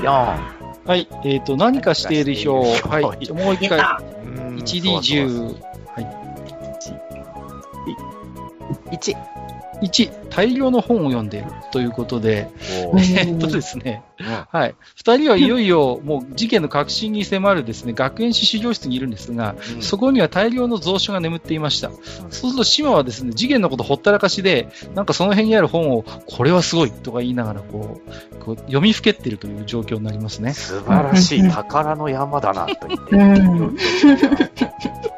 [0.00, 0.38] 1、4。
[0.86, 1.08] はい。
[1.24, 2.88] えっ、と、何かしている表。
[2.88, 3.02] はい。
[3.02, 3.78] はいもう一回。
[3.78, 4.00] 出た。
[4.64, 5.74] 1D10。
[8.90, 9.33] 1。
[9.84, 10.28] 1。
[10.30, 12.50] 大量の本を読んでいるということで、
[12.92, 14.02] うん えっとですね、
[14.50, 14.74] はい。
[14.96, 21.90] 二人はいよいよもう事件の核心に迫るですね、学園史資料室にいるんですが、そこには大量の蔵書が眠っていました。
[21.90, 30.52] そうすると島はですね、事件のことほったらかしで、なんかその辺にある本を、これはすごいとか言いながらこう、こう読みふけっているという状況になりますね。
[30.52, 33.14] 素晴らしい宝の山だな、と言って。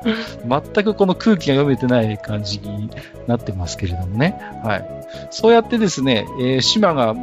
[0.49, 2.91] 全くこの空気が読めてない感じに
[3.27, 4.39] なってますけれどもね。
[4.63, 4.89] はい。
[5.31, 7.15] そうやってですね、えー島が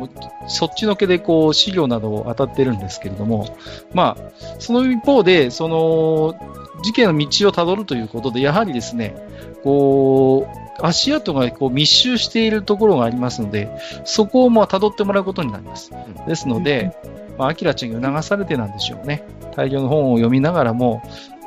[0.48, 3.58] そっちのけでこう資料などを当たってるんですけれども、
[3.94, 6.36] まあ、その一方で、その、
[6.84, 9.16] 事件の道をたどるということで、やはりですね、
[9.64, 13.70] こう、足跡がこう密集しているところがありますので、
[14.06, 15.92] そこをまあ辿ってもらうことになります。
[16.28, 16.96] ですので、
[17.38, 19.24] まあ、アキラちゃんが促されてなんでしょうね。
[19.56, 21.02] 大量の本を読みながらも、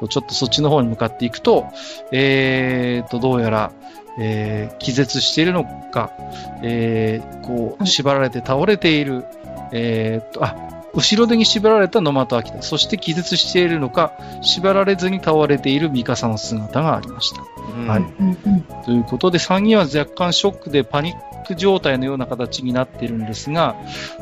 [0.08, 1.66] ちょっとそっちの方に向かっていくと、
[2.12, 3.72] えーと、どうやら、
[4.18, 6.10] えー気絶しているのか、
[6.62, 9.24] えーこう、縛られて倒れている、
[9.72, 14.12] えーと、あ、後ろ手に縛られた野又明、そして気絶しているのか、
[14.42, 17.42] 縛られずに倒れているミカサの姿がありました。
[17.42, 23.76] はいうんうんということで、3人は若干ショックでパニック状態のような形になっているんですが、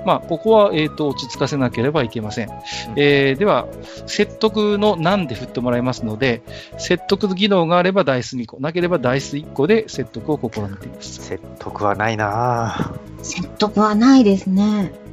[0.07, 2.51] まあ、ここは、えーと、落ち着かせなければいけません。
[2.97, 3.67] えーでは、
[4.07, 6.43] 説得の難で振ってもらいますので、
[6.79, 11.23] 説得技能があればダイス2個、なければダイス1個で説得を試みています。
[11.23, 15.04] 説得はないな説得はないですね。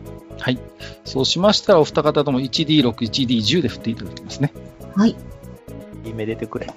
[0.41, 0.59] はい。
[1.05, 4.51] そうしましたら、お二方とも 1D6、1D10 で振っていただきますね。
[4.95, 5.15] はい。
[6.03, 6.67] 夢出てくれ。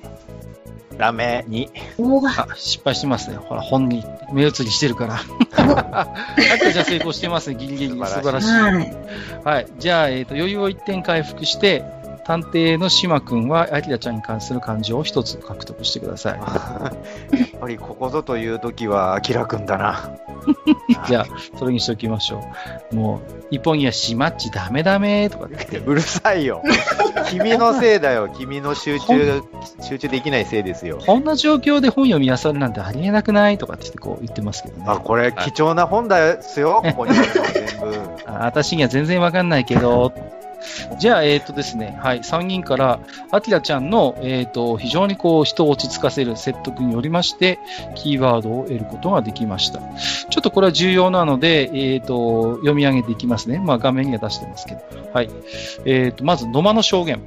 [0.98, 1.68] ダメ、2。
[1.98, 3.36] おーあ、失敗してますね。
[3.36, 5.14] ほら、本に目移りしてるから。
[5.56, 6.08] あ、
[6.72, 7.56] じゃあ成功してますね。
[7.56, 7.98] ギリギリ。
[7.98, 8.92] 素素晴らしい晴らしい。
[9.44, 9.54] はい。
[9.56, 9.66] はい。
[9.78, 11.84] じゃあ、えっ、と、余裕を1点回復して、
[12.24, 16.38] 探偵の島くんは、アキラちゃんに関する感情を一つ獲得してください。
[16.38, 20.10] やっぱりここぞという時は、アキラくんだな。
[21.06, 21.26] じゃあ、
[21.58, 22.42] それにしておきましょ
[22.92, 22.96] う。
[22.96, 25.90] もう、一本にはしまっちダメダメとかって言って。
[25.90, 26.62] うるさいよ。
[27.28, 28.28] 君のせいだよ。
[28.28, 29.42] 君の集中、
[29.80, 30.98] 集中できないせいですよ。
[31.04, 34.84] こんな状況で本読み漁るなんてありえなくないとかって言ってこう言ってますけどね。
[34.86, 36.82] あ、これ貴重な本ですよ。
[36.84, 38.00] ここに全部。
[38.26, 40.12] あ私には全然わかんないけど、
[40.98, 43.00] じゃあ、えっ、とですね、はい、3人から、
[43.30, 47.58] アキラちゃんの、えっ、と、非常にこう、人を落ち着かせる説得によりまして、
[47.94, 49.80] キーワードを得ることができました。
[50.30, 53.58] ちょっとこれは重要なので、えっ、と、読み上げていきますね。
[53.58, 54.80] まあ、画面には出してますけど。
[55.12, 55.30] はい。
[55.84, 57.22] えっ、と、まず、野間の証言。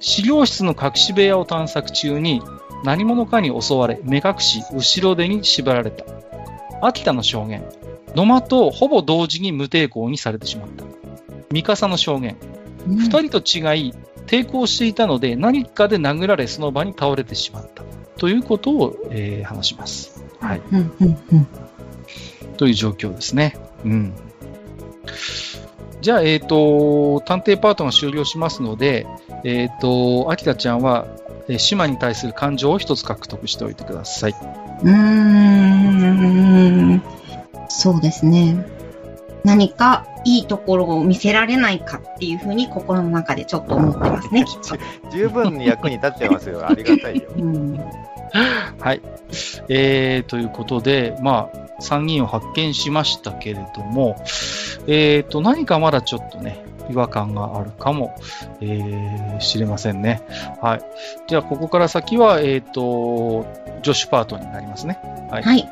[0.00, 2.42] 資料室の隠し部屋を探索中に、
[2.84, 6.04] 何者かに襲われ、目隠し、後ろ手に縛られた。
[6.80, 7.64] 秋田の証言。
[8.14, 10.84] 野間とほぼ同時に無抵抗にされてしまった。
[11.50, 12.36] 三笠の証言。
[12.86, 13.94] うん二人と違い、
[14.26, 17.82] 抵抗していたので何かで殴られその場に倒れてしまった。
[18.18, 20.22] ということを、えー話します。
[20.40, 20.62] はい。
[20.72, 21.46] うんうんうん。
[22.56, 23.56] という状況ですね。
[23.84, 24.12] うん。
[26.00, 29.06] じゃあ、えっ、と、探偵パートが終了しますので、
[29.44, 31.06] えっ、と、秋田ちゃんは、
[31.48, 34.32] えー島に対する感情を一つ獲得しておいてください。
[34.32, 34.92] うー
[36.96, 37.02] ん。
[37.68, 38.77] そうですね。
[39.44, 45.10] 何かいいところを見せられないかっていうふうに心の中でちょっと思ってますね、きっと。
[45.10, 46.64] 十分に役に立ってますよ。
[46.68, 47.30] ありがたいよ。
[47.36, 47.80] うん。
[48.78, 49.00] はい。
[49.68, 54.16] えー、ということで、まあ、3人を発見しましたけれども、
[54.86, 58.14] えっ、と、何かまだちょっとね、違和感があるかも、
[58.60, 60.22] えー、知れませんね。
[60.60, 60.80] はい。
[61.26, 63.46] じゃあ、ここから先は、えっ、と、
[63.82, 64.98] 助手パートになりますね。
[65.30, 65.42] はい。
[65.42, 65.68] はい。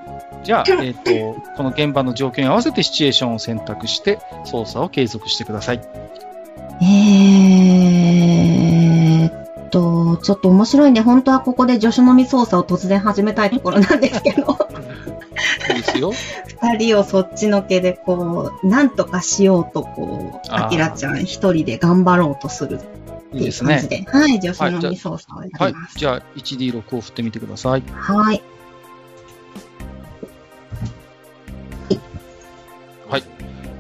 [0.47, 5.81] じゃあ、えっ、と、この現場の状況に合わせてシチュエーションを選択して、操作を継続してください。
[6.82, 14.56] えーっと、ちょっと面白いんで、本当はここで助手のみ操作を突然始めたいところなんですけど、
[15.74, 16.12] いいですよ。
[16.62, 22.78] 二人をそっちのけで、こう、なんとかしようと、こう、あーアキラちゃん一人で頑張ろうとするっ
[23.32, 24.05] ていう感じね。
[24.05, 25.98] で、はい、助手のみ操作をやはいります。。
[25.98, 27.82] じゃあ、1D6 を振ってみてください。
[27.90, 28.43] はい。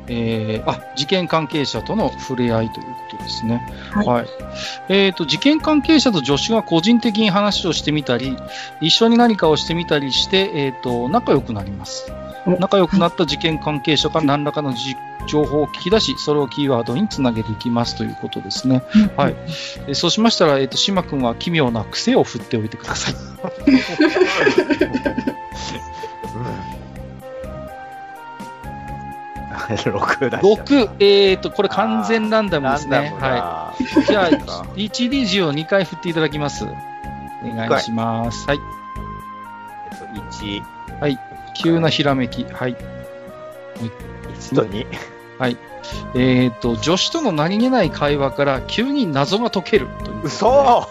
[0.08, 3.66] えー、あ、事件関係者との触れ合いということですね。
[3.92, 4.26] はい
[4.88, 8.36] えっ、と、事件関係者と助手が個人的に話をしてみたり、
[8.80, 12.12] 一緒に何かをしてみたりして、えっ、と、仲良くなります
[12.46, 12.52] お。
[12.52, 14.96] 仲良くなった事件関係者から何らかのじ
[15.26, 18.82] 情報を聞き出し、それをキーワードにつなげていきますということですね。
[19.16, 19.36] はい。
[19.88, 23.14] えーそうしましたら、えっ、と、島君は奇妙な癖を振っておいてください。
[29.74, 33.14] 6だ6、えっ、と、これ完全ランダムですね。
[33.18, 33.82] ははい。
[33.82, 34.04] い。
[34.04, 34.86] じゃあ、い。
[34.86, 36.64] 1D10 を2回振っていただきます。
[36.64, 36.68] お
[37.48, 38.46] 願いします。
[38.46, 38.58] はい。
[40.14, 41.18] えっと、1、
[41.54, 42.44] 急なひらめき。
[42.44, 42.76] はい。
[44.40, 44.86] 1と2。
[46.14, 50.20] えっ、と、助手との何気ない会話から急に謎が解けるという。
[50.24, 50.88] 嘘は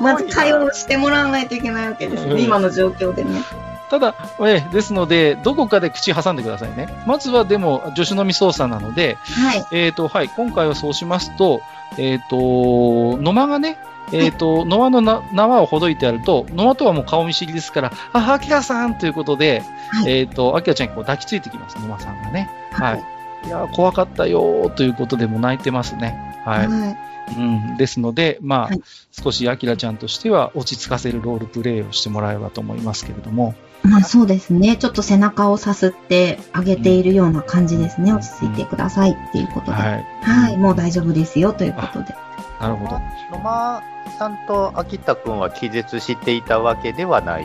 [0.00, 0.02] い。
[0.02, 3.42] まず会話をしてもらわないといけないわけですうんね、今の状況でね。
[3.90, 6.88] ただ、えーですので、どこかで口挟んでくださいね。
[7.06, 9.64] まずはでも、助手のみ操作なので、はい。
[9.72, 11.62] えっ、と、はい、今回はそうしますと、
[11.98, 13.78] えっ、と、野間がね、
[14.12, 22.50] えっ、と、野間のな縄をほどいてあると、野間とはもう顔見知りですから、あ、アキラさんということで、はいえっ、と、アキラちゃんにこう抱きついてきます、野間さんがね。
[22.72, 23.04] ははい
[23.44, 23.46] い。
[23.46, 26.40] いや、怖かったよーということでもう泣いてますね。
[26.44, 26.68] はい。
[26.68, 26.98] はい。
[27.36, 27.76] うん。
[27.76, 28.82] ですので、まあ、はい
[29.22, 33.54] 少しアキラちゃんとしては落ち着かせるロールプレイをしてもらえばと思いますけれども。
[33.84, 34.76] まあそうですね。
[34.76, 38.12] ちょっと背中をさすってあげているような感じですね。
[38.12, 39.72] 落ち着いてくださいっていうことで。
[39.72, 40.04] はい。
[40.22, 40.56] はい。
[40.56, 42.14] もう大丈夫ですよということで。
[42.60, 43.00] なるほど。
[43.30, 43.82] 野間
[44.18, 47.44] さんと秋田くんは気絶していたわけではない。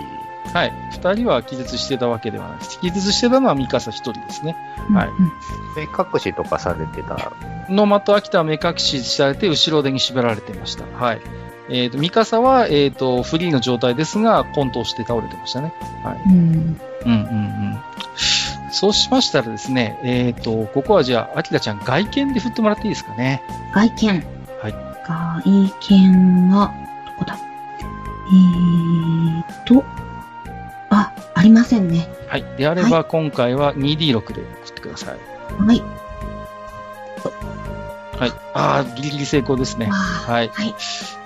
[0.53, 0.73] はい。
[0.91, 2.79] 二人は気絶してたわけではないです。
[2.79, 4.55] 気絶してたのはミカサ一人ですね。
[4.93, 5.09] はい
[5.75, 7.31] 目隠しとかされてた？
[7.69, 10.85] 野間と秋田は目隠しされて後ろ手に縛られていました。
[10.85, 11.21] はい。
[11.71, 15.71] えっ、と、ミカサは、えっ、と、フリーの状態ですが、混沌して倒れてましたね。
[16.03, 16.21] はい。
[16.25, 16.33] うん。
[16.33, 17.11] うんうんう
[17.75, 17.79] ん。
[18.71, 23.43] そうしましたらですね、えっ、と、ここはじゃあ、アキラちゃん外見で振ってもらっていいですかね。
[23.71, 24.23] 外見。
[24.63, 24.73] はい。
[25.05, 25.43] 外
[25.89, 26.73] 見は、
[27.05, 27.37] どこだ？
[27.37, 29.85] えーっと、
[30.89, 32.07] あ、ありませんね。
[32.27, 32.45] はい。
[32.57, 35.19] であれば、今回は 2D6 で振ってください。
[35.63, 35.81] はい。
[38.19, 38.31] はい。
[38.53, 39.87] ああ、ギリギリ成功ですね。
[39.87, 40.49] わはい。
[40.49, 40.75] ーはい。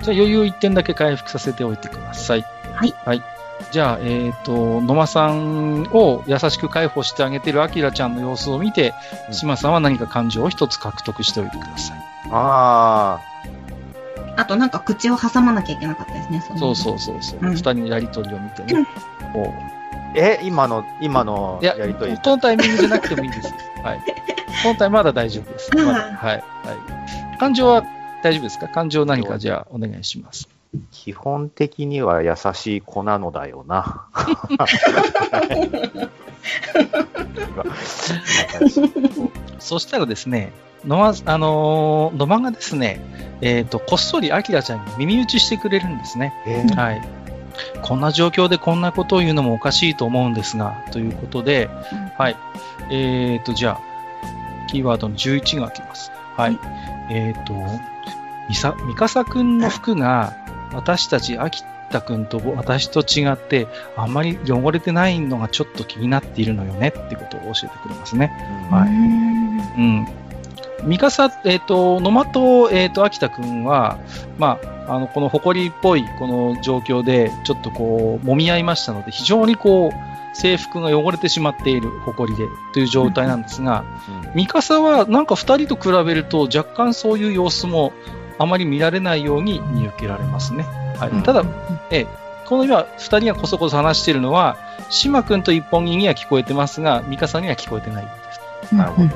[0.02, 2.42] じゃあ余裕1点だけ回復させておいてください。
[2.72, 2.94] はい。
[3.04, 3.22] はい。
[3.70, 8.94] じゃあ、えっ、と、野間さんを優しく介抱してあげてるアキラちゃんの様子を見て、
[9.28, 11.98] うん島さんは何か感情を一つ獲得しておいてください。
[12.30, 13.20] あ
[14.36, 16.44] あとなんか口を挟まなきゃいけなかったですね。
[16.50, 17.38] のそうそうそうそう。
[17.42, 18.86] うん二、人のやりとりを見てね。
[19.34, 19.74] こあ。
[20.16, 22.16] え、今の、今のや、やりとり。
[22.16, 23.52] このタイミングじゃなくてもいいです。
[23.82, 24.00] はい。
[24.62, 25.70] このタイミングまだ大丈夫です。
[25.76, 26.36] うんまだはい。
[26.36, 26.38] は
[27.34, 27.38] い。
[27.38, 27.82] 感情は
[28.22, 28.68] 大丈夫ですか？
[28.68, 30.48] 感情何かじゃあお願いします。
[30.90, 34.06] 基本的には優しい子なのだよな。
[39.60, 40.52] そしたらですね、
[40.86, 43.00] 野間、あのー野間がですね、
[43.40, 46.34] えっ、と、こっそりアキラちゃんに耳打ちしてくれるんですね。
[46.46, 47.02] えーはい。
[47.82, 52.36] こんな状況でこんなことを言うのもおかしいと思うんですが、ということで、うんはい。
[52.90, 53.80] えっ、と、じゃあ、
[54.68, 56.10] キーワードの11が開きます。
[56.36, 56.58] はい。
[57.10, 57.54] えっ、と、
[58.48, 60.36] みさ、みかさくんの服が、
[60.72, 63.66] 私たち、秋田くんと私と違って、
[63.96, 68.32] あんまり汚れてないのがちょっと気になっているのよねってことを教えてくれますね。
[68.70, 70.06] はいうーん
[70.82, 70.88] うん。
[70.88, 73.98] ミカサ、えっ、と、野間と、えっ、と、秋田くんは、
[74.38, 83.84] まあ、あの、この埃っぽい、この状況で、ちょっとこう、揉み合いましたので、非常にこう、制服が汚れてしまっている、埃で、という状態なんですが、
[84.34, 87.92] ミカサは、なんか二人と比べると、若干そういう様子も、
[88.38, 90.66] あまり見られないように見受けられますね。
[90.98, 91.10] はい。
[91.10, 91.44] うんただ、
[92.48, 94.56] この今、二人がこそこそ話しているのは、
[94.90, 98.10] 島くんと一本木には聞こえてますが、ミカサには聞こえてないで
[98.68, 98.74] す。
[98.74, 99.08] なるほど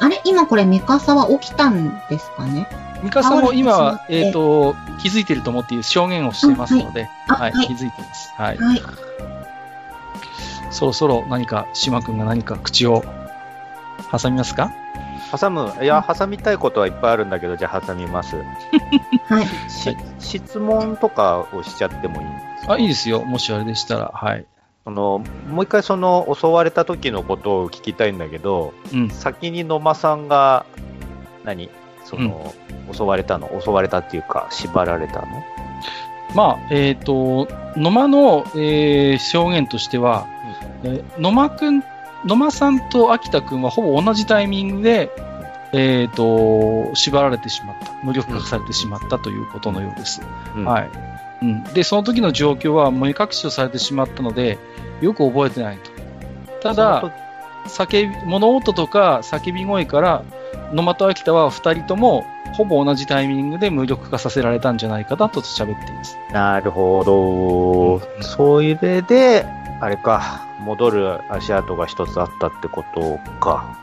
[0.00, 2.66] あれ今これメカサは起きたんですかね？
[3.04, 8.32] ミカさんも今はえっ、と、気づいていると思っている証言をしていますので、はい、あはい気づいています。
[8.36, 8.56] はい。
[8.56, 8.82] はい。
[10.70, 13.04] そろそろ何か、島君が何か口を
[14.10, 14.72] 挟みますか？
[15.38, 18.36] 挟む、いや、挟みたいことはいっぱいあるんだけど、じゃあ挟みます。
[19.28, 19.70] はい。
[19.70, 22.72] し質問とかをしちゃってもいいんですか？
[22.74, 23.22] あ、いいですよ。
[23.24, 24.10] もしあれでしたら。
[24.14, 24.46] はい。
[24.84, 29.10] そのもう一回その襲われた時のことを聞きたいんだけど、うん。
[29.10, 30.66] 先に野間さんが、
[31.44, 31.68] 何？
[32.04, 32.54] その、
[32.92, 35.42] 襲われたの襲われたっていうか、縛られたの？
[36.34, 40.26] まあ、えっ、と、野間の、えー証言としては、
[40.82, 41.82] えー野間くん、
[42.24, 45.10] 野間さんと秋田くんはほぼ同じタイミングで、
[45.72, 47.92] えっ、と、縛られてしまった。
[48.04, 50.22] 無力化されてしまったということのようです。
[50.56, 50.90] うんはい。
[51.42, 51.64] うん。
[51.64, 54.58] で、その時の状況は目隠しをされてしまったので、
[55.00, 55.90] よく覚えてないと。
[56.62, 57.12] ただ、
[57.66, 60.22] 叫び、物音とか叫び声から、
[60.72, 66.16] 野間と秋田は二人とも、ほぼ同じタイミングで無力化させられたんじゃないかなと喋っています。
[66.32, 68.22] なるほど。
[68.22, 69.44] そういう例で、
[69.80, 73.76] あれか、戻る足跡が一つあったってことか。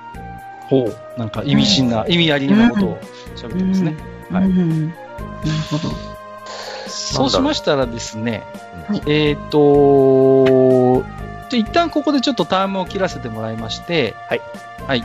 [0.67, 1.19] ほう。
[1.19, 2.97] なんか意味深な、意味ありげなことを
[3.35, 3.95] 喋ってますね。
[4.31, 4.87] はいうん。
[4.87, 4.99] なる
[5.69, 6.11] ほど。
[6.87, 8.43] そうしましたらですね、
[8.87, 11.03] はいえっ、と
[11.49, 14.41] で、一旦ここでちょっとタームを切らせてもらいまして、はい。
[14.87, 15.03] はい。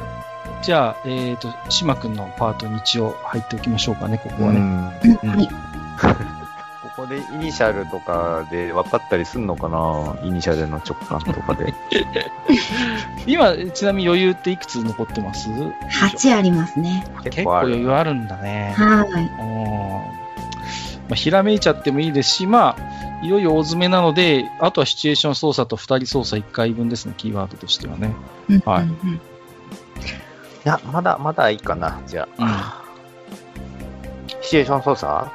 [0.62, 5.00] じゃあ、えっ、と、島くんのパートに一応入っておきましょうかね、ここはね。
[6.96, 10.16] ここでイニシャルとかで分かったりすんのかな？
[10.26, 11.74] イニシャルの直感とかで。
[13.26, 17.06] 今、ちなみに余裕っていくつ残ってます？8ありますね。
[17.24, 18.74] 結構余裕あるんだね。
[18.76, 19.08] はい。
[19.12, 20.26] うん
[21.08, 28.14] まあ、ひらめいちゃってもいいですし、まあ、いよいよ大詰めなので、あとはシチュエーション操作と二人操作1回分ですね、キーワードとしてはね。
[28.64, 28.88] はい
[30.68, 32.01] や、まだ、まだいいかな。
[32.06, 32.82] じゃあ。
[34.43, 35.12] シチュエーション操作？
[35.12, 35.30] は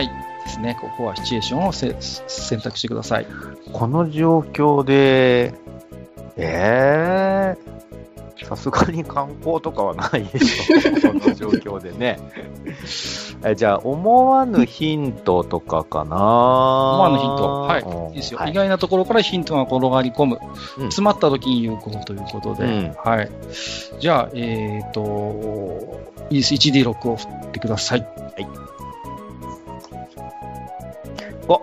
[0.00, 0.08] い。
[0.44, 0.76] ですね。
[0.80, 3.26] ここはシチュエーションをせ選択してください。
[3.72, 5.54] この状況で、
[6.36, 7.58] ええ
[8.44, 11.12] さすがに観光とかはないでしょ。
[11.12, 12.18] この状況でね。
[13.44, 17.60] えじゃあ、思わぬヒントとかかな思思わぬヒント。
[17.62, 18.08] はい。
[18.10, 20.38] いいですよ、意外なところからヒントが転がり込む。
[20.78, 22.64] うん詰まった時に有効ということで。
[22.64, 23.30] うんはい。
[24.00, 26.00] じゃあ、えっ、と、
[26.30, 26.54] いいです。
[26.54, 28.06] 1D6 を振ってください。
[31.48, 31.62] お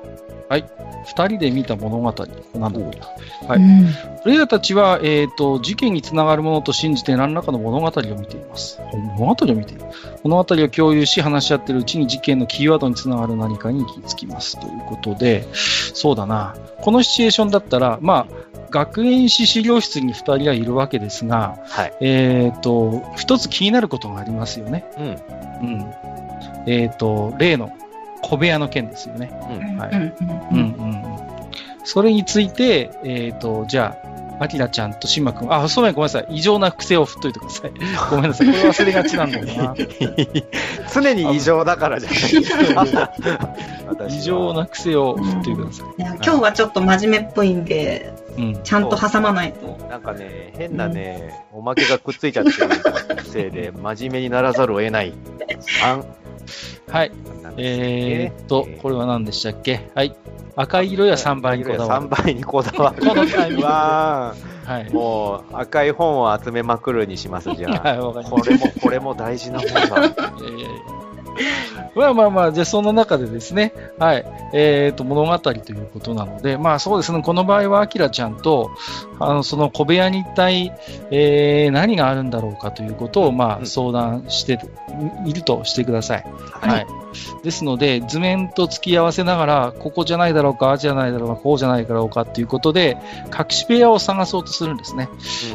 [0.49, 0.74] はい。
[1.05, 2.13] 二人で見た物語。
[2.55, 3.47] なんだろう。
[3.47, 8.79] はいうん俺らたちは、えっ、と、事件につながるものと信じて何らかの物語を見ています。
[9.17, 9.83] 物語を見ている。
[10.23, 14.59] 物語を共有し話し合っているうちに事件のキーワードにつながる何かに行き着きます。
[14.59, 16.55] ということで、そうだな。
[16.81, 21.93] このシチュエーションだったら、まあ、学園史資料室に二人はいるわけですが、はい。
[22.01, 24.85] えっ、と、一つ気になることがありますよね。
[24.97, 25.05] うん。
[25.05, 25.11] う
[25.83, 25.93] ん。
[26.65, 27.71] えっ、と、例の
[28.25, 29.31] 小部屋の件ですよね。
[29.49, 29.77] うん。
[29.77, 30.09] はいうんうん
[30.49, 31.03] うんうん。
[31.83, 36.27] それについて、えっ、と、じゃあ、アキラちゃんとシマくん、あ、そうめんごめんなさい。
[36.31, 37.71] 異常な癖を振っといてください。
[38.09, 38.47] ごめんなさい。
[38.47, 39.75] これ忘れがちなんだよな。
[40.93, 43.11] 常に異常だからじゃないですか。
[43.87, 46.01] 私は異常な癖を振っといてください。
[46.01, 48.59] いや今日はちょっと真面目っぽいんで、うん。
[48.63, 49.77] ちゃんと挟まないと。
[49.87, 52.55] なんかね、変なね、おまけがくっついちゃってる
[53.23, 55.13] せいで、真面目にならざるを得ない。
[56.89, 57.11] はい。
[57.57, 59.89] えーっと、これは何でしたっけ？
[59.95, 60.15] はい。
[60.57, 62.05] 赤い色や3倍にこだわる。
[62.07, 63.61] 3倍にこだわる。
[63.61, 64.35] わ
[64.65, 64.93] はいー。
[64.93, 67.89] もう赤い本を集めまくるにします、じゃあ。
[67.89, 69.79] はい、これも、これも大事な本だ。
[69.79, 70.43] す。
[70.43, 70.69] いやいやいや
[71.95, 78.71] まあまあまあ、じゃあその中でですね、はい、えっ、と、物語ということなので、まあそうですね、この場合は、アキラちゃんと、
[79.19, 80.73] あの、その小部屋に一体、
[81.11, 84.59] えー、何があるんだろうかということを、まあ、うん相談して
[85.25, 86.25] いるとしてください。
[86.51, 87.04] はいはい。
[87.43, 92.97] ですので、図面と付き合わせながら、ここじゃないだろうか、ああじゃないだろうか、こうじゃないだろうかということで、
[93.27, 95.09] 隠し部屋を探そうとするんですね。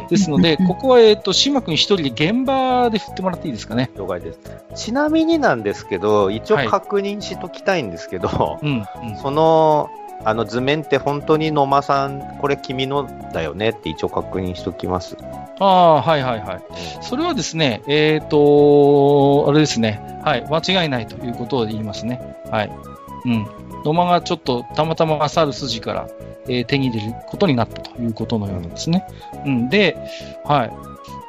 [0.09, 3.91] ですので、う んここは、えっ、と、島君一人で現場で振ってもらっていいですかね？
[3.97, 4.39] 了解です。
[4.75, 9.17] ちなみになんですけど、一応はい確認しときたいんですけど、うん、うん。
[9.17, 9.91] その、
[10.25, 15.17] あの図面って本当に野間さん、これ君のだよねって一応確認しときます。
[15.61, 16.63] ああ、はいはいはい。
[17.03, 20.21] それはですね、えっ、と、あれですね。
[20.25, 20.47] はい。
[20.51, 22.21] 間違いないということを言いますね。
[22.51, 22.73] はい。
[23.27, 23.47] うん。
[23.85, 26.09] 野間がちょっとたまたま去る筋から、
[26.49, 29.07] えー手に入れることになったということのようなんですね。
[29.45, 29.69] うん。
[29.69, 29.97] で、
[30.45, 30.71] はい。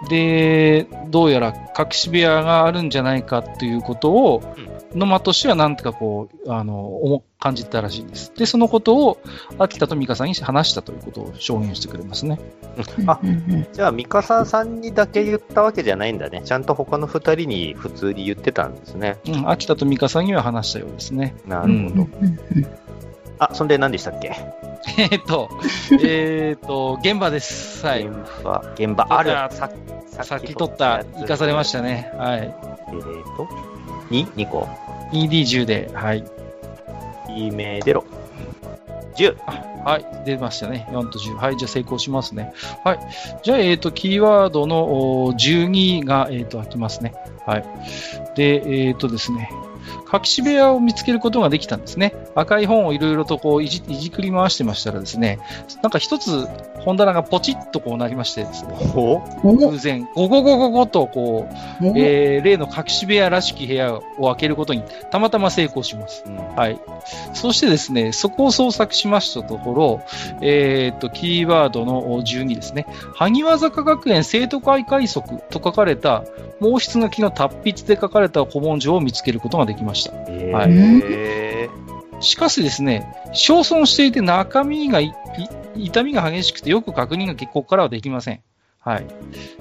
[0.10, 4.42] で、どうやら隠し部屋があるんじゃないかということを、
[4.96, 8.34] 野間としてはなんとかこう、あの、思感じたらしいです。
[8.36, 9.18] で、そのことを、
[9.58, 12.40] 秋田と美香さんに話したということを証言してくれますね。
[13.08, 16.42] あうんうんじゃあ、三笠さんにだけ言ったわけじゃないんだね。
[16.46, 19.18] ちゃんと他の二人に普通に言ってたんですね。
[19.28, 21.36] うん、秋田と美香さんには話したようですね。
[21.46, 22.02] なるほど。
[22.04, 22.40] うん
[23.42, 24.36] あ、そんで何でしたっけ？
[25.00, 25.50] えーっと、
[26.04, 27.84] えーっと、現場です。
[27.86, 28.06] はい。
[28.06, 28.14] 現
[28.44, 29.32] 場、現場ある。
[29.50, 29.70] さ
[30.24, 32.12] さっき取った、生かされましたね。
[32.18, 32.40] はい。
[32.42, 33.48] えーと、
[34.12, 34.68] 2、2個。
[35.12, 36.24] ED10 で、はい。
[37.36, 38.04] E メデロ。
[39.16, 39.36] 10。
[39.84, 40.88] はい、出ましたね。
[40.92, 41.36] 4と10。
[41.36, 42.54] はい、じゃあ成功しますね。
[42.84, 43.00] はい。
[43.44, 47.14] じゃあ、えっ、と、キーワードのお12が、えっ、と、開きますね。
[47.46, 47.66] はい。
[48.36, 49.50] で、えっ、とですね、
[50.14, 52.14] 隠し部屋を見つけることができたんですね。
[52.36, 55.40] 赤い本をいろいろとこういじいじくり回してましたらですね、
[55.82, 56.48] なんか一つ
[56.80, 58.76] 本棚がポチッとこうなりましてですね、
[59.44, 61.48] 偶然、ゴゴゴゴゴとこ
[61.82, 61.94] う、お？
[61.98, 66.24] えー例の隠し部屋らしき部屋を開けることにたまたま成功します。
[66.26, 66.80] うんはい。
[67.34, 70.02] そしてですね、そこを捜索しましたところ、
[70.42, 72.88] えーっと、キーワードの12ですね。
[73.14, 76.24] 萩和坂学園生徒会快速と書かれた、
[76.60, 80.01] 毛筆書きの達筆で書かれた古文書を見つけることができました。
[80.28, 81.70] えはいー
[82.22, 85.06] しかしですね、焼損していて中身がい
[85.76, 88.42] い痛みが激しくてよく確認がここからはできません。
[88.80, 89.06] はい。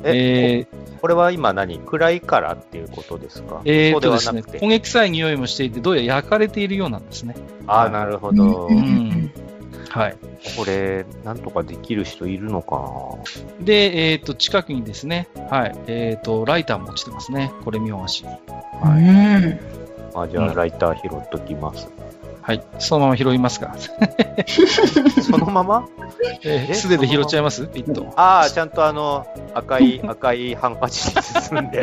[0.05, 1.79] ええーこれは今何？
[1.79, 3.63] 暗いからっていうことですか？
[3.65, 4.59] えーとですね、はなくて。
[4.61, 7.35] 焦げ臭い匂いもしていて、どうやら焼かれているようなんですね。
[7.67, 8.67] ああ、なるほど。
[8.67, 9.33] うんん
[9.89, 10.17] はい。
[10.59, 13.17] これ、なんとかできる人いるのか
[13.61, 17.51] で、えっ、と、近くにですね、はい、えっ、と、ライターも落ちてますね。
[17.65, 18.29] これ見よがしに。
[18.85, 19.59] うん。
[20.15, 21.89] なあ、じゃあ、うんライター拾っときます。
[22.51, 22.65] はい。
[22.81, 23.77] そのまま拾いますか。
[25.23, 25.87] そのまま？
[26.43, 27.69] ええー素手で拾っちゃいます？
[27.69, 28.13] ピッと。
[28.17, 29.25] ああ、ちゃんとあの、
[29.55, 31.81] 赤い、赤いハンカチに包んで、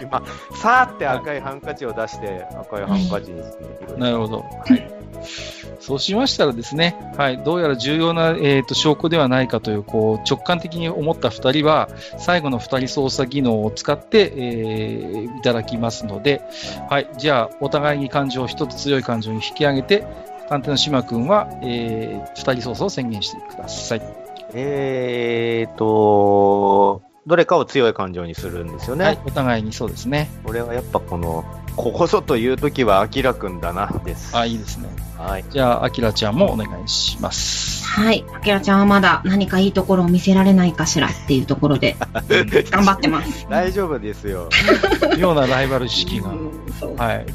[0.00, 0.22] 今、
[0.62, 4.36] さーって赤いハンカチを出して、赤いハンカチに包んでなるほど。
[4.38, 4.44] は
[4.76, 4.90] い。
[5.80, 11.88] そうしましたらですね、はい、どうやら重要な、えー、と証拠ではないかというこう直感的に思った2人は、
[12.18, 16.42] 最後の2人操作技能を使って、えーいただきますので、
[16.90, 20.04] はい、じゃあ、お互いに感情を1つ強い感情に引き上げて、
[20.48, 24.02] 探偵の島君は、え2人操作を宣言してください。
[24.52, 29.04] えーと、どれかを強い感情にするんですよね。
[29.04, 30.28] はい、お互いにそうですね。
[30.44, 31.44] これはやっぱこの、
[31.76, 34.36] ここぞというときは、あきらくんだな、です。
[34.36, 34.88] あ、いいですね。
[35.16, 35.44] はい。
[35.50, 37.84] じゃあ、あきらちゃんもお願いします。
[37.84, 38.24] はい。
[38.34, 41.96] あきらちゃんはまだ何かいいところを見せられないかしらっていうところで
[42.70, 43.46] 頑張ってます。
[43.50, 44.48] 大丈夫ですよ。
[45.18, 46.30] ようなライバル意識が。
[46.30, 47.26] うんそうはい。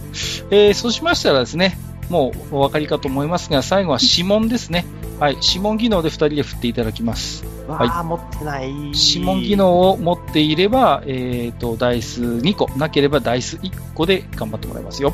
[0.49, 1.77] えーそうしましたらですね、
[2.09, 4.85] もうお分かりかと思いますが、最後は指紋ですね。
[5.19, 5.37] はい。
[5.41, 7.43] 指紋技能で2人で振っていただきます。
[7.67, 8.69] はい持ってない。
[8.69, 15.13] 指紋技能を持っていれば、えっ、と、ダイス2個、なければダイス1個で頑張ってもらいますよ。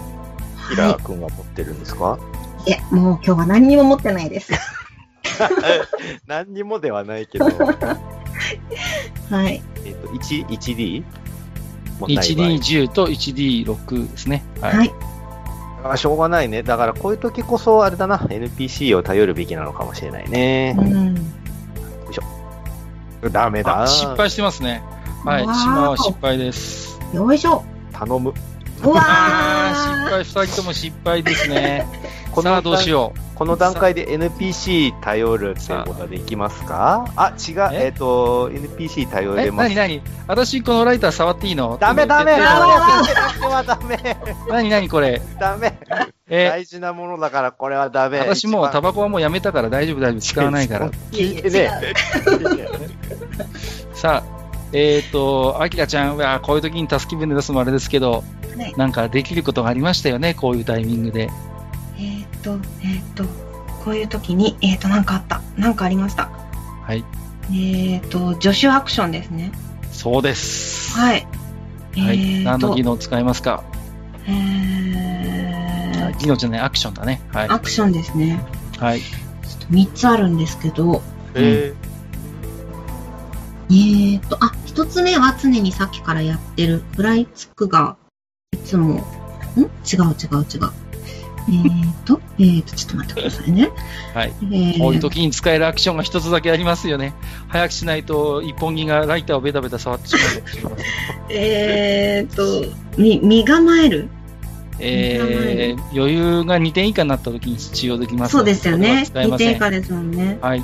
[0.57, 2.19] はーくんは持ってるんですか？
[2.65, 2.71] い。
[2.71, 4.51] いえ、もう今日は何にも持ってないです。
[6.27, 7.45] 何にもではないけど、
[9.29, 9.61] はい。
[9.85, 11.03] えっと、1、1D?
[12.01, 14.43] もない場合 1D10 と 1D6 ですね。
[14.59, 14.77] はい。
[14.77, 14.91] はい。
[15.83, 16.63] あしょうがないね。
[16.63, 20.81] だからこういう時こそ、あれだな、NPC を頼るべきなのかもしれないねう。
[20.83, 21.15] ん。
[23.31, 23.83] ダメだ。
[23.83, 24.83] あ失敗してますね。
[25.23, 25.43] はい。
[25.43, 26.99] 島は失敗です。
[27.13, 27.63] よいしょ。
[27.91, 28.33] 頼む。
[28.83, 31.85] うわあーー失敗、2人とも失敗ですね。
[32.31, 33.19] こさあ、どうしよう。
[33.35, 37.05] この段階で NPC 頼るってことはできますか？
[37.15, 37.69] あ、違う。
[37.73, 37.85] え？
[37.85, 39.65] えっ、と、NPC 頼え、れます。
[39.65, 39.75] なに。
[39.75, 41.77] なに私このライター触っていいの？
[41.79, 42.31] ダメダメ。
[42.31, 42.55] ダメダ
[43.03, 43.53] メダメ。
[43.53, 44.17] はダメ。
[44.49, 45.21] なになにこれ。
[45.39, 45.77] ダメ。
[46.29, 48.19] え、大事なものだからこれはダメ。
[48.19, 50.21] 私もうタババコはもうやめたから大丈夫大丈夫。
[50.21, 50.89] 使わないから。
[51.11, 51.71] 聞いてね。
[53.93, 54.41] さあ、
[54.73, 61.29] えっ、と、アキラちゃんはこういう時に助け舟出すのもあれですけど、はいなんかできることがありましたよね、こういうタイミングで。
[62.41, 63.23] えーっと、えーっと、
[63.83, 65.41] こういう時に、えーっと、なんかあった。
[65.57, 66.29] なんかありました。
[66.83, 67.05] はい。
[67.49, 69.51] えーっと、助手アクションですね。
[69.91, 70.97] そうです。
[70.97, 71.27] はい。
[71.95, 72.43] はい。
[72.43, 73.63] 何の技、能使いますか？
[74.27, 77.21] えー技能じゃない、アクションだね。
[77.33, 77.47] はい。
[77.49, 78.43] アクションですね。
[78.79, 79.01] はい。
[79.01, 79.07] ちょ
[79.57, 81.01] っと3つあるんですけど、
[81.35, 81.73] え
[83.69, 87.97] えーっと、あ、1つ目は常にさっきからやってる、フライツクが、
[88.53, 88.97] いつも、ん？
[88.97, 89.01] 違う
[89.57, 90.71] 違う違う。
[91.49, 93.69] えーっと、えーっと、ちょっと待ってくださいね。
[94.13, 94.33] はい。
[94.41, 97.13] えーこういう時に使えるアクションが一つだけありますよね。
[97.47, 100.15] 早くしないと一本木がライターをベタベタ触ってし
[100.63, 100.77] まう。
[101.29, 102.65] えーっと、
[102.97, 104.09] み、身構える？
[104.79, 109.03] えー、余裕が2点以下になった時に使用できますそうですよね。
[109.07, 110.39] 2これは使えません点以下ですもんね。
[110.41, 110.63] はい。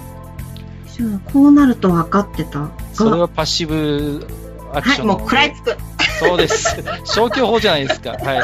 [0.97, 2.71] じゃあこうなると分かってたが。
[2.93, 4.25] それはパッシブ
[4.73, 5.23] アクはい、ションなので。
[5.23, 5.77] もう食らいつく。
[6.19, 6.75] そうです。
[7.05, 8.11] 消去法じゃないですか。
[8.11, 8.41] はい。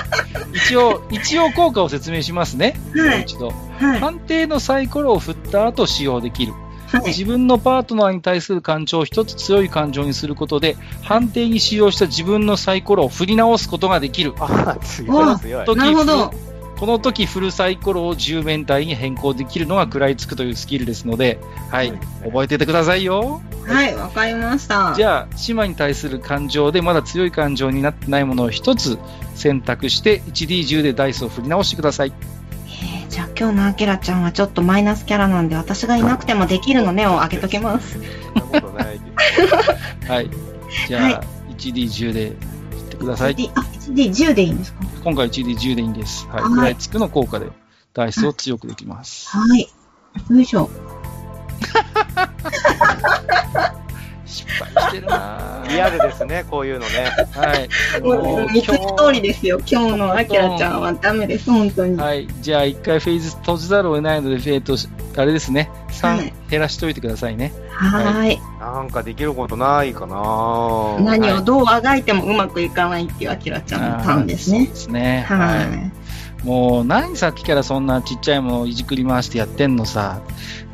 [0.54, 2.80] 一応、一応効果を説明しますね。
[2.95, 3.20] もはい。
[3.20, 3.48] う一度。
[3.80, 4.00] はい。
[4.00, 6.54] 判定のサイコロを振った後使用できる。
[6.88, 7.08] はい。
[7.08, 14.34] 自分のパートナーに対する感情を一つ強い感情にすることで、判定に使用した自分のサイコロを振り直すことができる。
[14.40, 15.66] あ、強い強い。
[15.66, 16.52] 時なるほど。
[16.80, 21.40] この時フルサイコロを10面体に変更できるのが食らいつくというスキルですので、
[21.70, 23.41] はい、ね覚えててくださいよ。
[23.66, 24.94] はい、わかりました。
[24.95, 28.98] じゃあ、島に対する感情でまだ強い感情になってないものを一つ
[29.36, 32.14] 選択して 1D10 でダイスを振り直してください。
[32.68, 37.94] えーじゃあ今日のアキラちゃんはちょっとマイナスキャラなんで、私がいなくてもできるのねをあげときます。
[37.94, 39.00] そんなことないで
[40.02, 40.10] す。
[40.12, 40.30] はい。
[40.88, 41.24] じゃあ、は
[41.56, 42.34] 1D10 で
[43.03, 43.35] ください。
[43.35, 44.80] 1D あ、1D10 でいいんですか？
[45.03, 46.27] 今回 1D10 でいいんです。
[46.27, 46.41] はい。
[46.41, 47.47] はい食らいつくの効果で
[47.93, 49.30] ダイスを強くできます。
[49.30, 49.67] はい。
[50.30, 50.69] よいしょ。
[54.26, 57.12] 失敗してるなリアルですね、こういうのね。
[57.34, 57.70] はい。
[58.02, 59.60] もう見つけ通りですよ。
[59.66, 61.98] 今日のアキラちゃんはダメです、本当に。
[61.98, 62.28] はい。
[62.41, 64.76] じゃあ、一回フェーズ閉じざるを得ないので、えっと、
[65.18, 65.70] あれですね。
[66.02, 67.52] は3い減らしておいてくださいね。
[67.70, 68.40] はーい。
[68.60, 74.68] なんかできることないかな何をどうあがいてもうまくいかないっていうアキラちゃんのターンですねそう。
[74.68, 75.26] ですね。
[75.28, 76.02] ははい。
[76.44, 76.48] い。
[76.48, 80.22] もう、何さっきからそんなちっちゃいものをいじくり回してやってんのさ。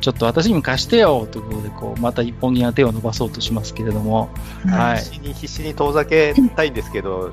[0.00, 4.30] ちょっと私にも貸してよということで、こう、また一本木が手を伸ばそうとしますけれども。
[4.66, 7.32] はい必死に必死に遠ざけたいんですけど、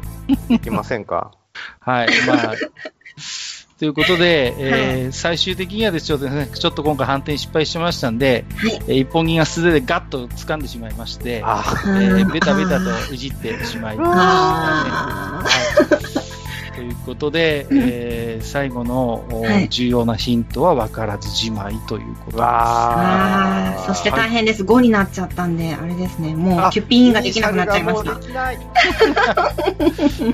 [0.49, 1.31] できませんか？
[1.79, 2.09] はい。
[2.27, 2.53] まあ、
[3.79, 15.96] ということで、えー最終的にはですね、ちょっと今回反転失敗しましたんで、はいえー一本木が素手でガッと掴んでしまいまして、あえーベタベタといじってしまいましたね。
[17.07, 22.43] ことで、えー最後の、おはい重要なヒントは分からずじまいということで
[23.79, 23.85] す。
[23.87, 24.63] そして大変です。
[24.63, 26.35] 5になっちゃったんで、あれですね。
[26.35, 28.13] もうキュピーンができなくなっちゃいました。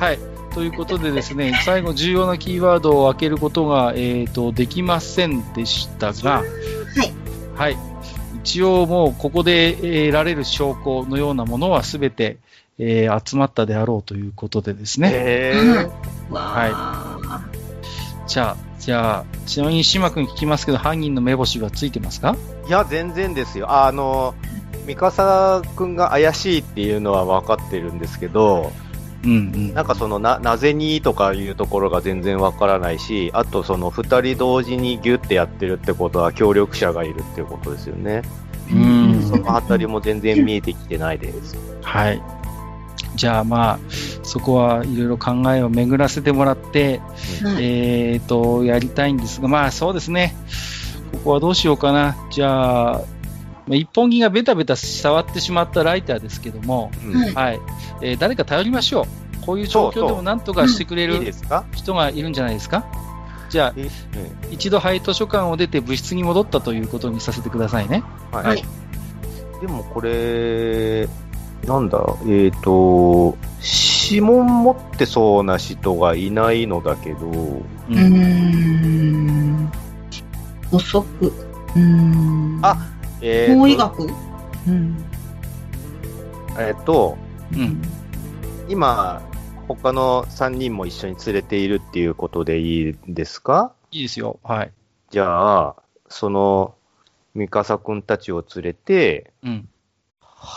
[0.06, 0.20] はい。
[0.54, 6.44] ということでですね、 最後重要なキーワードを開けることが、えー、とできませんでしたが、は
[7.04, 7.14] い。
[7.56, 7.78] はい。
[8.44, 12.38] 一応もうここで得られる証拠のようなものはすべて、
[12.80, 15.12] えー集まったであろうということでですね。
[15.14, 15.54] へ
[16.30, 17.42] わはいあ
[18.26, 22.36] じゃあ、じゃあ、ちなみに島君聞きますけど、犯人の目星はついてますか？
[22.66, 23.70] ーいや、全然ですよ。
[23.70, 24.34] あの、
[24.88, 28.72] 三笠くんが怪しいっていうのは分かってるんですけど、
[29.24, 29.74] うんうん。
[29.74, 38.22] なんかそのな、なぜにとかいうところが全然分からないし、あとその二人同時にギュッてやってるってことは協力者がいるっていうことですよね。
[38.72, 41.58] うんそのあたりも全然見えてきてないです。
[41.82, 42.22] はい。
[43.16, 43.80] じゃあまあ、
[44.24, 47.00] そこはいろいろ考えを巡らせてもらって、
[47.44, 50.36] はいえーと、やりたいんですが、まあそうですね。
[51.12, 52.16] ここはどうしようかな。
[52.32, 53.02] じゃあ、
[53.68, 57.60] まあ一本木がベタベタ触ってしまったライターですけども、うんはいはい。
[58.02, 59.46] えー誰か頼りましょう。
[59.46, 61.34] こういう状況でも何とかしてくれいいる
[61.74, 62.86] 人がいるんじゃないですか
[63.50, 63.90] じゃあ、え
[64.52, 68.04] 一度廃図書館を出て部室に戻ったということにさせてくださいね。
[68.32, 68.46] はい。
[68.46, 68.64] はい
[69.64, 71.08] でもこれ、
[71.66, 73.38] なんだ、えっ、と、
[74.10, 79.72] 指紋持ってそうな人がいないのだけど、ううーん。
[80.70, 81.08] 補足。
[81.28, 82.60] うーん。
[82.62, 82.78] あ
[83.22, 84.04] えーと法医学？
[84.68, 85.06] うん。
[86.60, 87.18] えっ、と、
[87.54, 87.82] うん。
[88.68, 89.22] 今、
[89.70, 93.72] 他の3人も一緒に連れているっていうことでいいですか？
[93.92, 94.40] いいですよ。
[94.44, 94.72] はい。
[95.12, 95.76] じゃあ、
[96.10, 96.76] その、
[97.36, 99.70] 三笠くんたちを連れて、うん。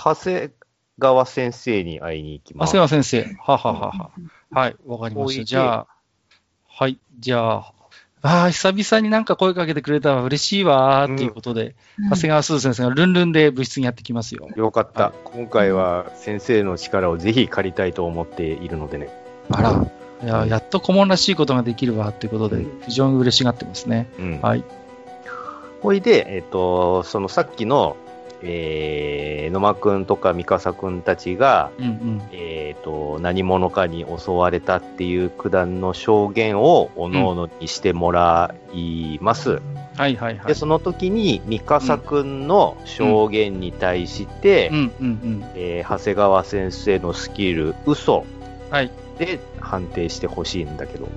[0.04, 0.50] 長谷
[0.98, 2.70] 川先生に会いに行きます。
[2.70, 3.36] 長谷川先生。
[3.40, 4.10] はははは。
[4.50, 4.76] はい。
[4.86, 5.44] わかりました。
[5.44, 5.86] じゃあ、
[6.66, 6.98] はい。
[7.18, 7.72] じゃあ、
[8.22, 10.22] ああ、久々になんか声かけてくれたわ。
[10.22, 11.76] 嬉しいわーっていうことで、
[12.10, 14.48] 長谷川鈴先生がルンルンで部室にやってきますよ。
[14.56, 19.08] よかった、はい今回は先生の力をぜひ借りたいと思っているのでね。
[19.50, 19.86] あら。
[20.22, 24.08] いや、やっと顧問らしいことができるわっていうことで、非常に嬉しがってますね。
[24.18, 24.40] うん。
[24.40, 24.64] はい。
[25.82, 27.96] ほいで、えっ、と、そのさっきの、
[28.42, 32.22] えー、野間くんとか三笠くんたちが、うんうん。
[32.32, 39.60] えっ、と、何者かに襲われたっていう九段の証言をおのおのにしてもらいます。
[39.96, 40.46] はいはいはい。
[40.46, 45.44] で、その時に三笠くんの証言に対して、うんうんうん。
[45.54, 48.24] えー長谷川先生のスキル、嘘
[48.70, 48.90] はい。
[49.18, 51.08] で判定してほしいんだけど。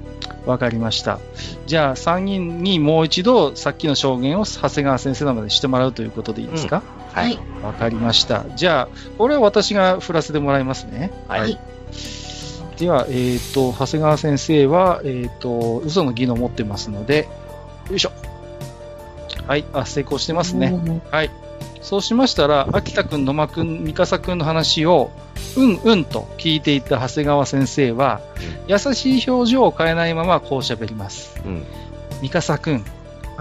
[0.45, 1.19] わかりました。
[1.65, 6.77] じゃあ、3人にもう一度、さっきの証言を長谷川先生のまでしてもらうということでいいですか？
[6.77, 6.81] は
[7.19, 7.39] はい。
[7.63, 8.45] わ、かりました。
[8.55, 8.87] じゃあ、
[9.17, 11.11] これは私が振らせてもらいますね。
[11.27, 11.41] はい。
[11.41, 11.59] はい
[12.79, 17.27] では、えっ、と、長谷川先生は、えっ、と、嘘の技能を持ってますので、
[17.89, 18.11] よいしょ。
[19.47, 20.73] はい、あ、成功してますね。
[21.11, 21.29] はい。
[21.81, 25.11] そうしましたら、秋田くん、野間くん、三笠くんの話を、
[25.57, 28.21] うんうんと聞いていた長谷川先生は、
[28.67, 31.35] 優しい表情を変えないままこう喋ります。
[31.45, 31.65] うん。
[32.21, 32.85] 三笠くん、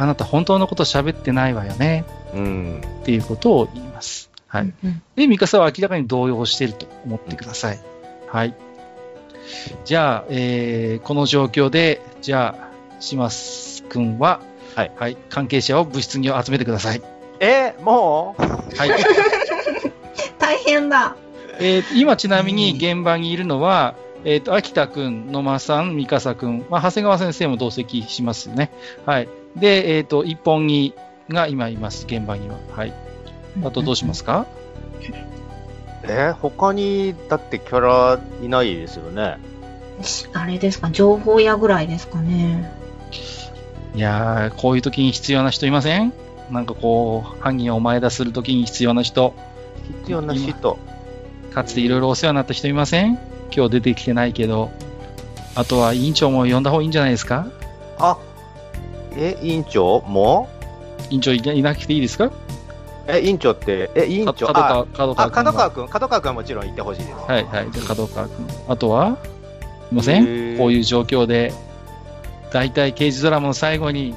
[0.01, 2.05] あなた本当のこと喋ってないわよね。
[2.33, 2.81] うん。
[3.01, 4.31] っていうことを言います。
[4.47, 4.73] はい。
[4.85, 7.81] うんで、三笠は明らかに動揺していると思ってください。
[8.29, 8.55] はい。
[9.85, 12.69] じゃあ、えーこの状況で、じゃあ、
[13.01, 14.41] 島津くんは、
[14.77, 17.03] はい関係者を部室に集めてください。
[17.41, 18.43] え、もう？
[18.77, 18.91] はい。
[20.39, 21.17] 大変だ。
[21.59, 28.71] えー今ちなみに現場にいるのは、えっ、と、秋田くん、野間さん、三笠くん、まあ、長谷川先生も同席しますよね。
[29.07, 29.29] はい。
[29.61, 30.95] で、えっ、と、一本木
[31.29, 32.57] が今います、現場には。
[32.75, 32.93] はい。
[33.65, 34.47] あとどうしますか？
[36.05, 39.39] え、他に、だってキャラいないですよね。
[40.33, 42.73] あれですか、情報屋ぐらいですかね。
[43.95, 46.13] いやー、こういう時に必要な人いません？
[46.51, 49.35] なんかこう、犯人を前出する時に必要な人、
[50.03, 50.79] 必要な人。
[51.53, 53.19] かつていろいろお世話になった人いません？
[53.51, 54.71] 今日出てきてないけど。
[55.55, 57.49] あとは委員長も呼んだ方がいいんじゃないですか？
[57.99, 58.17] あ、
[59.19, 60.49] え、委員長も
[61.11, 62.31] 委員長いないなくていいですか？
[63.09, 67.13] え、委員長って、え、委員長、角あ川、角あ、川君が角川くん、角川くんはもちろんいてほしいです。
[67.13, 67.69] はいはい。
[67.73, 68.47] じゃあ角川君。
[68.69, 69.19] あとは
[69.93, 71.53] いませんこういう状況で、
[72.53, 74.15] 大体刑事ドラマの最後に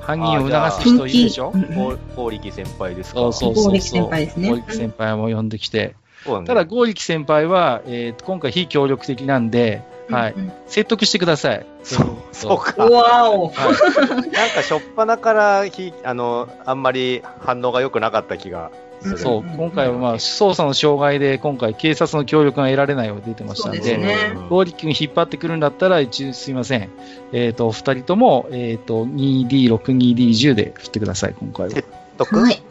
[0.00, 1.52] 犯人を促す人いるでしょ？
[1.54, 3.20] うんうんゴーゴーリキ先輩ですか？
[3.20, 3.72] そうそうそうそう。
[3.72, 5.94] 剛力先輩ですね剛力先輩も呼んできて。
[6.24, 10.34] そうねただ、剛力先輩は、えーと今回非協力的なんで、はい。
[10.66, 11.66] 説得してください。
[11.82, 12.84] そう、そうか。
[12.84, 13.48] わお。
[13.48, 14.30] はい。
[14.30, 18.70] なんか、しょっぱなからひ、あの、あんまり反応が良くなかった気が
[19.00, 19.18] する。
[19.18, 26.90] そう、うん今回はまあ、捜査の障害で、今回警察の協力が得られないよう出てましたんで、そうですね剛力に引っ張ってくるんだったら、一応すいません。
[27.32, 31.72] えっ、と、お二人とも、えっ、と、2D6、2D10 で振ってください、今回は。
[31.72, 32.40] 説得？
[32.40, 32.62] はい。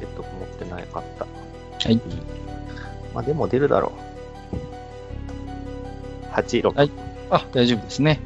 [0.00, 1.26] 説得持ってなかった。
[1.88, 2.00] はい。
[3.14, 4.03] まあ、でも出るだろう。
[6.34, 6.76] 8、6。
[6.76, 6.90] はい
[7.30, 8.20] あ、大丈夫ですね。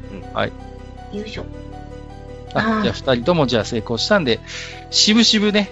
[1.13, 1.45] よいしょ。
[2.53, 4.39] ああーじゃあ二人ともじゃあ成功したんで、
[4.91, 5.69] 渋々ね。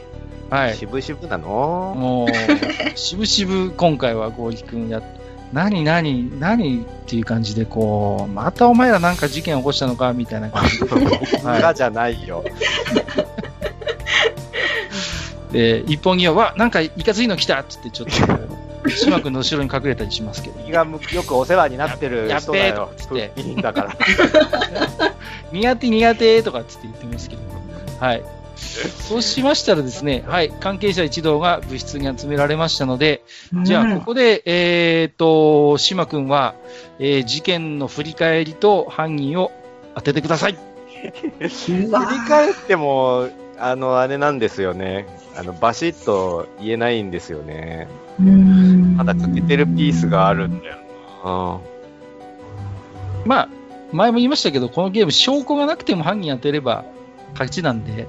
[0.50, 0.76] はい。
[0.76, 1.94] 渋々なの？
[1.98, 2.28] もう、
[2.98, 5.02] 渋々今回は剛力君や、
[5.52, 10.86] 何何何っていう感じでこう、またお前らなんか事件起こしたのかみたいな感じで。
[11.44, 12.44] はい裏じゃないよ。
[15.52, 18.57] で、一本木は、わ、なんかいかついの来たっつってちょっと
[18.90, 20.60] 島君の後ろに隠れたりしますけど。
[20.64, 23.04] 気がむよくお世話になってるやっ人だよべえと。
[23.04, 23.98] つっていいんだから。
[25.52, 27.42] 苦手苦手とかっつって言ってますけど。
[28.00, 28.24] はい。
[28.58, 33.24] そうしましたらですね、はい、関係者一同が部室に集められましたので、
[33.64, 36.56] じゃあ、ここで、えっ、と、島君は、
[37.00, 39.52] えー事件の振り返りと犯人を
[39.96, 40.58] 当ててください。
[41.40, 45.08] 振り返っても、あの、あれなんですよね。
[45.38, 47.88] あの、バシッと言えないんですよね。
[48.18, 50.78] ままだ欠けてるピースがあるんだよ
[51.24, 51.60] な。
[53.26, 53.50] まあ、
[53.92, 56.86] 前も言いましたけど、このゲーム、証拠がなくても犯人当てれば
[57.34, 58.08] 勝ちなんで、うん。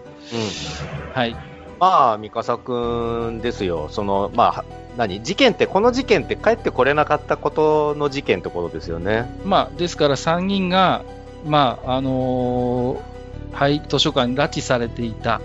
[1.13, 1.37] はい。
[1.79, 3.89] まあ、三笠くんですよ。
[3.91, 4.65] その、まあ、
[4.97, 5.23] 何？
[5.23, 9.31] 事件って、この事件って帰ってこれなかったことの事件ってことですよね。
[9.45, 11.05] まあ、ですから3人が、
[11.47, 13.18] まあ、あのー
[13.53, 15.41] はい、図書館に拉致されていた、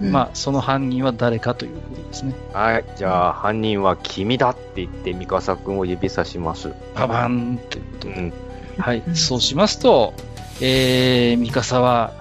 [0.00, 2.34] まあ、その犯人は誰かということですね。
[2.52, 2.84] はい。
[2.96, 6.72] じゃあ、犯人は君だって言って、三笠くんを指さします。
[6.94, 8.14] パバンということで。
[8.14, 8.32] うん。
[8.78, 9.02] はい。
[9.06, 10.14] うんそうしますと、
[10.60, 12.12] えー、ミカサは、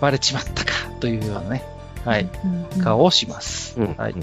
[0.00, 1.64] バレちまったか、というようなね、
[2.04, 2.28] はい、
[2.82, 3.78] 顔をします。
[3.78, 3.94] うん。
[3.94, 4.22] はいうん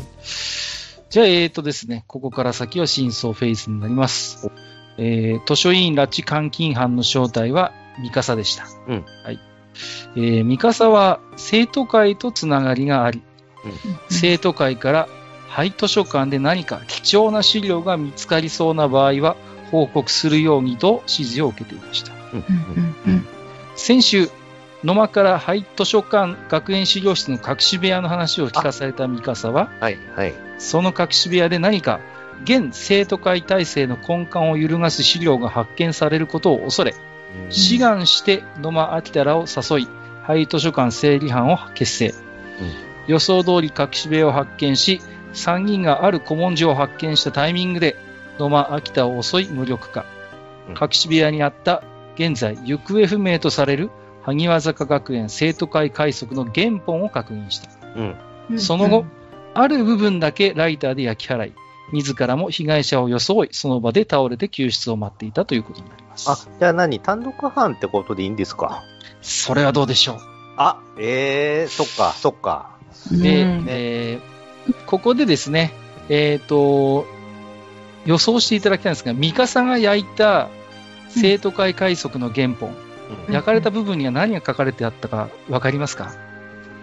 [1.09, 4.51] じゃあ、えーとですね、ここから先は真相フェイスになります。
[4.99, 8.65] えー、図書委員拉致監禁犯の正体はミカサでした。
[8.87, 9.39] うんはい。
[10.15, 13.21] えー、ミカサは生徒会とつながりがあり、
[14.09, 15.07] 生徒会から
[15.47, 19.35] 廃図書館で何か貴重な資料が見つかりそうな場合は
[19.71, 22.13] 報告するようにと指示を受けていました。
[22.33, 22.45] うん。
[23.07, 23.13] うん。
[23.13, 23.27] うん。
[23.75, 24.29] 先週、
[24.83, 30.33] 野間から廃図書館学園資料室の隠し部屋の話を聞かされたミカサは、はい、はい。
[30.57, 31.99] その隠し部屋で何か
[32.43, 36.93] 現生徒会体制の根幹を揺るがす資料が発見されることを恐れ、
[37.49, 39.87] 志願して野間明らを誘い、
[40.23, 42.13] 廃図書館整理班を結成。
[43.07, 45.01] 予想通り隠し部屋を発見し、
[45.33, 47.95] 3人がある古文書を発見したタイミングで、
[48.37, 50.05] 野間秋田を襲い無力化
[50.67, 50.75] うん。
[50.79, 51.83] 隠し部屋にあった、
[52.15, 53.89] 現在行方不明とされる
[54.23, 57.69] 萩和坂学園生徒会快速の原本を確認した。
[57.95, 58.15] うん。
[58.51, 59.05] うんその後、
[59.53, 61.53] ある部分だけライターで焼き払い、
[61.91, 66.29] 自らも被害者を装い、その場で倒れて救出を待っていたということになります。
[66.29, 68.83] あ、じゃあ何単独犯ってことでいいんですか？
[69.21, 70.17] それはどうでしょう？
[70.57, 72.77] あ、ええそっか、そっか。
[73.11, 74.29] で、うんえー
[74.85, 75.71] ここでですね、
[76.09, 77.07] えっ、と、
[78.05, 80.47] 予想していただきたいんですが、ミカサが焼いた
[81.09, 82.69] 生徒会快速の原本、
[83.27, 86.11] うん焼かれた部分には何が書かれてあったかわかりますか？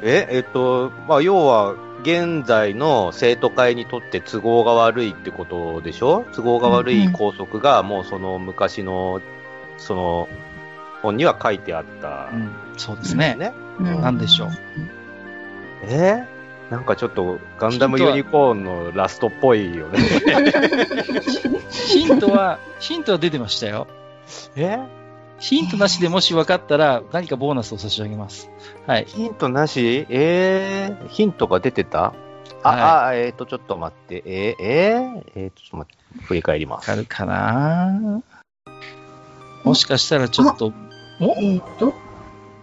[0.03, 1.77] え、えっと、まあ、要は、
[2.07, 6.25] 現在の生徒会にとって都合が悪いってことでしょ？
[6.33, 9.21] 都合が悪い校則が、もうその昔の、
[9.77, 10.29] その、
[11.03, 12.37] 本には書いてあったう。
[12.37, 13.35] ん、そうですね。
[13.35, 13.53] ね。
[13.81, 14.51] うんでしょう。
[15.83, 16.25] え？
[16.71, 19.99] ーなんかちょっとガンダムユニコーンのラストっぽいよね。
[21.71, 23.89] ヒントは、ヒントは出てましたよ。
[24.55, 24.79] え？
[25.39, 28.51] ヒントなしでもし分かったら何かボーナスを差し上げます。
[28.87, 29.05] はい。
[29.07, 30.07] ヒントなし？
[30.09, 32.15] えー、ヒントが出てた？
[32.63, 34.23] あ、はあ、えっ、と、ちょっと待って。
[34.25, 36.25] えー、えー、えー、ちょっと待って。
[36.25, 36.91] 振り返ります。
[36.91, 38.23] わかるかな？
[39.63, 40.73] もしかしたらちょっと、
[41.21, 41.35] お？
[41.39, 41.93] えっと？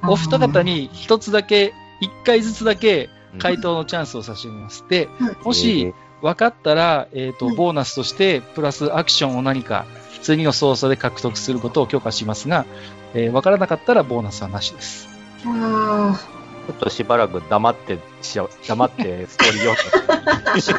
[0.08, 4.84] お二方に一つだけ、一回ずつだけうん回答のチャンスを差し上げます。
[4.90, 9.86] で、はいもし、分かったら、えっ、と、はいボーナスとして、プラスアクションを何か、
[10.24, 12.66] 次の操作で獲得することを許可しますが、
[13.14, 15.08] えー分からなかったらボーナスはなしです。
[15.46, 16.18] あ
[16.66, 20.72] ちょっとしばらく黙って、しよ黙ってストーリー読ん し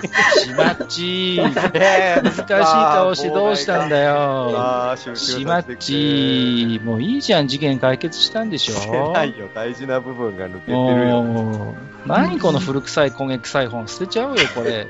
[0.56, 2.22] まっちー。
[2.22, 4.96] 難しい顔してどうしたんだよ。
[5.14, 6.82] しまっちー。
[6.82, 8.74] もういいじゃん、事件解決したんでしょ？
[8.74, 9.48] してないよ。
[9.54, 10.76] 大事な部分が抜けてる
[11.08, 11.22] よ。
[11.22, 11.74] も
[12.06, 14.86] う何この古臭い焦げ臭い本捨てちゃうよ、これ。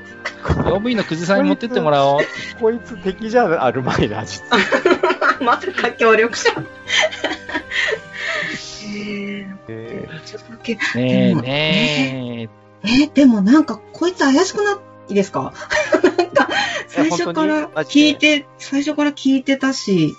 [0.47, 2.19] 用務員の久世さんに持ってってもらおう。
[2.61, 4.57] こいつ敵じゃあるまいな、実は。
[5.41, 5.43] あ。
[5.43, 6.51] まさか協力者。
[9.07, 10.75] ええーちょっとだけ。
[10.75, 12.49] ねえね
[12.83, 14.77] えーでもなんか、こいつ怪しくな
[15.09, 15.53] いですか？
[16.17, 16.47] なんか、
[16.87, 20.13] 最初から聞いて、最初から聞いてたし。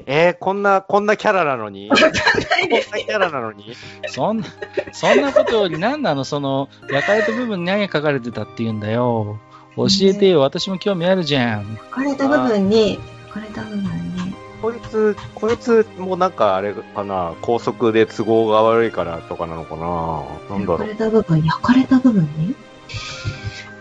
[0.00, 1.88] ー、えーこんな、こんなキャラなのに？
[1.88, 3.72] こんなないですキャラなのに？
[4.02, 4.08] え。
[4.08, 4.44] そんな、
[4.92, 6.24] そんなことより何なの？
[6.24, 9.38] その、焼かれた部分に何が書かれてたって言うんだよ。
[9.76, 11.78] 教えてよ、私も興味あるじゃん。
[11.90, 12.98] 書かれた部分に、
[13.28, 14.17] 書かれた部分に。
[14.60, 21.10] こいつ、こいつもなんかあれかな、高速で都合が悪いからとかなのかななんだろう焼かれ。
[21.10, 22.54] た部分、焼かれた部分に？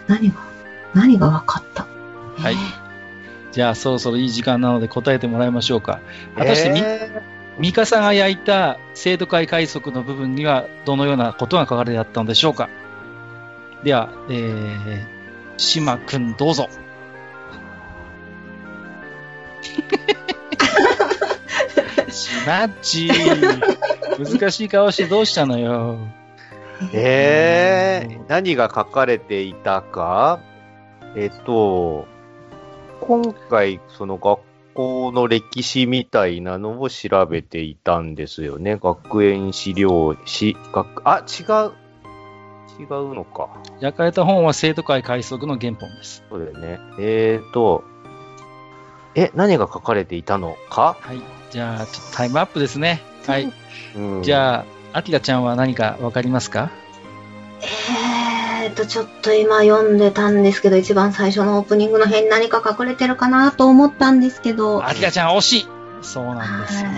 [0.07, 0.35] 何が、
[0.93, 1.87] 何が分かった？
[2.37, 2.55] はい。
[3.51, 5.99] じゃあ、そろそろいい時間なので答えてもらいましょうか。
[6.35, 7.23] 果たしてみ、え
[7.57, 12.69] ミカサが焼いた生徒会快速の部分にはどのようなことが書かれてあったのでしょうか
[13.83, 15.05] では、えー、
[15.57, 16.69] 島くんどうぞ。
[22.47, 24.39] しまっちー。
[24.39, 25.97] 難しい顔してどうしたのよ。
[26.79, 30.39] ー、えー、何が書かれていたか？
[31.17, 32.07] えっと、
[33.01, 34.39] 今回、その学
[34.73, 38.77] 校の歴史みたいなのを調べていたんですよね。
[38.77, 41.73] 学園資料史、学、あ、違う。
[42.79, 43.49] 違うのか。
[43.81, 46.23] 焼かれた本は生徒会快速の原本です。
[46.29, 46.79] そうだよね。
[46.99, 47.83] えーと、
[49.15, 51.21] え、何が書かれていたのか、はい。
[51.51, 53.01] じゃあ、ちょっとタイムアップですね。
[53.25, 53.51] はい。
[53.95, 56.71] うん、じゃあ、アキラちゃんは何かわかりますか？
[58.63, 65.67] えーと、ちょっと今読んでたんですけど、一番最初のオープニングの辺に何か隠れてるかなと思ったんですけど、アキラちゃん惜しい
[66.01, 66.89] そうなんですよ。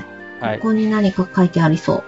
[0.41, 0.67] はいこ。
[0.69, 2.03] こに何か書いてありそう。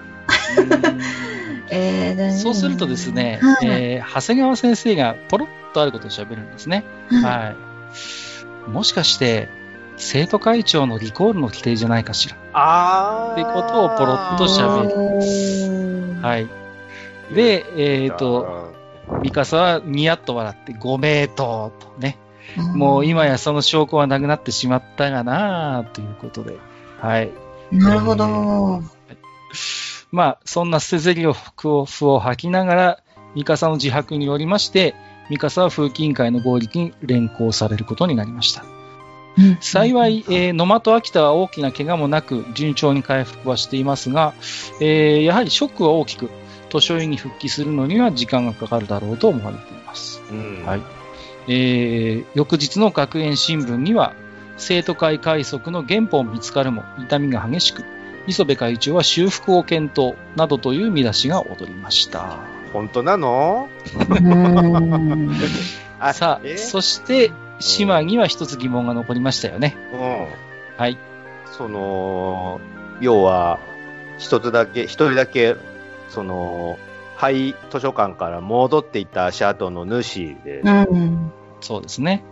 [1.70, 6.84] えーでそうするとですね、はいえー長谷川先生がポロッとあることを喋るんですね。
[7.10, 7.56] はいは
[8.68, 8.70] い。
[8.70, 9.48] もしかして、
[10.02, 12.36] 生徒会長のリコールの規定じゃないかしら。
[12.54, 13.34] あー。
[13.34, 16.48] ってことをポロッと喋るるはい。
[17.34, 18.74] で、えっ、と、、
[19.22, 22.18] ミカサはニヤッと笑って、ご名答とね。
[22.76, 26.58] もう今やその証拠はなくなってしまったがなということで。
[27.00, 27.32] はい。
[27.72, 28.82] なるほど。
[30.12, 33.04] まあ、そんな捨てゼリを符を吐きながら、
[33.36, 34.96] ミカサの自白によりまして、
[35.30, 38.81] ミカサは風紀委員会の合力に連行されることになりました。
[39.38, 44.34] うん幸い、えー野間と秋田は大きな怪我もなく、順調に回復はしていますが、
[44.82, 46.30] えーやはりショックは大きく、
[46.72, 50.22] 図書院に復帰するのには時間がかかるだろうと思われています。
[50.32, 50.66] うん。
[50.66, 50.82] はい
[51.48, 54.14] えー翌日の学園新聞には、
[54.58, 57.84] 生徒会快速の原本見つかるも痛みが激しく、
[58.28, 62.38] 磯部会長は修復を検討などという見出しが躍りました。
[62.74, 63.68] 本当なの？
[66.14, 67.32] さあ、えそして、
[67.62, 69.76] 島には一つ疑問が残りましたよね。
[69.94, 70.28] うん。
[70.78, 70.98] はい。
[71.58, 72.60] その、
[73.00, 73.60] 要は、
[74.18, 75.56] 一つだけ、一人だけ、
[76.10, 76.78] その、
[77.16, 81.32] 廃図書館から戻っていった足跡の主で、うん。
[81.62, 82.24] そうですね。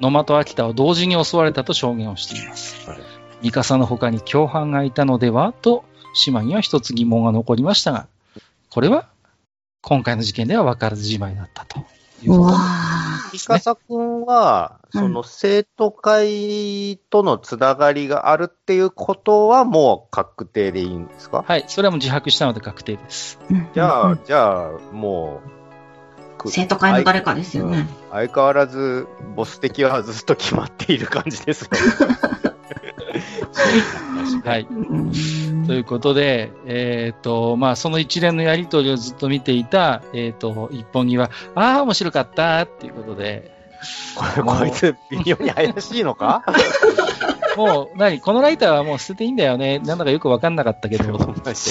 [0.00, 2.88] 野間と秋田は同時に襲われたと証言をしています。
[2.88, 2.98] はい
[3.42, 5.84] ミカサの他に共犯がいたのではと、
[6.14, 8.08] 島には一つ疑問が残りましたが、
[8.70, 9.08] これは
[9.80, 11.84] 今回の事件では分からずじまいだったと
[12.22, 12.58] いうことうわ
[13.32, 21.44] 三笠くんは、うんその生徒会とのつながりがあるっていうことはもう確定でいいんですか？
[21.46, 21.64] はい。
[21.68, 23.38] それはもう自白したので確定です。
[23.50, 25.42] ーじゃあ、うんじゃあ、も
[26.34, 27.86] う、く生徒会の誰かですよね。
[28.10, 31.70] 相変わらず、ボス敵はずっと決まっている感じです よ。
[34.44, 34.66] はい。
[35.68, 43.52] うんということで、えっ、と、まあ、その一連のやりとりをずっと見ていた、えっ、と、一本木は、ああ、面白かったっていうことで、
[44.16, 46.42] これこいつ、微妙に怪しいのか？
[47.56, 48.20] もう、何？
[48.20, 49.78] このライターはもう捨てていいんだよね。
[49.80, 51.04] なんだかよくわかんなかったけど、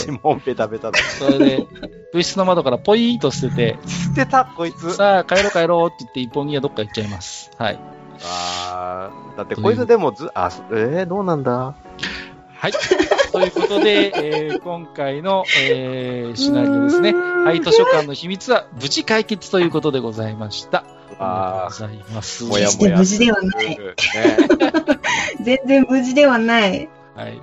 [0.06, 0.99] 指紋ベタベタだ。
[0.99, 1.68] それで、
[2.14, 4.94] 物質の窓からポイーンと捨てて、捨てた、こいつ。
[4.94, 7.52] さあ、帰ろう帰ろうって言って、一本木はどっか行っちゃいます。
[7.57, 7.80] はい。
[8.24, 11.76] あーだってこいつでもず、あ、えー、どうなんだ？
[12.60, 12.72] はい。
[13.32, 17.14] ということで、えー今回の、えーシナリオですね。
[17.14, 20.84] はい、図書館の秘密は無事解決ということでございました。
[21.20, 22.44] ああございます。
[22.44, 23.70] もや決して無事ではない。
[23.70, 23.78] ね、
[25.42, 26.90] 全然無事ではない。
[27.16, 27.42] はい。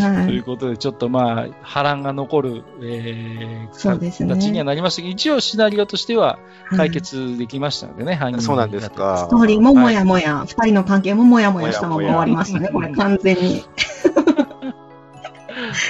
[0.00, 0.26] はい。
[0.26, 6.38] ということで、ちょっとまあ、波乱が残る、えー、そうですね形にはなりましたけど、一応シナリオとしては
[6.74, 13.64] 解決できましたのでね、犯人そうなんですかストーリーももやもや、二人の関係ももやもやしたまま終わりましたね、これ完全に。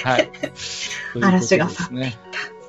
[0.03, 0.29] はい。
[1.21, 2.17] 嵐がということですね。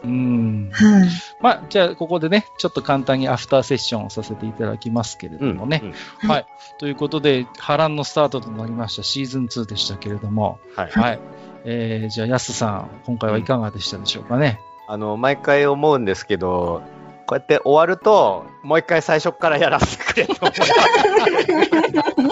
[0.05, 0.71] うん。
[0.73, 1.09] はい。
[1.41, 5.83] まあ、じゃあ、ここでね、ちょっと簡単にアフターセッションをさせていただきますけれどもね。
[6.23, 6.47] うんはい。
[6.79, 10.91] ということで、波乱のスタートとなりましたシーズン2でしたけれども、はい。
[10.91, 11.21] はい。
[11.65, 14.59] えー、じゃあ、ヤスさん、今回はいかがでしたでしょうかね？
[14.89, 16.83] あの、毎回思うんですけど、
[17.27, 22.32] こうやって終わると、もう一回最初からやらせてくれと思いま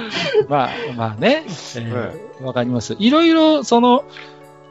[0.50, 2.96] あ、まあね、えーわかります。
[2.98, 4.04] いろいろ、その、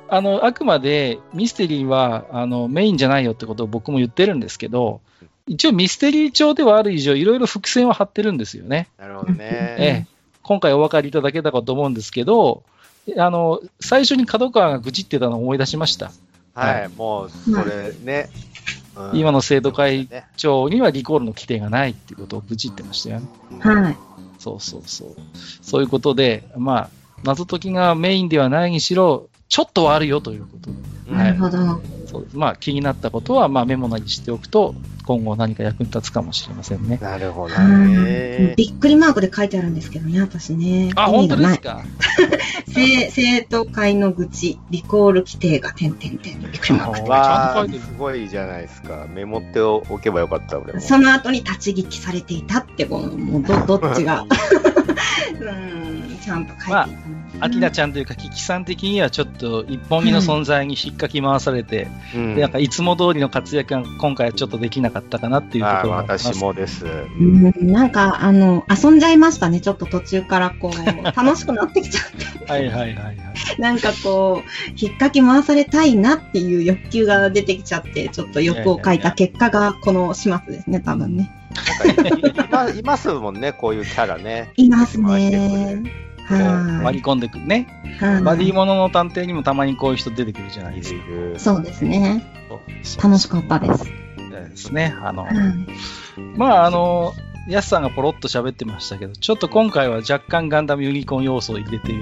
[0.07, 5.02] あの、あくまでミステリーは、あの、メインじゃないよってことを僕も言ってるんですけど、
[5.47, 8.88] 一応ミステリー帳ではある以上、いろいろ伏線は張ってるんですよね。
[8.99, 9.38] なるほどね。
[9.41, 10.07] ええ、
[10.43, 12.64] 今回お分かりいただけたかと思うんですけど、
[13.18, 16.11] あの、最初に角川が愚痴ってたのを思い出しました。
[16.56, 18.30] はい、もう、それね。
[18.95, 23.27] うん今の生徒会ね長にはリコールの規定がないっていうことを愚痴ってましたよね。
[23.59, 23.97] はい。
[24.39, 25.15] そうそうそう。
[25.61, 26.89] そういうことで、まあ、
[27.23, 30.69] 謎解きがメインではないにしろ、ちょっとはあるよということ
[31.11, 31.57] なるほど。
[32.23, 32.37] です。
[32.37, 34.75] まあ、気になったことは、まあ、メモなりしておくと、
[35.05, 36.97] 今後何か役に立つかもしれませんね。
[37.01, 38.53] なるほどはいね。
[38.57, 40.91] びっくりマークで書いてあるんですけどね、私ね。
[40.95, 41.35] あ、意本当。
[41.37, 41.83] ですか？
[42.73, 46.39] 生生徒会の愚痴、リコール規定が点々点。
[46.41, 46.97] びっくりマーク。
[47.01, 49.05] ちわあ、ゃんと書いてるすごいじゃないですか。
[49.13, 50.79] メモっておけばよかった、俺も。
[50.81, 54.25] その後に立ち聞きされていたって、この、もうど、どっちが？
[55.31, 66.85] うん、ちゃんと書いていたんですねアキナちゃんというか、キキさん的にはちょっと一本木の存在に引っかき回されて、うんでなんかいつも通りの活躍が今回はちょっとできなかったかなっていうとあころがあります私もです。
[66.85, 69.60] うんなんか、あの、遊んじゃいましたね。
[69.60, 72.11] ちょっと途中からこう、楽しくなってきちゃっ
[72.45, 72.45] て。
[72.52, 73.15] はいはいはいはい。
[73.60, 81.31] なんかこう、引っかき回されたいなっていう欲求が出てきちゃって、ちょっと欲を書いた結果がこの始末ですね、多分ね。
[82.36, 84.52] なんかい いますもんね、こういうキャラね。
[84.57, 85.82] いますね。
[86.26, 87.68] は割り込んでくるね。
[88.02, 88.03] い。
[88.03, 90.99] はいバディモノの探偵にもたまにこういう人出てくるじゃないいですか。
[91.38, 92.26] そうですね。
[93.02, 93.86] 楽しかったです。
[93.86, 94.95] ですね。
[95.02, 95.34] あの、はい。
[96.36, 97.14] まああの、
[97.48, 101.94] ヤスさんがポロッと喋ってましたけど、ちょっと今回は若干ガンダムユニコーン要素を入れて、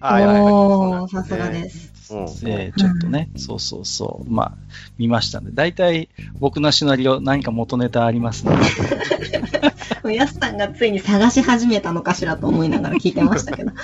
[0.00, 1.95] あやっぱりおー、さすがです。
[2.06, 4.52] ちょっとね、そうそうそう、まあ、
[4.98, 6.08] 見ましたんで、大体
[6.38, 13.72] 僕のシナリオ何か元ネタありますので、ヤスさんがついに探し始めたのかしらと思いながら聞いてましたけど。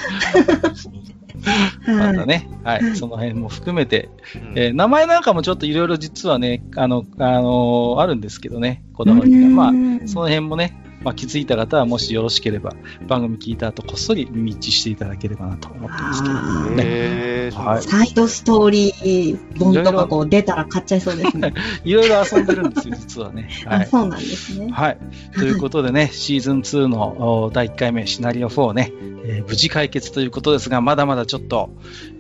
[1.85, 1.97] はい。
[1.97, 2.93] またね、ははい。
[2.93, 4.53] い、その辺も含めて、うん。
[4.57, 9.49] えー名前なんかもちょっといろいろ実はね、あの、あのーあるんですけどね、こだわりが。
[9.49, 9.73] まあ、
[10.07, 12.75] その辺もね、まあ、気づいた方はもしよろしければ、
[13.07, 16.35] 番組聞いた後、こっそり耳打ちしていただければなと思ってますけど。
[16.35, 21.53] あーへーはいサイドストーリー本とかこう出たら買っちゃいそうですね。
[21.85, 23.49] いろいろ遊んでるんですよ、実はね。
[23.67, 23.87] はあ、い。
[23.87, 24.71] そうなんですね。
[24.71, 24.99] はい。
[25.35, 28.93] ということでね、シーズン2のお第1回目、シナリオ4ね、
[29.25, 31.71] えー無事解決ということですが、まだまだちょっと、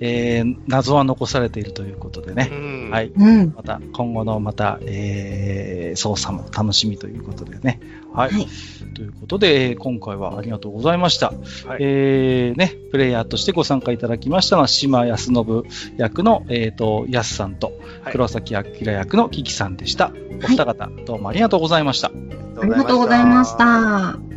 [0.01, 2.55] えー謎は残されているということでね、う
[2.89, 3.13] んはい。
[3.17, 3.53] うん。
[3.57, 7.81] また、今後のまた、えー操作も楽しみということでね。
[8.13, 8.33] はい。
[8.33, 8.47] はい
[8.95, 11.29] ということで、えー今回はありがとうございました。
[11.29, 15.65] はいえーね、プレイヤーとしてご参加いただきましたのは、島康信
[15.97, 17.73] 役の、えっ、と、安さんと、
[18.03, 20.13] はい黒崎明役のキキさんでした。
[20.45, 22.09] お二方、どうもありがとうございました。
[22.09, 24.32] ありがとうございました。